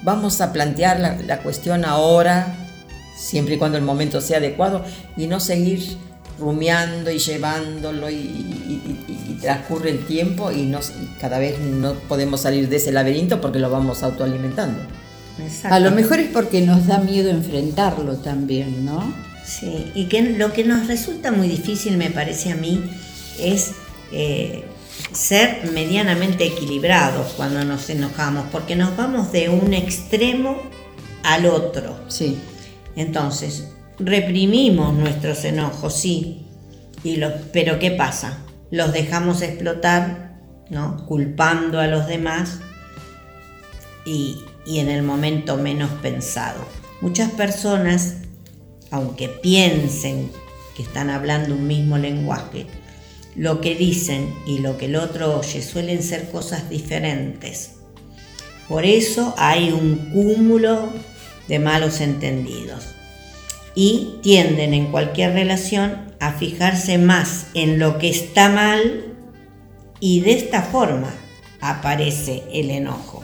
vamos 0.03 0.41
a 0.41 0.53
plantear 0.53 0.99
la, 0.99 1.39
cuestión 1.39 1.85
ahora, 1.85 2.55
siempre 3.17 3.55
y 3.55 3.57
cuando 3.57 3.77
el 3.77 3.83
momento 3.83 4.21
sea 4.21 4.37
adecuado, 4.37 4.83
y 5.17 5.27
no 5.27 5.39
seguir 5.39 5.97
rumiando 6.39 7.11
y 7.11 7.19
llevándolo 7.19 8.09
y, 8.09 9.37
transcurre 9.41 9.89
el 9.89 10.05
tiempo 10.05 10.51
y, 10.51 10.73
cada 11.19 11.37
vez 11.37 11.59
no 11.59 11.93
podemos 12.07 12.41
salir 12.41 12.69
de 12.69 12.77
ese 12.77 12.91
laberinto 12.91 13.41
porque 13.41 13.59
lo 13.59 13.69
vamos 13.69 14.03
autoalimentando. 14.03 14.79
A 15.63 15.79
lo 15.79 15.91
mejor 15.91 16.19
es 16.19 16.29
porque 16.31 16.61
nos 16.61 16.87
da 16.87 16.99
miedo 16.99 17.29
enfrentarlo 17.29 18.17
también, 18.17 18.85
¿no? 18.85 19.13
Sí, 19.43 19.91
y 19.95 20.05
que 20.05 20.21
lo 20.21 20.53
que 20.53 20.63
nos 20.63 20.87
resulta 20.87 21.31
muy 21.31 21.47
difícil, 21.47 21.97
me 21.97 22.11
parece 22.11 22.51
a 22.51 22.55
mí, 22.55 22.83
es 23.39 23.71
eh, 24.11 24.63
ser 25.11 25.69
medianamente 25.73 26.45
equilibrados 26.45 27.33
cuando 27.33 27.63
nos 27.65 27.89
enojamos, 27.89 28.45
porque 28.51 28.75
nos 28.75 28.95
vamos 28.95 29.31
de 29.31 29.49
un 29.49 29.73
extremo 29.73 30.61
al 31.23 31.45
otro. 31.47 31.99
Sí. 32.07 32.37
Entonces, 32.95 33.69
reprimimos 33.99 34.93
nuestros 34.93 35.43
enojos, 35.45 35.95
sí, 35.99 36.45
y 37.03 37.17
los, 37.17 37.33
pero 37.51 37.79
¿qué 37.79 37.91
pasa? 37.91 38.39
Los 38.71 38.93
dejamos 38.93 39.41
explotar, 39.41 40.39
¿no? 40.69 41.05
Culpando 41.05 41.79
a 41.79 41.87
los 41.87 42.07
demás 42.07 42.59
y, 44.05 44.37
y 44.65 44.79
en 44.79 44.89
el 44.89 45.03
momento 45.03 45.57
menos 45.57 45.89
pensado. 46.01 46.65
Muchas 47.01 47.31
personas, 47.31 48.15
aunque 48.91 49.27
piensen 49.27 50.31
que 50.75 50.83
están 50.83 51.09
hablando 51.09 51.55
un 51.55 51.67
mismo 51.67 51.97
lenguaje, 51.97 52.65
lo 53.35 53.61
que 53.61 53.75
dicen 53.75 54.33
y 54.45 54.59
lo 54.59 54.77
que 54.77 54.85
el 54.85 54.95
otro 54.95 55.39
oye 55.39 55.61
suelen 55.61 56.03
ser 56.03 56.29
cosas 56.29 56.69
diferentes. 56.69 57.71
Por 58.67 58.85
eso 58.85 59.33
hay 59.37 59.71
un 59.71 60.11
cúmulo 60.11 60.89
de 61.47 61.59
malos 61.59 61.99
entendidos 61.99 62.85
y 63.75 64.19
tienden 64.21 64.73
en 64.73 64.91
cualquier 64.91 65.33
relación 65.33 66.13
a 66.19 66.31
fijarse 66.33 66.97
más 66.97 67.47
en 67.53 67.79
lo 67.79 67.97
que 67.97 68.09
está 68.09 68.49
mal 68.49 69.15
y 69.99 70.21
de 70.21 70.33
esta 70.33 70.61
forma 70.61 71.13
aparece 71.59 72.43
el 72.53 72.69
enojo. 72.69 73.23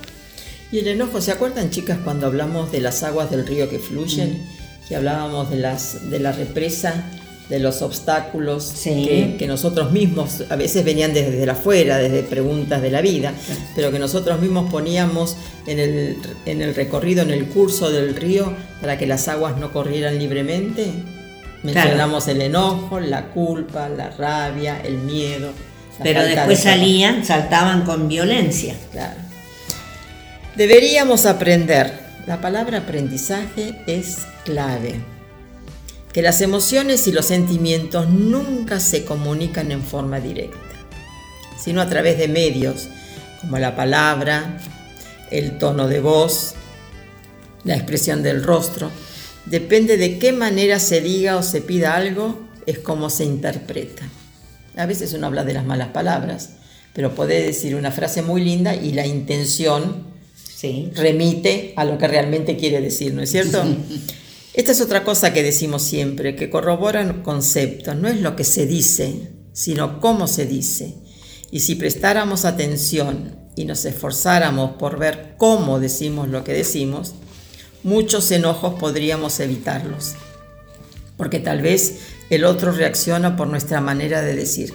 Y 0.71 0.79
el 0.79 0.87
enojo, 0.87 1.19
¿se 1.19 1.31
acuerdan 1.31 1.71
chicas 1.71 1.97
cuando 2.03 2.27
hablamos 2.27 2.71
de 2.71 2.79
las 2.79 3.01
aguas 3.03 3.31
del 3.31 3.45
río 3.45 3.69
que 3.69 3.79
fluyen? 3.79 4.33
Mm. 4.33 4.87
Que 4.87 4.95
hablábamos 4.95 5.49
de, 5.49 5.57
las, 5.57 6.09
de 6.09 6.19
la 6.19 6.31
represa, 6.31 7.05
de 7.49 7.59
los 7.59 7.81
obstáculos 7.81 8.73
que, 8.83 9.45
nosotros 9.47 9.91
mismos, 9.91 10.43
a 10.49 10.55
veces 10.55 10.85
venían 10.85 11.13
desde 11.13 11.43
la 11.45 11.53
afuera, 11.53 11.97
desde 11.97 12.21
preguntas 12.21 12.81
de 12.81 12.91
la 12.91 13.01
vida, 13.01 13.33
pero 13.75 13.91
que 13.91 13.97
nosotros 13.97 14.39
mismos 14.39 14.69
poníamos 14.69 15.35
en 15.65 15.79
el, 15.79 16.17
en 16.45 16.61
el 16.61 16.75
recorrido, 16.75 17.23
en 17.23 17.31
el 17.31 17.47
curso 17.47 17.89
del 17.91 18.15
río, 18.15 18.53
para 18.81 18.97
que 18.99 19.07
las 19.07 19.27
aguas 19.27 19.57
no 19.57 19.71
corrieran 19.71 20.19
libremente. 20.19 20.91
Mencionamos 21.63 22.27
el 22.27 22.41
enojo, 22.41 22.99
la 22.99 23.27
culpa, 23.31 23.89
la 23.89 24.11
rabia, 24.11 24.79
el 24.83 24.99
miedo. 24.99 25.51
Pero 26.01 26.23
después 26.23 26.59
salían, 26.59 27.25
saltaban 27.25 27.83
con 27.83 28.07
violencia. 28.07 28.75
Claro. 28.91 29.28
Deberíamos 30.59 31.25
aprender. 31.25 31.89
La 32.27 32.41
palabra 32.41 32.79
aprendizaje 32.79 33.81
es 33.87 34.17
clave. 34.43 34.95
Que 36.11 36.21
las 36.21 36.41
emociones 36.41 37.07
y 37.07 37.13
los 37.13 37.27
sentimientos 37.27 38.09
nunca 38.09 38.81
se 38.81 39.05
comunican 39.05 39.71
en 39.71 39.81
forma 39.81 40.19
directa, 40.19 40.59
sino 41.57 41.79
a 41.79 41.87
través 41.87 42.17
de 42.17 42.27
medios 42.27 42.89
como 43.39 43.57
la 43.57 43.77
palabra, 43.77 44.59
el 45.31 45.59
tono 45.59 45.87
de 45.87 46.01
voz, 46.01 46.55
la 47.63 47.77
expresión 47.77 48.21
del 48.21 48.43
rostro. 48.43 48.91
Depende 49.45 49.95
de 49.95 50.19
qué 50.19 50.33
manera 50.33 50.79
se 50.79 50.99
diga 50.99 51.37
o 51.37 51.41
se 51.41 51.61
pida 51.61 51.95
algo, 51.95 52.37
es 52.65 52.79
como 52.79 53.09
se 53.09 53.23
interpreta. 53.23 54.03
A 54.75 54.85
veces 54.85 55.13
uno 55.13 55.27
habla 55.27 55.45
de 55.45 55.53
las 55.53 55.63
malas 55.63 55.87
palabras, 55.93 56.49
pero 56.91 57.15
puede 57.15 57.43
decir 57.43 57.75
una 57.75 57.91
frase 57.91 58.21
muy 58.21 58.43
linda 58.43 58.75
y 58.75 58.91
la 58.91 59.05
intención 59.05 60.08
remite 60.95 61.73
a 61.75 61.85
lo 61.85 61.97
que 61.97 62.07
realmente 62.07 62.57
quiere 62.57 62.81
decir, 62.81 63.13
¿no 63.13 63.21
es 63.21 63.31
cierto? 63.31 63.63
Esta 64.53 64.71
es 64.71 64.81
otra 64.81 65.03
cosa 65.03 65.31
que 65.31 65.43
decimos 65.43 65.83
siempre, 65.83 66.35
que 66.35 66.49
corroboran 66.49 67.21
conceptos, 67.21 67.95
no 67.95 68.07
es 68.07 68.19
lo 68.19 68.35
que 68.35 68.43
se 68.43 68.65
dice, 68.65 69.31
sino 69.53 70.01
cómo 70.01 70.27
se 70.27 70.45
dice. 70.45 70.95
Y 71.51 71.61
si 71.61 71.75
prestáramos 71.75 72.45
atención 72.45 73.37
y 73.55 73.65
nos 73.65 73.85
esforzáramos 73.85 74.71
por 74.71 74.99
ver 74.99 75.35
cómo 75.37 75.79
decimos 75.79 76.27
lo 76.27 76.43
que 76.43 76.53
decimos, 76.53 77.13
muchos 77.83 78.31
enojos 78.31 78.79
podríamos 78.79 79.39
evitarlos. 79.39 80.15
Porque 81.15 81.39
tal 81.39 81.61
vez 81.61 81.99
el 82.29 82.43
otro 82.43 82.71
reacciona 82.71 83.35
por 83.35 83.47
nuestra 83.47 83.81
manera 83.81 84.21
de 84.21 84.35
decir. 84.35 84.73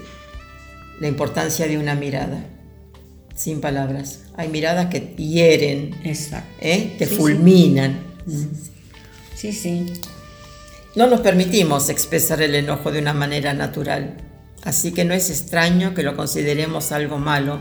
La 1.00 1.08
importancia 1.08 1.66
de 1.66 1.78
una 1.78 1.94
mirada 1.94 2.46
sin 3.34 3.60
palabras. 3.60 4.23
Hay 4.36 4.48
miradas 4.48 4.86
que 4.86 5.00
hieren, 5.16 5.94
¿eh? 6.60 6.96
que 6.98 7.06
fulminan. 7.06 8.00
Sí. 9.36 9.52
sí, 9.52 9.92
No 10.96 11.06
nos 11.06 11.20
permitimos 11.20 11.88
expresar 11.88 12.42
el 12.42 12.54
enojo 12.54 12.90
de 12.90 12.98
una 12.98 13.12
manera 13.12 13.54
natural, 13.54 14.16
así 14.64 14.92
que 14.92 15.04
no 15.04 15.14
es 15.14 15.30
extraño 15.30 15.94
que 15.94 16.02
lo 16.02 16.16
consideremos 16.16 16.90
algo 16.90 17.18
malo, 17.18 17.60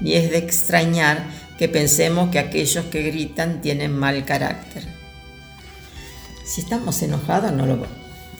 ni 0.00 0.14
es 0.14 0.30
de 0.30 0.38
extrañar 0.38 1.26
que 1.58 1.68
pensemos 1.68 2.30
que 2.30 2.38
aquellos 2.38 2.86
que 2.86 3.02
gritan 3.02 3.60
tienen 3.60 3.94
mal 3.94 4.24
carácter. 4.24 4.84
Si 6.46 6.62
estamos 6.62 7.02
enojados, 7.02 7.52
no 7.52 7.66
lo 7.66 7.86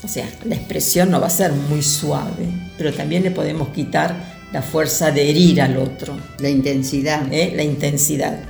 O 0.03 0.09
sea, 0.09 0.27
la 0.45 0.55
expresión 0.55 1.11
no 1.11 1.21
va 1.21 1.27
a 1.27 1.31
ser 1.31 1.53
muy 1.53 1.83
suave, 1.83 2.47
pero 2.79 2.95
también 2.95 3.23
le 3.23 3.31
podemos 3.31 3.69
quitar 3.69 4.40
la 4.53 4.63
fuerza 4.63 5.11
de 5.11 5.31
herir 5.31 5.63
al 5.63 5.77
otro. 5.77 6.17
La 6.39 6.49
intensidad. 6.49 7.33
¿eh? 7.33 7.53
La 7.55 7.63
intensidad. 7.63 8.41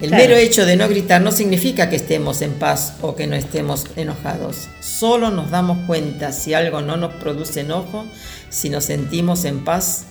El 0.00 0.10
mero 0.10 0.34
hecho 0.34 0.66
de 0.66 0.76
no 0.76 0.88
gritar 0.88 1.22
no 1.22 1.30
significa 1.30 1.88
que 1.88 1.94
estemos 1.94 2.42
en 2.42 2.54
paz 2.54 2.94
o 3.02 3.14
que 3.14 3.28
no 3.28 3.36
estemos 3.36 3.86
enojados. 3.94 4.68
Solo 4.80 5.30
nos 5.30 5.50
damos 5.50 5.86
cuenta 5.86 6.32
si 6.32 6.54
algo 6.54 6.80
no 6.80 6.96
nos 6.96 7.14
produce 7.14 7.60
enojo, 7.60 8.04
si 8.50 8.68
nos 8.68 8.84
sentimos 8.84 9.44
en 9.44 9.64
paz, 9.64 10.06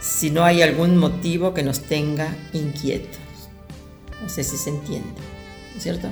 si 0.00 0.30
no 0.30 0.42
hay 0.44 0.62
algún 0.62 0.96
motivo 0.96 1.52
que 1.52 1.62
nos 1.62 1.80
tenga 1.80 2.34
inquietos. 2.54 3.20
No 4.22 4.30
sé 4.30 4.42
si 4.42 4.56
se 4.56 4.70
entiende, 4.70 5.20
¿no 5.72 5.76
es 5.76 5.82
cierto? 5.82 6.08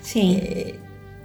Sí. 0.00 0.38
Eh, 0.40 0.78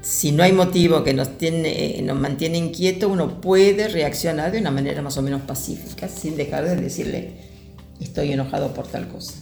si 0.03 0.33
no 0.33 0.43
hay 0.43 0.51
motivo 0.51 1.03
que 1.03 1.13
nos, 1.13 1.37
tiene, 1.37 2.01
nos 2.03 2.19
mantiene 2.19 2.57
inquieto, 2.57 3.07
uno 3.07 3.39
puede 3.39 3.87
reaccionar 3.87 4.51
de 4.51 4.59
una 4.59 4.69
manera 4.69 5.01
más 5.01 5.17
o 5.17 5.21
menos 5.21 5.41
pacífica, 5.43 6.09
sin 6.09 6.35
dejar 6.35 6.65
de 6.65 6.75
decirle, 6.75 7.31
estoy 8.01 8.33
enojado 8.33 8.73
por 8.73 8.85
tal 8.87 9.07
cosa. 9.07 9.33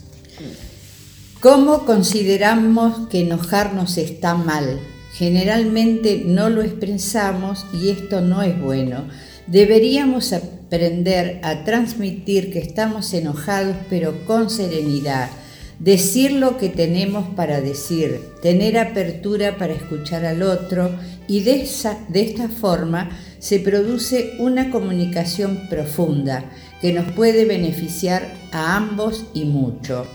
¿Cómo 1.39 1.85
consideramos 1.85 3.07
que 3.09 3.21
enojarnos 3.21 3.97
está 3.97 4.35
mal? 4.35 4.79
Generalmente 5.13 6.21
no 6.25 6.49
lo 6.49 6.61
expresamos 6.61 7.65
y 7.73 7.89
esto 7.89 8.21
no 8.21 8.43
es 8.43 8.61
bueno. 8.61 9.07
Deberíamos 9.47 10.31
aprender 10.31 11.39
a 11.43 11.63
transmitir 11.63 12.53
que 12.53 12.59
estamos 12.59 13.11
enojados 13.15 13.75
pero 13.89 14.25
con 14.25 14.51
serenidad, 14.51 15.31
decir 15.83 16.33
lo 16.33 16.57
que 16.57 16.69
tenemos 16.69 17.27
para 17.35 17.59
decir, 17.59 18.21
tener 18.43 18.77
apertura 18.77 19.57
para 19.57 19.73
escuchar 19.73 20.25
al 20.25 20.43
otro 20.43 20.91
y 21.27 21.41
de, 21.41 21.61
esta 21.61 22.49
forma 22.49 23.09
se 23.39 23.59
produce 23.59 24.35
una 24.37 24.69
comunicación 24.69 25.67
profunda 25.69 26.45
que 26.81 26.93
nos 26.93 27.11
puede 27.13 27.45
beneficiar 27.45 28.31
a 28.51 28.75
ambos 28.75 29.25
y 29.33 29.45
mucho. 29.45 30.05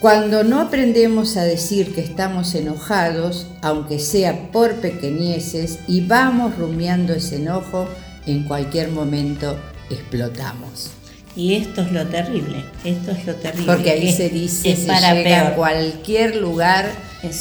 Cuando 0.00 0.44
no 0.44 0.60
aprendemos 0.60 1.38
a 1.38 1.44
decir 1.44 1.94
que 1.94 2.02
estamos 2.02 2.54
enojados, 2.54 3.46
aunque 3.62 3.98
sea 3.98 4.50
por 4.52 4.74
pequeñeces, 4.74 5.78
y 5.88 6.02
vamos 6.02 6.58
rumiando 6.58 7.14
ese 7.14 7.36
enojo, 7.36 7.88
en 8.26 8.42
cualquier 8.44 8.90
momento 8.90 9.56
explotamos. 9.88 10.90
Y 11.36 11.54
esto 11.54 11.82
es 11.82 11.90
lo 11.90 12.06
terrible, 12.06 12.64
esto 12.84 13.10
es 13.10 13.26
lo 13.26 13.34
terrible. 13.34 13.66
Porque 13.66 13.90
ahí 13.90 14.12
se 14.12 14.28
dice, 14.28 14.76
se 14.76 14.86
para 14.86 15.14
llega 15.14 15.48
a 15.48 15.54
cualquier 15.54 16.36
lugar 16.36 16.92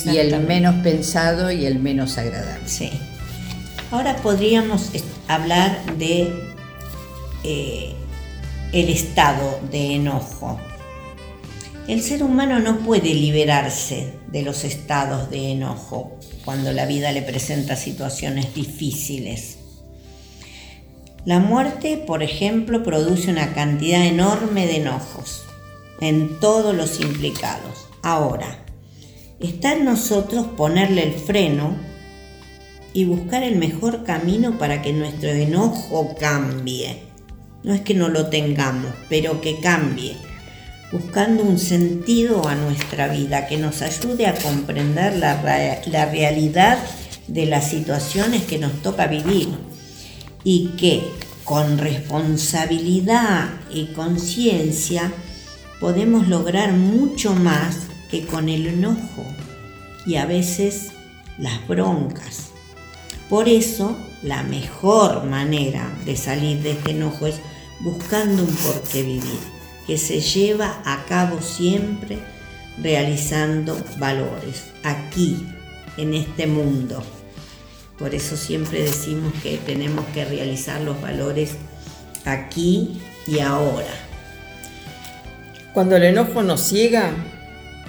y 0.05 0.17
el 0.17 0.39
menos 0.41 0.75
pensado 0.83 1.51
y 1.51 1.65
el 1.65 1.79
menos 1.79 2.17
agradable. 2.17 2.67
Sí. 2.67 2.89
Ahora 3.91 4.15
podríamos 4.17 4.89
hablar 5.27 5.79
de 5.97 6.33
eh, 7.43 7.93
el 8.71 8.89
estado 8.89 9.59
de 9.71 9.95
enojo. 9.95 10.59
El 11.87 12.01
ser 12.01 12.23
humano 12.23 12.59
no 12.59 12.79
puede 12.79 13.13
liberarse 13.13 14.13
de 14.31 14.41
los 14.41 14.63
estados 14.63 15.29
de 15.29 15.51
enojo 15.51 16.17
cuando 16.45 16.71
la 16.71 16.85
vida 16.85 17.11
le 17.11 17.21
presenta 17.21 17.75
situaciones 17.75 18.55
difíciles. 18.55 19.57
La 21.25 21.39
muerte, 21.39 22.03
por 22.05 22.21
ejemplo, 22.21 22.83
produce 22.83 23.31
una 23.31 23.53
cantidad 23.53 24.05
enorme 24.05 24.67
de 24.67 24.77
enojos 24.77 25.45
en 26.01 26.39
todos 26.41 26.75
los 26.75 26.99
implicados. 26.99 27.87
Ahora, 28.01 28.65
está 29.39 29.71
en 29.71 29.85
nosotros 29.85 30.47
ponerle 30.57 31.03
el 31.03 31.13
freno 31.13 31.77
y 32.93 33.05
buscar 33.05 33.41
el 33.43 33.55
mejor 33.55 34.03
camino 34.03 34.57
para 34.57 34.81
que 34.81 34.91
nuestro 34.91 35.29
enojo 35.29 36.13
cambie. 36.19 37.03
No 37.63 37.73
es 37.73 37.79
que 37.79 37.93
no 37.93 38.09
lo 38.09 38.27
tengamos, 38.27 38.91
pero 39.07 39.39
que 39.39 39.61
cambie 39.61 40.17
buscando 40.91 41.41
un 41.43 41.57
sentido 41.57 42.47
a 42.47 42.53
nuestra 42.53 43.07
vida 43.07 43.47
que 43.47 43.57
nos 43.57 43.81
ayude 43.81 44.27
a 44.27 44.35
comprender 44.35 45.15
la, 45.15 45.41
la 45.87 46.05
realidad 46.05 46.77
de 47.27 47.47
las 47.47 47.69
situaciones 47.69 48.43
que 48.43 48.59
nos 48.59 48.73
toca 48.83 49.07
vivir 49.07 49.72
y 50.43 50.69
que 50.77 51.03
con 51.43 51.77
responsabilidad 51.77 53.49
y 53.71 53.87
conciencia 53.87 55.11
podemos 55.79 56.27
lograr 56.27 56.73
mucho 56.73 57.33
más 57.33 57.87
que 58.09 58.25
con 58.25 58.49
el 58.49 58.67
enojo 58.67 59.25
y 60.05 60.15
a 60.15 60.25
veces 60.25 60.91
las 61.37 61.67
broncas. 61.67 62.51
Por 63.29 63.49
eso, 63.49 63.97
la 64.21 64.43
mejor 64.43 65.25
manera 65.25 65.89
de 66.05 66.15
salir 66.15 66.61
de 66.61 66.71
este 66.71 66.91
enojo 66.91 67.27
es 67.27 67.35
buscando 67.81 68.43
un 68.43 68.55
porqué 68.55 69.03
vivir 69.03 69.39
que 69.87 69.97
se 69.97 70.21
lleva 70.21 70.81
a 70.85 71.03
cabo 71.05 71.41
siempre 71.41 72.19
realizando 72.81 73.77
valores, 73.97 74.65
aquí, 74.83 75.45
en 75.97 76.13
este 76.13 76.47
mundo. 76.47 77.03
Por 78.03 78.13
eso 78.13 78.35
siempre 78.35 78.81
decimos 78.81 79.31
que 79.41 79.55
tenemos 79.55 80.03
que 80.07 80.25
realizar 80.25 80.81
los 80.81 81.01
valores 81.01 81.51
aquí 82.25 83.01
y 83.25 83.39
ahora. 83.39 83.93
Cuando 85.73 85.95
el 85.95 86.03
enojo 86.03 86.43
nos 86.43 86.59
ciega, 86.59 87.11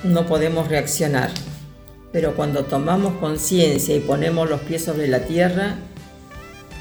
no 0.05 0.25
podemos 0.27 0.69
reaccionar, 0.69 1.33
pero 2.13 2.37
cuando 2.37 2.65
tomamos 2.65 3.15
conciencia 3.15 3.97
y 3.97 3.99
ponemos 3.99 4.49
los 4.49 4.61
pies 4.61 4.85
sobre 4.85 5.09
la 5.09 5.25
tierra, 5.25 5.79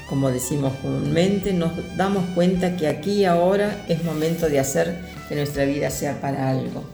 como 0.08 0.30
decimos 0.30 0.72
comúnmente, 0.80 1.52
nos 1.52 1.72
damos 1.96 2.24
cuenta 2.36 2.76
que 2.76 2.86
aquí 2.86 3.14
y 3.14 3.24
ahora 3.24 3.84
es 3.88 4.04
momento 4.04 4.48
de 4.48 4.60
hacer 4.60 4.96
que 5.28 5.34
nuestra 5.34 5.64
vida 5.64 5.90
sea 5.90 6.20
para 6.20 6.50
algo. 6.50 6.84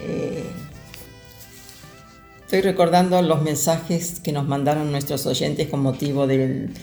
Eh, 0.00 0.44
estoy 2.52 2.70
recordando 2.70 3.22
los 3.22 3.40
mensajes 3.40 4.20
que 4.20 4.30
nos 4.30 4.46
mandaron 4.46 4.92
nuestros 4.92 5.24
oyentes 5.24 5.68
con 5.68 5.80
motivo 5.80 6.26
del, 6.26 6.74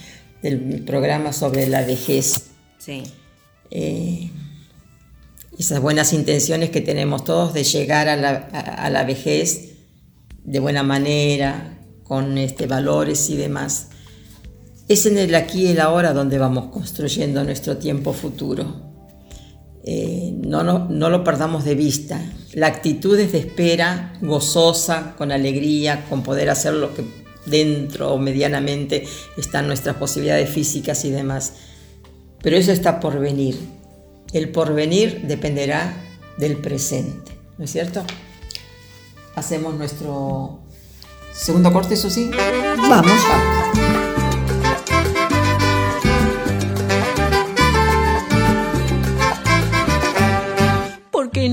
programa 0.88 1.32
sobre 1.32 1.68
la 1.68 1.84
vejez. 1.84 2.46
Sí. 2.80 3.04
Eh, 3.70 4.32
esas 5.60 5.80
buenas 5.80 6.12
intenciones 6.14 6.72
que 6.72 6.82
tenemos 6.82 7.24
todos 7.24 7.54
de 7.54 7.64
llegar 7.64 8.10
a 8.10 8.16
la, 8.16 8.32
a 8.32 8.90
la 8.90 9.04
vejez 9.04 9.74
de 10.44 10.60
buena 10.60 10.82
manera, 10.82 11.78
con 12.04 12.40
este, 12.40 12.66
valores 12.66 13.30
y 13.30 13.38
demás. 13.38 13.90
Es 14.88 15.06
en 15.06 15.20
el 15.20 15.36
aquí 15.36 15.68
y 15.68 15.68
el 15.68 15.82
ahora 15.82 16.14
donde 16.14 16.40
vamos 16.40 16.72
construyendo 16.74 17.44
nuestro 17.44 17.78
tiempo 17.78 18.14
futuro. 18.14 18.89
Eh, 19.84 20.34
no, 20.36 20.64
no, 20.64 21.10
lo 21.10 21.24
perdamos 21.24 21.64
de 21.64 21.76
vista. 21.76 22.22
La 22.54 22.68
actitud 22.68 23.18
es 23.20 23.32
de 23.32 23.40
espera, 23.40 24.14
gozosa, 24.22 25.16
con 25.18 25.32
alegría, 25.32 26.06
con 26.10 26.24
poder 26.24 26.50
hacer 26.50 26.74
lo 26.74 26.94
que 26.94 27.04
dentro 27.46 28.14
o 28.14 28.18
medianamente 28.18 29.08
están 29.38 29.68
nuestras 29.68 29.96
posibilidades 29.96 30.50
físicas 30.50 31.06
y 31.06 31.12
demás. 31.12 31.54
Pero 32.42 32.58
eso 32.58 32.72
está 32.72 33.00
por 33.00 33.20
venir. 33.20 33.58
El 34.34 34.50
porvenir 34.50 35.22
dependerá 35.24 35.96
del 36.38 36.58
presente, 36.58 37.32
¿no 37.58 37.66
es 37.66 37.72
cierto? 37.72 38.04
Hacemos 39.36 39.74
nuestro 39.76 40.60
segundo 41.34 41.72
corte, 41.74 41.96
eso 41.96 42.10
sí. 42.10 42.30
Vamos. 42.78 42.90
Vamos. 42.90 43.99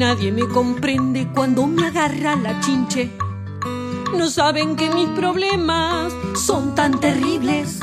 Nadie 0.08 0.30
me 0.30 0.46
comprende 0.46 1.26
cuando 1.34 1.66
me 1.66 1.84
agarra 1.88 2.36
la 2.36 2.60
chinche. 2.60 3.10
No 4.16 4.30
saben 4.30 4.76
que 4.76 4.88
mis 4.88 5.08
problemas 5.08 6.12
son 6.36 6.76
tan 6.76 7.00
terribles. 7.00 7.80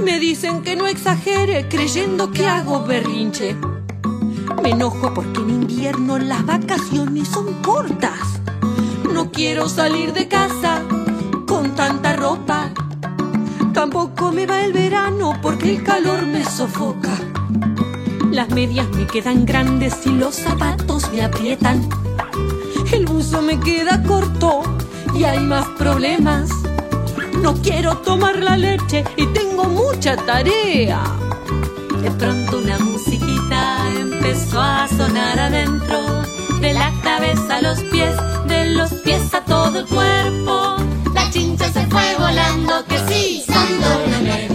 Me 0.00 0.20
dicen 0.20 0.62
que 0.62 0.76
no 0.76 0.86
exagere 0.86 1.68
creyendo 1.68 2.30
que 2.30 2.46
hago 2.46 2.84
berrinche. 2.84 3.56
Me 4.62 4.70
enojo 4.70 5.12
porque 5.12 5.40
en 5.40 5.50
invierno 5.50 6.18
las 6.18 6.46
vacaciones 6.46 7.26
son 7.26 7.52
cortas. 7.62 8.40
No 9.12 9.32
quiero 9.32 9.68
salir 9.68 10.12
de 10.12 10.28
casa 10.28 10.82
con 11.48 11.74
tanta 11.74 12.14
ropa. 12.14 12.70
Tampoco 13.72 14.30
me 14.30 14.46
va 14.46 14.60
el 14.60 14.72
verano 14.72 15.32
porque 15.42 15.74
el 15.74 15.82
calor 15.82 16.26
me 16.26 16.44
sofoca. 16.44 17.33
Las 18.34 18.48
medias 18.48 18.88
me 18.88 19.06
quedan 19.06 19.46
grandes 19.46 20.04
y 20.06 20.08
los 20.08 20.34
zapatos 20.34 21.08
me 21.12 21.22
aprietan. 21.22 21.88
El 22.92 23.06
buzo 23.06 23.40
me 23.40 23.60
queda 23.60 24.02
corto 24.02 24.62
y 25.14 25.22
hay 25.22 25.38
más 25.38 25.64
problemas. 25.78 26.50
No 27.40 27.54
quiero 27.54 27.98
tomar 27.98 28.42
la 28.42 28.56
leche 28.56 29.04
y 29.16 29.26
tengo 29.28 29.66
mucha 29.66 30.16
tarea. 30.16 31.04
De 32.02 32.10
pronto 32.10 32.58
una 32.58 32.76
musiquita 32.80 33.78
empezó 34.00 34.60
a 34.60 34.88
sonar 34.88 35.38
adentro, 35.38 36.00
de 36.60 36.72
la 36.72 36.92
cabeza 37.04 37.58
a 37.58 37.62
los 37.62 37.78
pies, 37.84 38.16
de 38.48 38.64
los 38.70 38.92
pies 39.04 39.32
a 39.32 39.44
todo 39.44 39.78
el 39.78 39.86
cuerpo. 39.86 40.74
La 41.14 41.30
chincha 41.30 41.72
se 41.72 41.86
fue 41.86 42.16
volando, 42.18 42.84
que 42.86 42.98
sí, 43.06 43.44
santo 43.46 44.53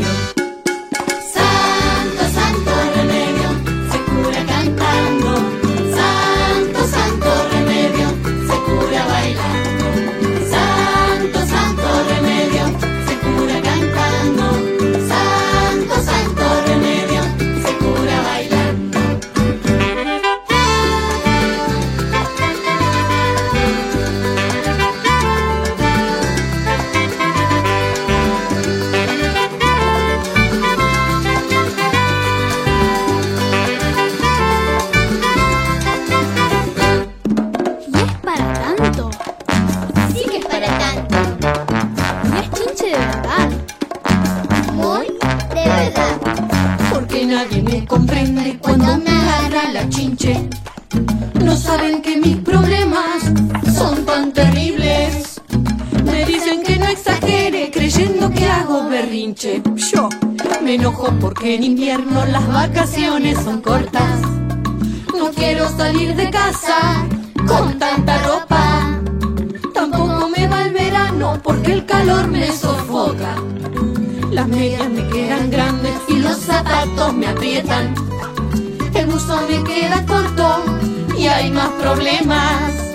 problemas. 81.94 82.94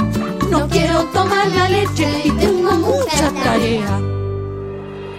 No 0.50 0.68
quiero 0.68 1.04
tomar 1.06 1.48
la 1.48 1.68
leche 1.68 2.06
y 2.24 2.30
tengo 2.30 2.72
mucha 2.72 3.30
tarea. 3.42 3.98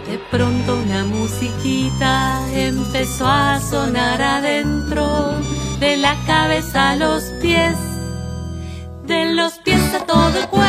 De 0.09 0.17
pronto 0.31 0.77
una 0.77 1.03
musiquita 1.03 2.39
empezó 2.53 3.27
a 3.27 3.59
sonar 3.59 4.21
adentro, 4.21 5.33
de 5.79 5.97
la 5.97 6.15
cabeza 6.25 6.91
a 6.91 6.95
los 6.95 7.23
pies, 7.41 7.75
de 9.05 9.33
los 9.33 9.53
pies 9.65 9.93
a 9.93 10.05
todo 10.05 10.39
el 10.39 10.47
cuerpo. 10.47 10.64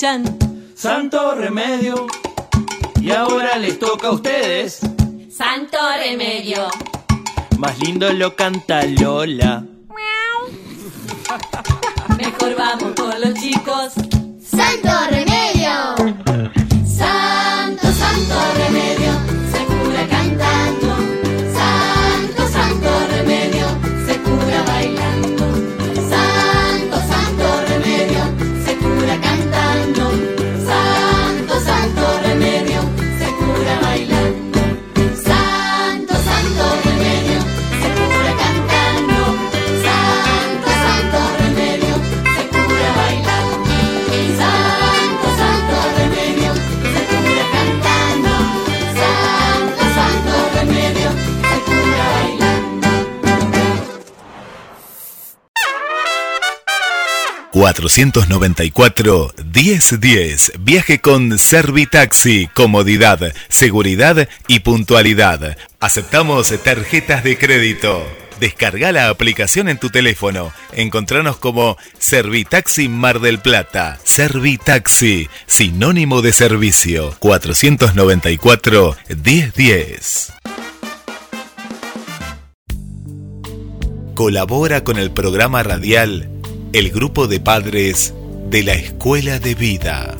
Santo 0.00 1.34
remedio. 1.34 2.06
Y 3.02 3.10
ahora 3.10 3.58
les 3.58 3.78
toca 3.78 4.08
a 4.08 4.12
ustedes. 4.12 4.80
Santo 5.30 5.76
remedio. 5.98 6.68
Más 7.58 7.78
lindo 7.80 8.10
lo 8.10 8.34
canta 8.34 8.82
Lola. 8.86 9.62
Mejor 12.16 12.56
vamos 12.56 12.94
con 12.96 13.20
los 13.20 13.34
chicos. 13.34 13.92
¡Santo 14.42 14.88
remedio! 15.10 15.29
494 57.60 59.34
1010. 59.52 60.52
Viaje 60.60 60.98
con 60.98 61.38
Servitaxi. 61.38 62.48
Comodidad, 62.54 63.34
seguridad 63.50 64.30
y 64.48 64.60
puntualidad. 64.60 65.58
Aceptamos 65.78 66.54
tarjetas 66.64 67.22
de 67.22 67.36
crédito. 67.36 68.02
Descarga 68.40 68.92
la 68.92 69.10
aplicación 69.10 69.68
en 69.68 69.76
tu 69.76 69.90
teléfono. 69.90 70.54
Encontranos 70.72 71.36
como 71.36 71.76
Servitaxi 71.98 72.88
Mar 72.88 73.20
del 73.20 73.40
Plata. 73.40 73.98
Servitaxi, 74.04 75.28
sinónimo 75.44 76.22
de 76.22 76.32
servicio. 76.32 77.14
494 77.18 78.96
1010. 79.22 80.32
Colabora 84.14 84.82
con 84.82 84.98
el 84.98 85.10
programa 85.10 85.62
radial 85.62 86.39
el 86.72 86.92
grupo 86.92 87.26
de 87.26 87.40
padres 87.40 88.14
de 88.48 88.62
la 88.62 88.74
Escuela 88.74 89.40
de 89.40 89.56
Vida. 89.56 90.16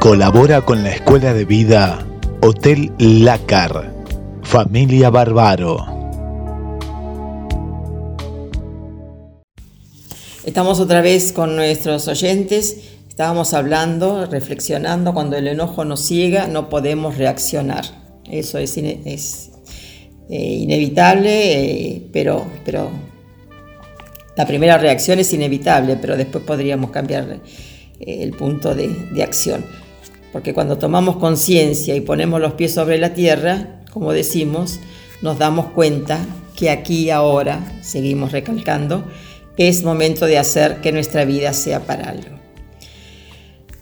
Colabora 0.00 0.62
con 0.62 0.82
la 0.82 0.92
Escuela 0.92 1.34
de 1.34 1.44
Vida 1.44 2.06
Hotel 2.40 2.90
Lácar, 2.98 3.92
Familia 4.42 5.10
Barbaro. 5.10 5.86
Estamos 10.46 10.80
otra 10.80 11.02
vez 11.02 11.32
con 11.32 11.54
nuestros 11.54 12.08
oyentes. 12.08 12.78
Estábamos 13.10 13.52
hablando, 13.52 14.24
reflexionando, 14.24 15.12
cuando 15.12 15.36
el 15.36 15.48
enojo 15.48 15.84
nos 15.84 16.00
ciega 16.00 16.46
no 16.46 16.70
podemos 16.70 17.18
reaccionar. 17.18 17.84
Eso 18.30 18.56
es, 18.56 18.78
es, 18.78 19.51
eh, 20.34 20.60
inevitable, 20.60 21.90
eh, 21.90 22.02
pero, 22.10 22.46
pero 22.64 22.90
la 24.34 24.46
primera 24.46 24.78
reacción 24.78 25.18
es 25.18 25.30
inevitable, 25.34 25.98
pero 26.00 26.16
después 26.16 26.42
podríamos 26.42 26.90
cambiar 26.90 27.40
eh, 28.00 28.16
el 28.22 28.30
punto 28.30 28.74
de, 28.74 28.88
de 29.12 29.22
acción. 29.22 29.62
Porque 30.32 30.54
cuando 30.54 30.78
tomamos 30.78 31.18
conciencia 31.18 31.94
y 31.94 32.00
ponemos 32.00 32.40
los 32.40 32.54
pies 32.54 32.72
sobre 32.72 32.96
la 32.96 33.12
tierra, 33.12 33.82
como 33.92 34.14
decimos, 34.14 34.80
nos 35.20 35.36
damos 35.36 35.66
cuenta 35.72 36.18
que 36.56 36.70
aquí 36.70 37.00
y 37.00 37.10
ahora, 37.10 37.78
seguimos 37.82 38.32
recalcando, 38.32 39.04
es 39.58 39.82
momento 39.82 40.24
de 40.24 40.38
hacer 40.38 40.80
que 40.80 40.92
nuestra 40.92 41.26
vida 41.26 41.52
sea 41.52 41.80
para 41.80 42.08
algo. 42.08 42.38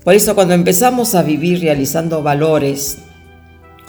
Por 0.02 0.14
eso 0.14 0.34
cuando 0.34 0.54
empezamos 0.54 1.14
a 1.14 1.22
vivir 1.22 1.60
realizando 1.60 2.24
valores, 2.24 2.98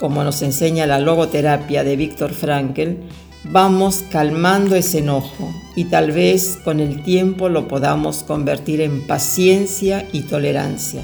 como 0.02 0.24
nos 0.24 0.42
enseña 0.42 0.84
la 0.84 0.98
logoterapia 0.98 1.84
de 1.84 1.94
Víctor 1.94 2.32
Frankl, 2.32 2.96
vamos 3.44 4.02
calmando 4.10 4.74
ese 4.74 4.98
enojo 4.98 5.54
y 5.76 5.84
tal 5.84 6.10
vez 6.10 6.58
con 6.64 6.80
el 6.80 7.04
tiempo 7.04 7.48
lo 7.48 7.68
podamos 7.68 8.24
convertir 8.24 8.80
en 8.80 9.06
paciencia 9.06 10.04
y 10.10 10.22
tolerancia. 10.22 11.02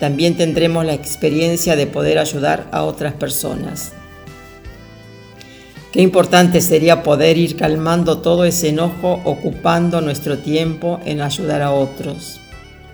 También 0.00 0.36
tendremos 0.36 0.84
la 0.84 0.94
experiencia 0.94 1.76
de 1.76 1.86
poder 1.86 2.18
ayudar 2.18 2.66
a 2.72 2.82
otras 2.82 3.12
personas. 3.12 3.92
Qué 5.92 6.02
importante 6.02 6.62
sería 6.62 7.04
poder 7.04 7.38
ir 7.38 7.54
calmando 7.56 8.18
todo 8.18 8.44
ese 8.46 8.70
enojo 8.70 9.20
ocupando 9.24 10.00
nuestro 10.00 10.38
tiempo 10.38 10.98
en 11.04 11.20
ayudar 11.20 11.62
a 11.62 11.70
otros. 11.70 12.40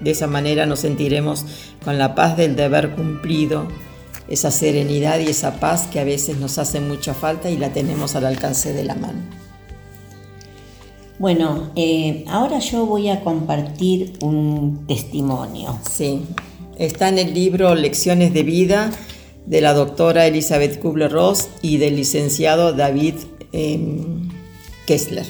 De 0.01 0.11
esa 0.11 0.27
manera 0.27 0.67
nos 0.67 0.81
sentiremos 0.81 1.47
con 1.83 1.97
la 1.97 2.15
paz 2.15 2.37
del 2.37 2.57
deber 2.57 2.91
cumplido, 2.91 3.69
esa 4.29 4.51
serenidad 4.51 5.21
y 5.21 5.29
esa 5.29 5.61
paz 5.61 5.87
que 5.87 6.01
a 6.01 6.05
veces 6.05 6.39
nos 6.39 6.59
hace 6.59 6.81
mucha 6.81 7.15
falta 7.15 7.51
y 7.51 7.57
la 7.57 7.73
tenemos 7.73 8.17
al 8.17 8.27
alcance 8.27 8.73
de 8.73 8.85
la 8.85 8.95
mano. 8.95 9.21
Bueno, 11.19 11.71
eh, 11.77 12.25
ahora 12.29 12.59
yo 12.59 12.85
voy 12.85 13.09
a 13.09 13.23
compartir 13.23 14.15
un 14.21 14.85
testimonio. 14.87 15.79
Sí, 15.91 16.23
está 16.79 17.09
en 17.09 17.19
el 17.19 17.33
libro 17.33 17.75
Lecciones 17.75 18.35
de 18.35 18.43
Vida 18.43 18.91
de 19.47 19.61
la 19.61 19.73
doctora 19.73 20.27
Elizabeth 20.27 20.81
Kubler-Ross 20.81 21.49
y 21.63 21.79
del 21.79 21.97
licenciado 21.97 22.73
David 22.73 23.15
eh, 23.53 23.79
Kessler. 24.87 25.27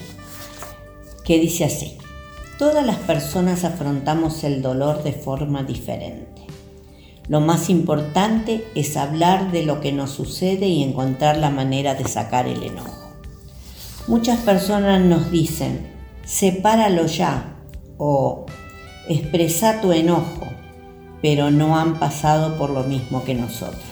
que 1.24 1.38
dice 1.38 1.64
así, 1.64 1.98
todas 2.58 2.84
las 2.84 2.96
personas 2.96 3.64
afrontamos 3.64 4.42
el 4.42 4.62
dolor 4.62 5.04
de 5.04 5.12
forma 5.12 5.62
diferente. 5.62 6.35
Lo 7.28 7.40
más 7.40 7.70
importante 7.70 8.64
es 8.76 8.96
hablar 8.96 9.50
de 9.50 9.64
lo 9.64 9.80
que 9.80 9.92
nos 9.92 10.10
sucede 10.10 10.68
y 10.68 10.84
encontrar 10.84 11.38
la 11.38 11.50
manera 11.50 11.94
de 11.94 12.06
sacar 12.06 12.46
el 12.46 12.62
enojo. 12.62 13.10
Muchas 14.06 14.38
personas 14.40 15.00
nos 15.00 15.32
dicen, 15.32 15.90
sepáralo 16.24 17.06
ya 17.06 17.56
o 17.98 18.46
expresa 19.08 19.80
tu 19.80 19.92
enojo, 19.92 20.46
pero 21.20 21.50
no 21.50 21.76
han 21.76 21.98
pasado 21.98 22.56
por 22.56 22.70
lo 22.70 22.84
mismo 22.84 23.24
que 23.24 23.34
nosotros. 23.34 23.82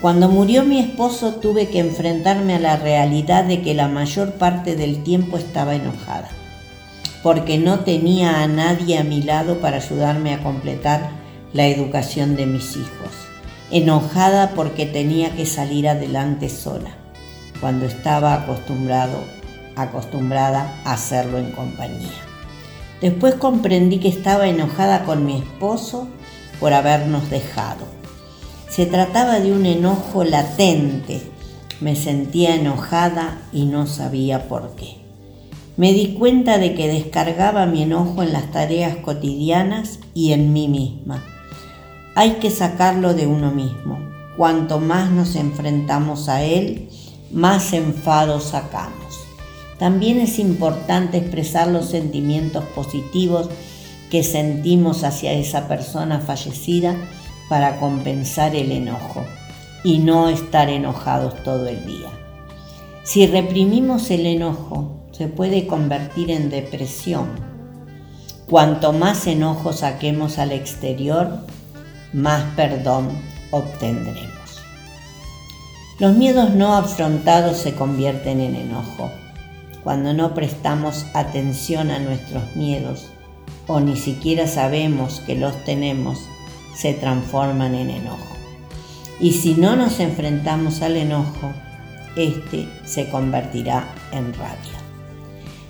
Cuando 0.00 0.28
murió 0.28 0.64
mi 0.64 0.80
esposo 0.80 1.36
tuve 1.36 1.68
que 1.68 1.78
enfrentarme 1.78 2.56
a 2.56 2.60
la 2.60 2.76
realidad 2.76 3.44
de 3.44 3.62
que 3.62 3.74
la 3.74 3.86
mayor 3.86 4.32
parte 4.32 4.74
del 4.74 5.04
tiempo 5.04 5.38
estaba 5.38 5.76
enojada, 5.76 6.28
porque 7.22 7.58
no 7.58 7.80
tenía 7.80 8.42
a 8.42 8.48
nadie 8.48 8.98
a 8.98 9.04
mi 9.04 9.22
lado 9.22 9.60
para 9.60 9.76
ayudarme 9.76 10.34
a 10.34 10.42
completar 10.42 11.23
la 11.54 11.68
educación 11.68 12.36
de 12.36 12.46
mis 12.46 12.76
hijos. 12.76 13.12
Enojada 13.70 14.50
porque 14.50 14.84
tenía 14.84 15.34
que 15.34 15.46
salir 15.46 15.88
adelante 15.88 16.50
sola, 16.50 16.90
cuando 17.60 17.86
estaba 17.86 18.34
acostumbrado, 18.34 19.20
acostumbrada 19.76 20.80
a 20.84 20.92
hacerlo 20.92 21.38
en 21.38 21.52
compañía. 21.52 22.10
Después 23.00 23.36
comprendí 23.36 23.98
que 23.98 24.08
estaba 24.08 24.48
enojada 24.48 25.04
con 25.04 25.24
mi 25.24 25.38
esposo 25.38 26.08
por 26.58 26.72
habernos 26.72 27.30
dejado. 27.30 27.86
Se 28.68 28.86
trataba 28.86 29.38
de 29.38 29.52
un 29.52 29.64
enojo 29.64 30.24
latente. 30.24 31.22
Me 31.80 31.94
sentía 31.96 32.56
enojada 32.56 33.42
y 33.52 33.66
no 33.66 33.86
sabía 33.86 34.48
por 34.48 34.74
qué. 34.74 34.96
Me 35.76 35.92
di 35.92 36.14
cuenta 36.14 36.58
de 36.58 36.74
que 36.74 36.88
descargaba 36.88 37.66
mi 37.66 37.82
enojo 37.82 38.22
en 38.22 38.32
las 38.32 38.50
tareas 38.50 38.96
cotidianas 38.96 40.00
y 40.14 40.32
en 40.32 40.52
mí 40.52 40.68
misma. 40.68 41.22
Hay 42.16 42.34
que 42.34 42.50
sacarlo 42.50 43.12
de 43.14 43.26
uno 43.26 43.50
mismo. 43.50 43.98
Cuanto 44.36 44.78
más 44.78 45.10
nos 45.10 45.34
enfrentamos 45.34 46.28
a 46.28 46.42
él, 46.44 46.88
más 47.32 47.72
enfado 47.72 48.38
sacamos. 48.40 49.18
También 49.78 50.20
es 50.20 50.38
importante 50.38 51.18
expresar 51.18 51.68
los 51.68 51.86
sentimientos 51.86 52.64
positivos 52.66 53.48
que 54.10 54.22
sentimos 54.22 55.02
hacia 55.02 55.32
esa 55.32 55.66
persona 55.66 56.20
fallecida 56.20 56.94
para 57.48 57.80
compensar 57.80 58.54
el 58.54 58.70
enojo 58.70 59.24
y 59.82 59.98
no 59.98 60.28
estar 60.28 60.70
enojados 60.70 61.42
todo 61.42 61.66
el 61.66 61.84
día. 61.84 62.10
Si 63.02 63.26
reprimimos 63.26 64.10
el 64.12 64.26
enojo, 64.26 65.08
se 65.10 65.26
puede 65.26 65.66
convertir 65.66 66.30
en 66.30 66.48
depresión. 66.48 67.28
Cuanto 68.46 68.92
más 68.92 69.26
enojo 69.26 69.72
saquemos 69.72 70.38
al 70.38 70.52
exterior, 70.52 71.40
más 72.14 72.44
perdón 72.54 73.08
obtendremos. 73.50 74.62
Los 75.98 76.16
miedos 76.16 76.50
no 76.50 76.74
afrontados 76.74 77.56
se 77.58 77.74
convierten 77.74 78.40
en 78.40 78.54
enojo. 78.54 79.10
Cuando 79.82 80.14
no 80.14 80.32
prestamos 80.32 81.06
atención 81.12 81.90
a 81.90 81.98
nuestros 81.98 82.56
miedos, 82.56 83.10
o 83.66 83.80
ni 83.80 83.96
siquiera 83.96 84.46
sabemos 84.46 85.20
que 85.26 85.34
los 85.34 85.64
tenemos, 85.64 86.20
se 86.76 86.94
transforman 86.94 87.74
en 87.74 87.90
enojo. 87.90 88.36
Y 89.20 89.32
si 89.32 89.54
no 89.54 89.76
nos 89.76 90.00
enfrentamos 90.00 90.82
al 90.82 90.96
enojo, 90.96 91.52
este 92.16 92.68
se 92.84 93.08
convertirá 93.10 93.88
en 94.12 94.32
rabia. 94.34 94.78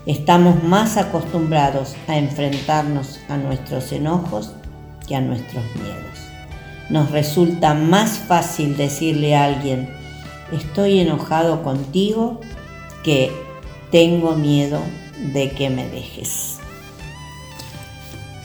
Estamos 0.07 0.63
más 0.63 0.99
acostumbrados 0.99 1.97
a 2.07 2.19
enfrentarnos 2.19 3.21
a 3.29 3.39
nuestros 3.39 3.91
enojos 3.93 4.53
que 5.07 5.17
a 5.17 5.21
nuestros 5.21 5.65
miedos. 5.77 6.14
Nos 6.91 7.11
resulta 7.11 7.75
más 7.75 8.19
fácil 8.19 8.77
decirle 8.77 9.35
a 9.35 9.45
alguien, 9.45 9.89
estoy 10.53 11.01
enojado 11.01 11.63
contigo, 11.63 12.41
que 13.03 13.31
tengo 13.91 14.35
miedo 14.35 14.81
de 15.33 15.51
que 15.51 15.71
me 15.71 15.89
dejes. 15.89 16.59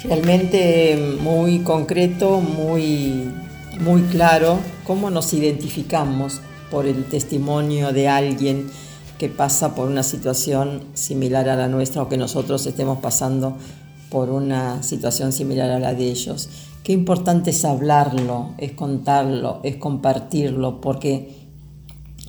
Realmente 0.03 1.17
muy 1.21 1.59
concreto, 1.59 2.39
muy, 2.39 3.31
muy 3.79 4.01
claro 4.03 4.59
cómo 4.85 5.09
nos 5.09 5.33
identificamos 5.33 6.41
por 6.71 6.85
el 6.85 7.05
testimonio 7.05 7.91
de 7.91 8.07
alguien 8.07 8.69
que 9.17 9.27
pasa 9.27 9.75
por 9.75 9.87
una 9.87 10.03
situación 10.03 10.83
similar 10.93 11.49
a 11.49 11.55
la 11.55 11.67
nuestra 11.67 12.01
o 12.01 12.09
que 12.09 12.15
nosotros 12.15 12.65
estemos 12.65 12.99
pasando 12.99 13.57
por 14.09 14.29
una 14.29 14.81
situación 14.81 15.33
similar 15.33 15.69
a 15.69 15.79
la 15.79 15.93
de 15.93 16.09
ellos. 16.09 16.49
Qué 16.83 16.93
importante 16.93 17.51
es 17.51 17.65
hablarlo, 17.65 18.53
es 18.57 18.71
contarlo, 18.71 19.59
es 19.63 19.75
compartirlo, 19.75 20.81
porque 20.81 21.39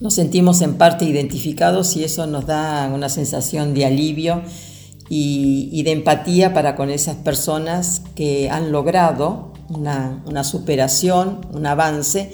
nos 0.00 0.14
sentimos 0.14 0.60
en 0.62 0.74
parte 0.74 1.04
identificados 1.04 1.96
y 1.96 2.04
eso 2.04 2.26
nos 2.26 2.46
da 2.46 2.90
una 2.92 3.08
sensación 3.08 3.74
de 3.74 3.84
alivio 3.84 4.42
y, 5.08 5.82
de 5.82 5.92
empatía 5.92 6.54
para 6.54 6.76
con 6.76 6.88
esas 6.88 7.16
personas 7.16 8.02
que 8.14 8.48
han 8.48 8.72
logrado 8.72 9.52
una, 9.68 10.22
una 10.24 10.44
superación, 10.44 11.40
un 11.52 11.66
avance 11.66 12.32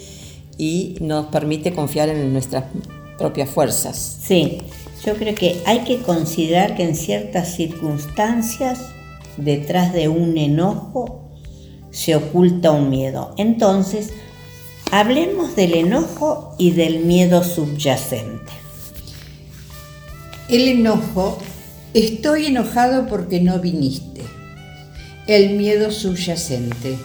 y 0.57 0.95
nos 1.01 1.27
permite 1.27 1.73
confiar 1.73 2.09
en 2.09 2.31
nuestras 2.33 2.65
propias 3.17 3.49
fuerzas. 3.49 4.19
Sí, 4.21 4.59
yo 5.05 5.15
creo 5.15 5.35
que 5.35 5.61
hay 5.65 5.79
que 5.79 6.01
considerar 6.01 6.75
que 6.75 6.83
en 6.83 6.95
ciertas 6.95 7.55
circunstancias 7.55 8.79
detrás 9.37 9.93
de 9.93 10.07
un 10.07 10.37
enojo 10.37 11.26
se 11.97 12.15
oculta 12.15 12.71
un 12.71 12.89
miedo. 12.89 13.33
Entonces, 13.37 14.11
hablemos 14.91 15.55
del 15.55 15.73
enojo 15.73 16.53
y 16.57 16.71
del 16.71 16.99
miedo 16.99 17.43
subyacente. 17.43 18.51
El 20.49 20.67
enojo 20.67 21.39
Estoy 21.93 22.45
enojado 22.45 23.07
porque 23.07 23.41
no 23.41 23.57
viniste. 23.57 24.21
El 25.25 25.51
miedo 25.51 25.89
subyacente. 25.89 26.95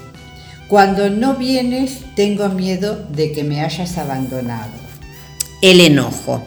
Cuando 0.68 1.08
no 1.08 1.36
vienes, 1.36 2.00
tengo 2.14 2.50
miedo 2.50 3.02
de 3.08 3.32
que 3.32 3.42
me 3.42 3.62
hayas 3.62 3.96
abandonado. 3.96 4.72
El 5.62 5.80
enojo. 5.80 6.42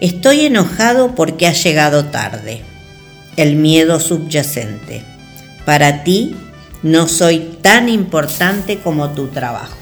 Estoy 0.00 0.46
enojado 0.46 1.14
porque 1.14 1.46
has 1.46 1.62
llegado 1.62 2.06
tarde. 2.06 2.62
El 3.36 3.54
miedo 3.54 4.00
subyacente. 4.00 5.04
Para 5.64 6.02
ti 6.02 6.34
no 6.82 7.08
soy 7.08 7.58
tan 7.62 7.88
importante 7.88 8.78
como 8.78 9.10
tu 9.10 9.28
trabajo. 9.28 9.76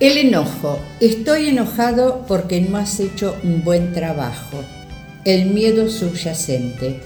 El 0.00 0.18
enojo. 0.18 0.80
Estoy 1.00 1.48
enojado 1.48 2.24
porque 2.26 2.60
no 2.60 2.76
has 2.76 2.98
hecho 3.00 3.36
un 3.44 3.62
buen 3.62 3.92
trabajo 3.92 4.64
el 5.24 5.46
miedo 5.46 5.88
subyacente. 5.88 7.00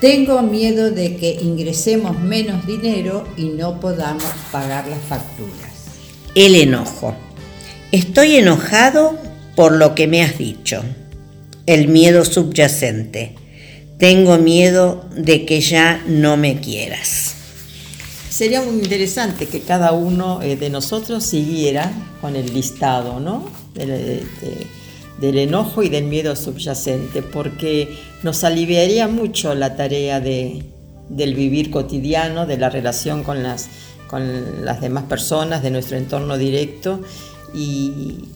Tengo 0.00 0.42
miedo 0.42 0.90
de 0.90 1.16
que 1.16 1.38
ingresemos 1.42 2.18
menos 2.20 2.66
dinero 2.66 3.26
y 3.36 3.46
no 3.46 3.80
podamos 3.80 4.24
pagar 4.52 4.86
las 4.86 5.00
facturas. 5.00 5.72
El 6.34 6.54
enojo. 6.54 7.16
Estoy 7.90 8.36
enojado 8.36 9.18
por 9.56 9.72
lo 9.72 9.94
que 9.94 10.06
me 10.06 10.22
has 10.22 10.38
dicho. 10.38 10.82
El 11.66 11.88
miedo 11.88 12.24
subyacente. 12.24 13.34
Tengo 13.98 14.38
miedo 14.38 15.04
de 15.16 15.44
que 15.44 15.60
ya 15.60 16.00
no 16.06 16.36
me 16.36 16.60
quieras. 16.60 17.27
Sería 18.30 18.62
muy 18.62 18.74
interesante 18.74 19.46
que 19.46 19.60
cada 19.60 19.92
uno 19.92 20.42
eh, 20.42 20.56
de 20.56 20.68
nosotros 20.68 21.24
siguiera 21.24 21.90
con 22.20 22.36
el 22.36 22.52
listado, 22.52 23.20
¿no? 23.20 23.48
del 23.74 25.38
enojo 25.38 25.82
y 25.82 25.88
del 25.88 26.04
miedo 26.04 26.36
subyacente, 26.36 27.22
porque 27.22 27.96
nos 28.22 28.44
aliviaría 28.44 29.08
mucho 29.08 29.54
la 29.54 29.76
tarea 29.76 30.20
de, 30.20 30.64
del 31.08 31.34
vivir 31.34 31.70
cotidiano, 31.70 32.46
de 32.46 32.58
la 32.58 32.70
relación 32.70 33.24
con 33.24 33.42
las, 33.42 33.68
con 34.08 34.64
las 34.64 34.80
demás 34.80 35.04
personas, 35.04 35.62
de 35.62 35.70
nuestro 35.70 35.96
entorno 35.96 36.36
directo, 36.36 37.00
y 37.54 38.26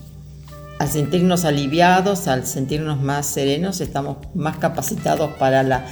al 0.79 0.89
sentirnos 0.89 1.45
aliviados, 1.45 2.29
al 2.29 2.47
sentirnos 2.47 3.01
más 3.01 3.27
serenos, 3.27 3.81
estamos 3.81 4.17
más 4.35 4.57
capacitados 4.57 5.33
para 5.33 5.63
la, 5.63 5.87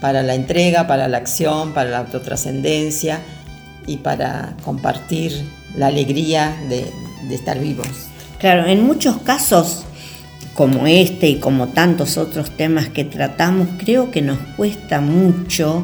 para 0.00 0.22
la 0.22 0.34
entrega, 0.34 0.86
para 0.86 1.08
la 1.08 1.18
acción, 1.18 1.72
para 1.72 1.90
la 1.90 1.98
autotrascendencia 1.98 3.20
y 3.86 3.98
para 3.98 4.56
compartir 4.64 5.32
la 5.76 5.88
alegría 5.88 6.56
de, 6.68 6.90
estar 7.34 7.58
vivos. 7.58 7.88
Claro, 8.38 8.66
en 8.66 8.84
muchos 8.84 9.18
casos 9.18 9.84
como 10.54 10.86
este 10.86 11.28
y 11.28 11.36
como 11.36 11.68
tantos 11.68 12.16
otros 12.16 12.50
temas 12.50 12.88
que 12.88 13.04
tratamos, 13.04 13.68
creo 13.78 14.10
que 14.10 14.22
nos 14.22 14.38
cuesta 14.56 15.00
mucho 15.00 15.82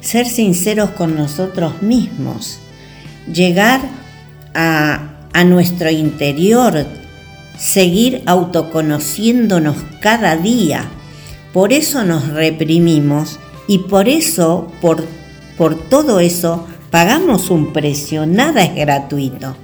ser 0.00 0.26
sinceros 0.26 0.90
con 0.90 1.14
nosotros 1.16 1.80
mismos, 1.82 2.58
llegar 3.32 3.80
a, 4.54 5.08
nuestro 5.46 5.90
interior, 5.90 6.86
seguir 7.58 8.22
autoconociéndonos 8.26 9.76
cada 10.00 10.36
día. 10.36 10.84
Por 11.52 11.72
eso 11.72 12.04
nos 12.04 12.28
reprimimos 12.28 13.40
y 13.66 13.78
por 13.78 14.08
eso, 14.08 14.72
por, 14.80 15.04
por 15.56 15.88
todo 15.88 16.20
eso, 16.20 16.66
pagamos 16.92 17.48
un 17.48 17.72
precio, 17.72 18.26
nada 18.26 18.62
es 18.62 18.74
gratuito. 18.74 19.56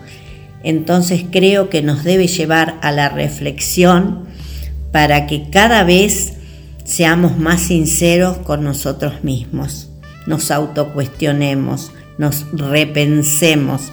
Entonces 0.64 1.26
creo 1.31 1.68
que 1.68 1.83
nos 1.83 2.03
debe 2.03 2.26
llevar 2.26 2.79
a 2.81 2.91
la 2.91 3.11
reflexión 3.11 4.24
para 4.93 5.26
que 5.26 5.51
cada 5.51 5.85
vez 5.85 6.33
seamos 6.85 7.37
más 7.37 7.61
sinceros 7.61 8.39
con 8.39 8.64
nosotros 8.64 9.22
mismos, 9.24 9.91
nos 10.26 10.51
autocuestionemos, 10.51 11.93
nos 12.16 12.47
repensemos 12.51 13.93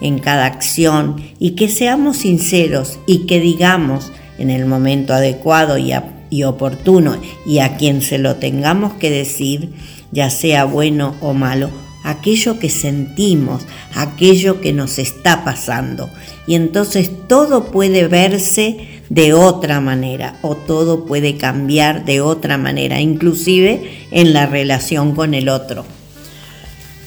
en 0.00 0.18
cada 0.18 0.46
acción 0.46 1.22
y 1.38 1.52
que 1.52 1.68
seamos 1.68 2.16
sinceros 2.16 2.98
y 3.06 3.26
que 3.26 3.38
digamos 3.38 4.10
en 4.38 4.50
el 4.50 4.66
momento 4.66 5.14
adecuado 5.14 5.78
y, 5.78 5.92
y 6.30 6.42
oportuno 6.42 7.16
y 7.46 7.60
a 7.60 7.76
quien 7.76 8.02
se 8.02 8.18
lo 8.18 8.36
tengamos 8.36 8.94
que 8.94 9.08
decir, 9.08 9.72
ya 10.10 10.30
sea 10.30 10.64
bueno 10.64 11.14
o 11.20 11.32
malo, 11.32 11.70
aquello 12.02 12.58
que 12.58 12.70
sentimos, 12.70 13.62
aquello 13.94 14.60
que 14.60 14.72
nos 14.72 14.98
está 14.98 15.44
pasando. 15.44 16.10
Y 16.46 16.54
entonces 16.54 17.10
todo 17.28 17.66
puede 17.66 18.08
verse 18.08 19.02
de 19.08 19.34
otra 19.34 19.80
manera 19.80 20.38
o 20.42 20.56
todo 20.56 21.04
puede 21.04 21.36
cambiar 21.36 22.04
de 22.04 22.20
otra 22.20 22.58
manera, 22.58 23.00
inclusive 23.00 24.06
en 24.10 24.32
la 24.32 24.46
relación 24.46 25.14
con 25.14 25.34
el 25.34 25.48
otro. 25.48 25.84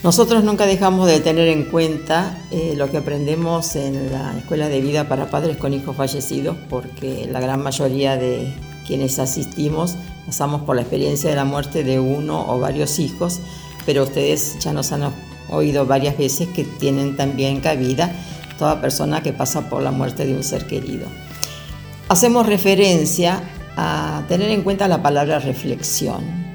Nosotros 0.05 0.43
nunca 0.43 0.67
dejamos 0.67 1.07
de 1.07 1.19
tener 1.19 1.47
en 1.47 1.63
cuenta 1.65 2.37
eh, 2.51 2.75
lo 2.77 2.91
que 2.91 2.97
aprendemos 2.97 3.75
en 3.75 4.11
la 4.11 4.37
Escuela 4.37 4.69
de 4.69 4.79
Vida 4.79 5.09
para 5.09 5.31
Padres 5.31 5.57
con 5.57 5.73
Hijos 5.73 5.95
Fallecidos, 5.95 6.55
porque 6.69 7.27
la 7.31 7.39
gran 7.39 7.63
mayoría 7.63 8.15
de 8.15 8.53
quienes 8.85 9.17
asistimos 9.17 9.95
pasamos 10.27 10.61
por 10.61 10.75
la 10.75 10.83
experiencia 10.83 11.31
de 11.31 11.35
la 11.35 11.43
muerte 11.43 11.83
de 11.83 11.99
uno 11.99 12.45
o 12.47 12.59
varios 12.59 12.99
hijos, 12.99 13.39
pero 13.85 14.03
ustedes 14.03 14.57
ya 14.59 14.73
nos 14.73 14.91
han 14.91 15.11
oído 15.49 15.85
varias 15.85 16.17
veces 16.17 16.47
que 16.49 16.63
tienen 16.63 17.15
también 17.15 17.61
cabida 17.61 18.11
toda 18.57 18.81
persona 18.81 19.21
que 19.21 19.33
pasa 19.33 19.69
por 19.69 19.83
la 19.83 19.91
muerte 19.91 20.25
de 20.25 20.35
un 20.35 20.43
ser 20.43 20.65
querido. 20.65 21.05
Hacemos 22.09 22.45
referencia 22.45 23.41
a 23.75 24.23
tener 24.27 24.49
en 24.51 24.61
cuenta 24.63 24.87
la 24.87 25.01
palabra 25.01 25.39
reflexión 25.39 26.45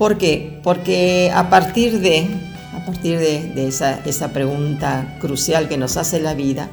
¿Por 0.00 0.16
qué? 0.16 0.58
Porque 0.62 1.30
a 1.30 1.50
partir 1.50 2.00
de, 2.00 2.26
a 2.74 2.86
partir 2.86 3.18
de, 3.18 3.68
esa, 3.68 4.00
esa 4.06 4.32
pregunta 4.32 5.18
crucial 5.20 5.68
que 5.68 5.76
nos 5.76 5.98
hace 5.98 6.20
la 6.20 6.32
vida, 6.32 6.70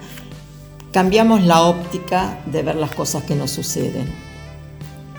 cambiamos 0.94 1.44
la 1.44 1.64
óptica 1.64 2.40
de 2.46 2.64
ver 2.64 2.78
las 2.78 2.96
cosas 2.96 3.24
que 3.24 3.36
nos 3.36 3.52
suceden. 3.52 4.08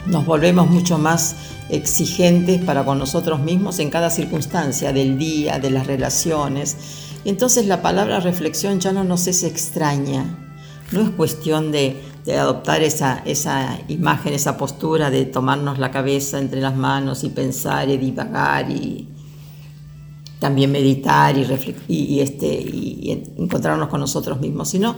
Nos 0.06 0.24
volvemos 0.24 0.70
mucho 0.70 0.98
más 0.98 1.36
exigentes 1.68 2.62
para 2.62 2.84
con 2.84 2.98
nosotros 2.98 3.40
mismos 3.40 3.78
en 3.78 3.90
cada 3.90 4.10
circunstancia 4.10 4.92
del 4.92 5.18
día, 5.18 5.58
de 5.58 5.70
las 5.70 5.86
relaciones. 5.86 6.76
Entonces 7.24 7.66
la 7.66 7.82
palabra 7.82 8.20
reflexión 8.20 8.80
ya 8.80 8.92
no 8.92 9.04
nos 9.04 9.26
es 9.26 9.42
extraña. 9.42 10.24
No 10.92 11.02
es 11.02 11.10
cuestión 11.10 11.70
de, 11.70 12.00
adoptar 12.28 12.82
esa, 12.82 13.22
esa 13.24 13.78
imagen, 13.88 14.34
esa 14.34 14.56
postura 14.56 15.10
de 15.10 15.24
tomarnos 15.24 15.78
la 15.78 15.90
cabeza 15.90 16.38
entre 16.38 16.60
las 16.60 16.76
manos 16.76 17.24
y 17.24 17.30
pensar 17.30 17.88
y 17.88 17.96
divagar 17.96 18.70
y 18.70 19.08
también 20.38 20.70
meditar 20.70 21.36
y, 21.36 21.46
y, 21.88 22.20
este, 22.20 22.46
y 22.46 23.24
encontrarnos 23.38 23.88
con 23.88 24.00
nosotros 24.00 24.40
mismos, 24.40 24.68
sino 24.68 24.94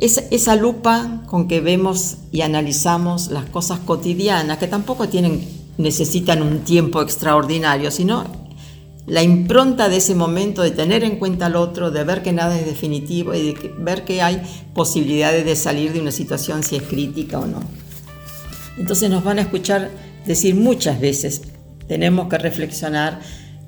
esa, 0.00 0.56
lupa 0.56 1.22
con 1.26 1.46
que 1.46 1.60
vemos 1.60 2.16
y 2.32 2.40
analizamos 2.40 3.30
las 3.30 3.44
cosas 3.44 3.80
cotidianas, 3.80 4.56
que 4.56 4.66
tampoco 4.66 5.08
tienen, 5.08 5.46
necesitan 5.76 6.42
un 6.42 6.60
tiempo 6.60 7.02
extraordinario, 7.02 7.90
sino 7.90 8.24
la 9.06 9.22
impronta 9.22 9.90
de 9.90 9.98
ese 9.98 10.14
momento, 10.14 10.62
de 10.62 10.70
tener 10.70 11.04
en 11.04 11.16
cuenta 11.16 11.46
al 11.46 11.56
otro, 11.56 11.90
de 11.90 12.04
ver 12.04 12.22
que 12.22 12.32
nada 12.32 12.58
es 12.58 12.64
definitivo 12.64 13.34
y 13.34 13.52
de 13.52 13.74
ver 13.78 14.04
que 14.04 14.22
hay 14.22 14.40
posibilidades 14.72 15.44
de 15.44 15.54
salir 15.54 15.92
de 15.92 16.00
una 16.00 16.12
situación 16.12 16.62
si 16.62 16.76
es 16.76 16.82
crítica 16.82 17.38
o 17.38 17.46
no. 17.46 17.60
Entonces 18.78 19.10
nos 19.10 19.22
van 19.22 19.38
a 19.38 19.42
escuchar 19.42 19.90
decir 20.26 20.54
muchas 20.54 20.98
veces, 20.98 21.42
tenemos 21.88 22.28
que 22.28 22.38
reflexionar, 22.38 23.20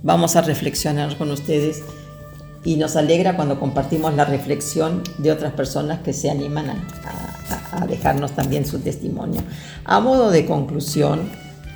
vamos 0.02 0.36
a 0.36 0.40
reflexionar 0.40 1.18
con 1.18 1.30
ustedes 1.30 1.82
y 2.64 2.76
nos 2.76 2.96
alegra 2.96 3.36
cuando 3.36 3.58
compartimos 3.58 4.14
la 4.14 4.24
reflexión 4.24 5.02
de 5.18 5.32
otras 5.32 5.52
personas 5.52 6.00
que 6.00 6.12
se 6.12 6.30
animan 6.30 6.70
a, 6.70 7.86
dejarnos 7.86 8.32
también 8.32 8.64
su 8.64 8.78
testimonio. 8.78 9.40
A 9.84 10.00
modo 10.00 10.30
de 10.30 10.46
conclusión, 10.46 11.30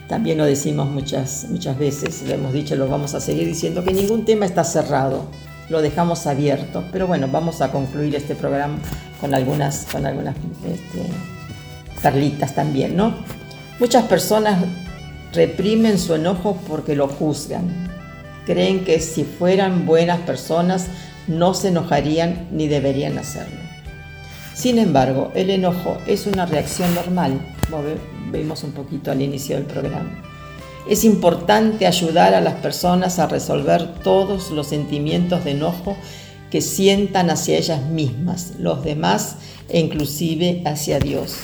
también 0.09 0.39
lo 0.39 0.45
decimos 0.45 0.89
muchas, 0.89 1.47
muchas 1.51 1.79
veces, 1.79 2.23
lo 2.27 2.35
hemos 2.35 2.53
dicho, 2.53 2.77
lo 2.77 2.89
vamos 2.89 3.15
a 3.15 3.21
seguir 3.21 3.47
diciendo, 3.47 3.83
que 3.83 3.93
ningún 3.93 4.25
tema 4.25 4.47
está 4.47 4.63
cerrado, 4.63 5.25
lo 5.69 5.83
dejamos 5.83 6.27
abierto, 6.27 6.85
pero 6.93 7.07
bueno, 7.07 7.29
vamos 7.31 7.61
a 7.61 7.73
concluir 7.73 8.15
este 8.15 8.35
programa 8.35 8.79
con 9.21 9.35
algunas, 9.35 9.87
con 9.91 10.07
algunas 10.07 10.37
este, 10.37 11.11
perlitas 12.03 12.55
también, 12.55 12.97
¿no? 12.97 13.15
Muchas 13.81 14.05
personas 14.05 14.65
reprimen 15.33 15.99
su 15.99 16.15
enojo 16.15 16.57
porque 16.69 16.95
lo 16.95 17.09
juzgan. 17.09 17.86
Creen 18.47 18.85
que 18.85 19.01
si 19.01 19.25
fueran 19.25 19.85
buenas 19.85 20.21
personas 20.21 20.87
no 21.27 21.53
se 21.53 21.69
enojarían 21.69 22.49
ni 22.53 22.69
deberían 22.69 23.19
hacerlo. 23.19 23.59
Sin 24.55 24.79
embargo, 24.79 25.33
el 25.35 25.51
enojo 25.51 25.99
es 26.07 26.27
una 26.27 26.47
reacción 26.47 26.95
normal, 26.95 27.41
vimos 28.33 28.63
un 28.65 28.73
poquito 28.73 29.11
al 29.11 29.21
inicio 29.21 29.57
del 29.57 29.67
programa. 29.67 30.23
Es 30.89 31.05
importante 31.05 31.87
ayudar 31.87 32.33
a 32.35 32.41
las 32.41 32.55
personas 32.55 33.19
a 33.19 33.27
resolver 33.27 33.95
todos 34.03 34.53
los 34.53 34.69
sentimientos 34.69 35.45
de 35.45 35.51
enojo 35.51 35.97
que 36.51 36.61
sientan 36.61 37.29
hacia 37.29 37.59
ellas 37.59 37.83
mismas, 37.83 38.53
los 38.59 38.85
demás 38.85 39.37
e 39.69 39.81
inclusive 39.81 40.63
hacia 40.65 41.01
Dios. 41.01 41.37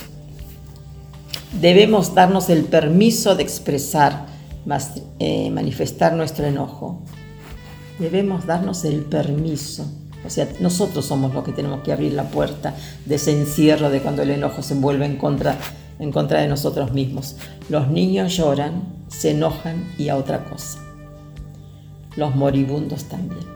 Debemos 1.60 2.14
darnos 2.14 2.48
el 2.48 2.64
permiso 2.64 3.34
de 3.34 3.42
expresar, 3.42 4.26
eh, 5.18 5.50
manifestar 5.50 6.14
nuestro 6.14 6.46
enojo. 6.46 7.02
Debemos 7.98 8.46
darnos 8.46 8.84
el 8.84 9.00
permiso. 9.02 9.86
O 10.24 10.30
sea, 10.30 10.48
nosotros 10.60 11.04
somos 11.04 11.34
los 11.34 11.44
que 11.44 11.52
tenemos 11.52 11.82
que 11.82 11.92
abrir 11.92 12.12
la 12.12 12.30
puerta 12.30 12.74
de 13.06 13.16
ese 13.16 13.32
encierro 13.32 13.90
de 13.90 14.00
cuando 14.00 14.22
el 14.22 14.30
enojo 14.30 14.62
se 14.62 14.74
envuelve 14.74 15.04
en 15.04 15.16
contra 15.16 15.56
en 16.02 16.10
contra 16.10 16.40
de 16.40 16.48
nosotros 16.48 16.92
mismos. 16.92 17.36
Los 17.68 17.88
niños 17.88 18.36
lloran, 18.36 18.82
se 19.08 19.30
enojan 19.30 19.92
y 19.98 20.08
a 20.08 20.16
otra 20.16 20.44
cosa. 20.44 20.80
Los 22.16 22.34
moribundos 22.34 23.04
también. 23.04 23.46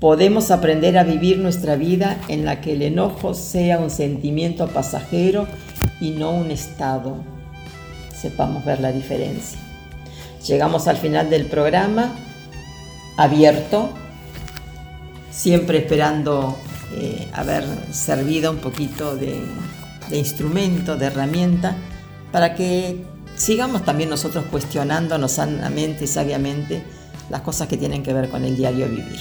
Podemos 0.00 0.50
aprender 0.50 0.96
a 0.98 1.04
vivir 1.04 1.38
nuestra 1.38 1.76
vida 1.76 2.20
en 2.28 2.44
la 2.44 2.60
que 2.60 2.74
el 2.74 2.82
enojo 2.82 3.34
sea 3.34 3.78
un 3.78 3.90
sentimiento 3.90 4.68
pasajero 4.68 5.48
y 6.00 6.10
no 6.10 6.30
un 6.30 6.50
estado. 6.50 7.16
Sepamos 8.20 8.64
ver 8.64 8.80
la 8.80 8.92
diferencia. 8.92 9.58
Llegamos 10.46 10.88
al 10.88 10.96
final 10.96 11.30
del 11.30 11.46
programa, 11.46 12.14
abierto, 13.16 13.90
siempre 15.30 15.78
esperando 15.78 16.56
eh, 16.96 17.28
haber 17.32 17.64
servido 17.92 18.50
un 18.50 18.58
poquito 18.58 19.16
de 19.16 19.40
instrumento, 20.10 20.96
de 20.96 21.06
herramienta, 21.06 21.76
para 22.32 22.54
que 22.54 23.04
sigamos 23.36 23.84
también 23.84 24.10
nosotros 24.10 24.44
cuestionándonos 24.50 25.32
sanamente 25.32 26.04
y 26.04 26.08
sabiamente 26.08 26.82
las 27.30 27.42
cosas 27.42 27.68
que 27.68 27.76
tienen 27.76 28.02
que 28.02 28.12
ver 28.12 28.28
con 28.28 28.44
el 28.44 28.56
diario 28.56 28.88
vivir. 28.88 29.18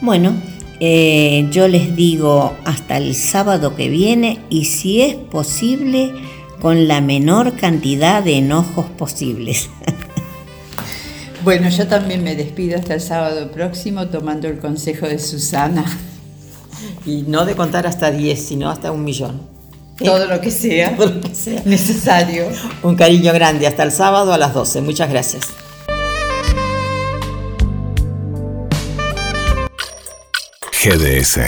Bueno, 0.00 0.34
eh, 0.80 1.48
yo 1.50 1.66
les 1.66 1.96
digo 1.96 2.56
hasta 2.64 2.98
el 2.98 3.14
sábado 3.14 3.74
que 3.74 3.88
viene 3.88 4.40
y 4.48 4.66
si 4.66 5.02
es 5.02 5.16
posible, 5.16 6.12
con 6.60 6.88
la 6.88 7.00
menor 7.00 7.56
cantidad 7.56 8.22
de 8.22 8.38
enojos 8.38 8.86
posibles. 8.86 9.70
Bueno, 11.44 11.68
yo 11.68 11.86
también 11.86 12.24
me 12.24 12.34
despido 12.34 12.76
hasta 12.76 12.94
el 12.94 13.00
sábado 13.00 13.50
próximo 13.52 14.08
tomando 14.08 14.48
el 14.48 14.58
consejo 14.58 15.06
de 15.06 15.18
Susana. 15.18 15.84
Y 17.06 17.22
no 17.22 17.46
de 17.46 17.54
contar 17.54 17.86
hasta 17.86 18.10
10, 18.10 18.44
sino 18.44 18.68
hasta 18.68 18.90
un 18.92 19.04
millón. 19.04 19.40
Todo 19.98 20.26
lo 20.26 20.40
que 20.40 20.50
sea, 20.50 20.96
necesario. 21.64 22.48
Un 22.82 22.96
cariño 22.96 23.32
grande. 23.32 23.66
Hasta 23.66 23.84
el 23.84 23.92
sábado 23.92 24.32
a 24.32 24.38
las 24.38 24.52
12. 24.52 24.80
Muchas 24.82 25.08
gracias. 25.08 25.46
GDS, 30.84 31.38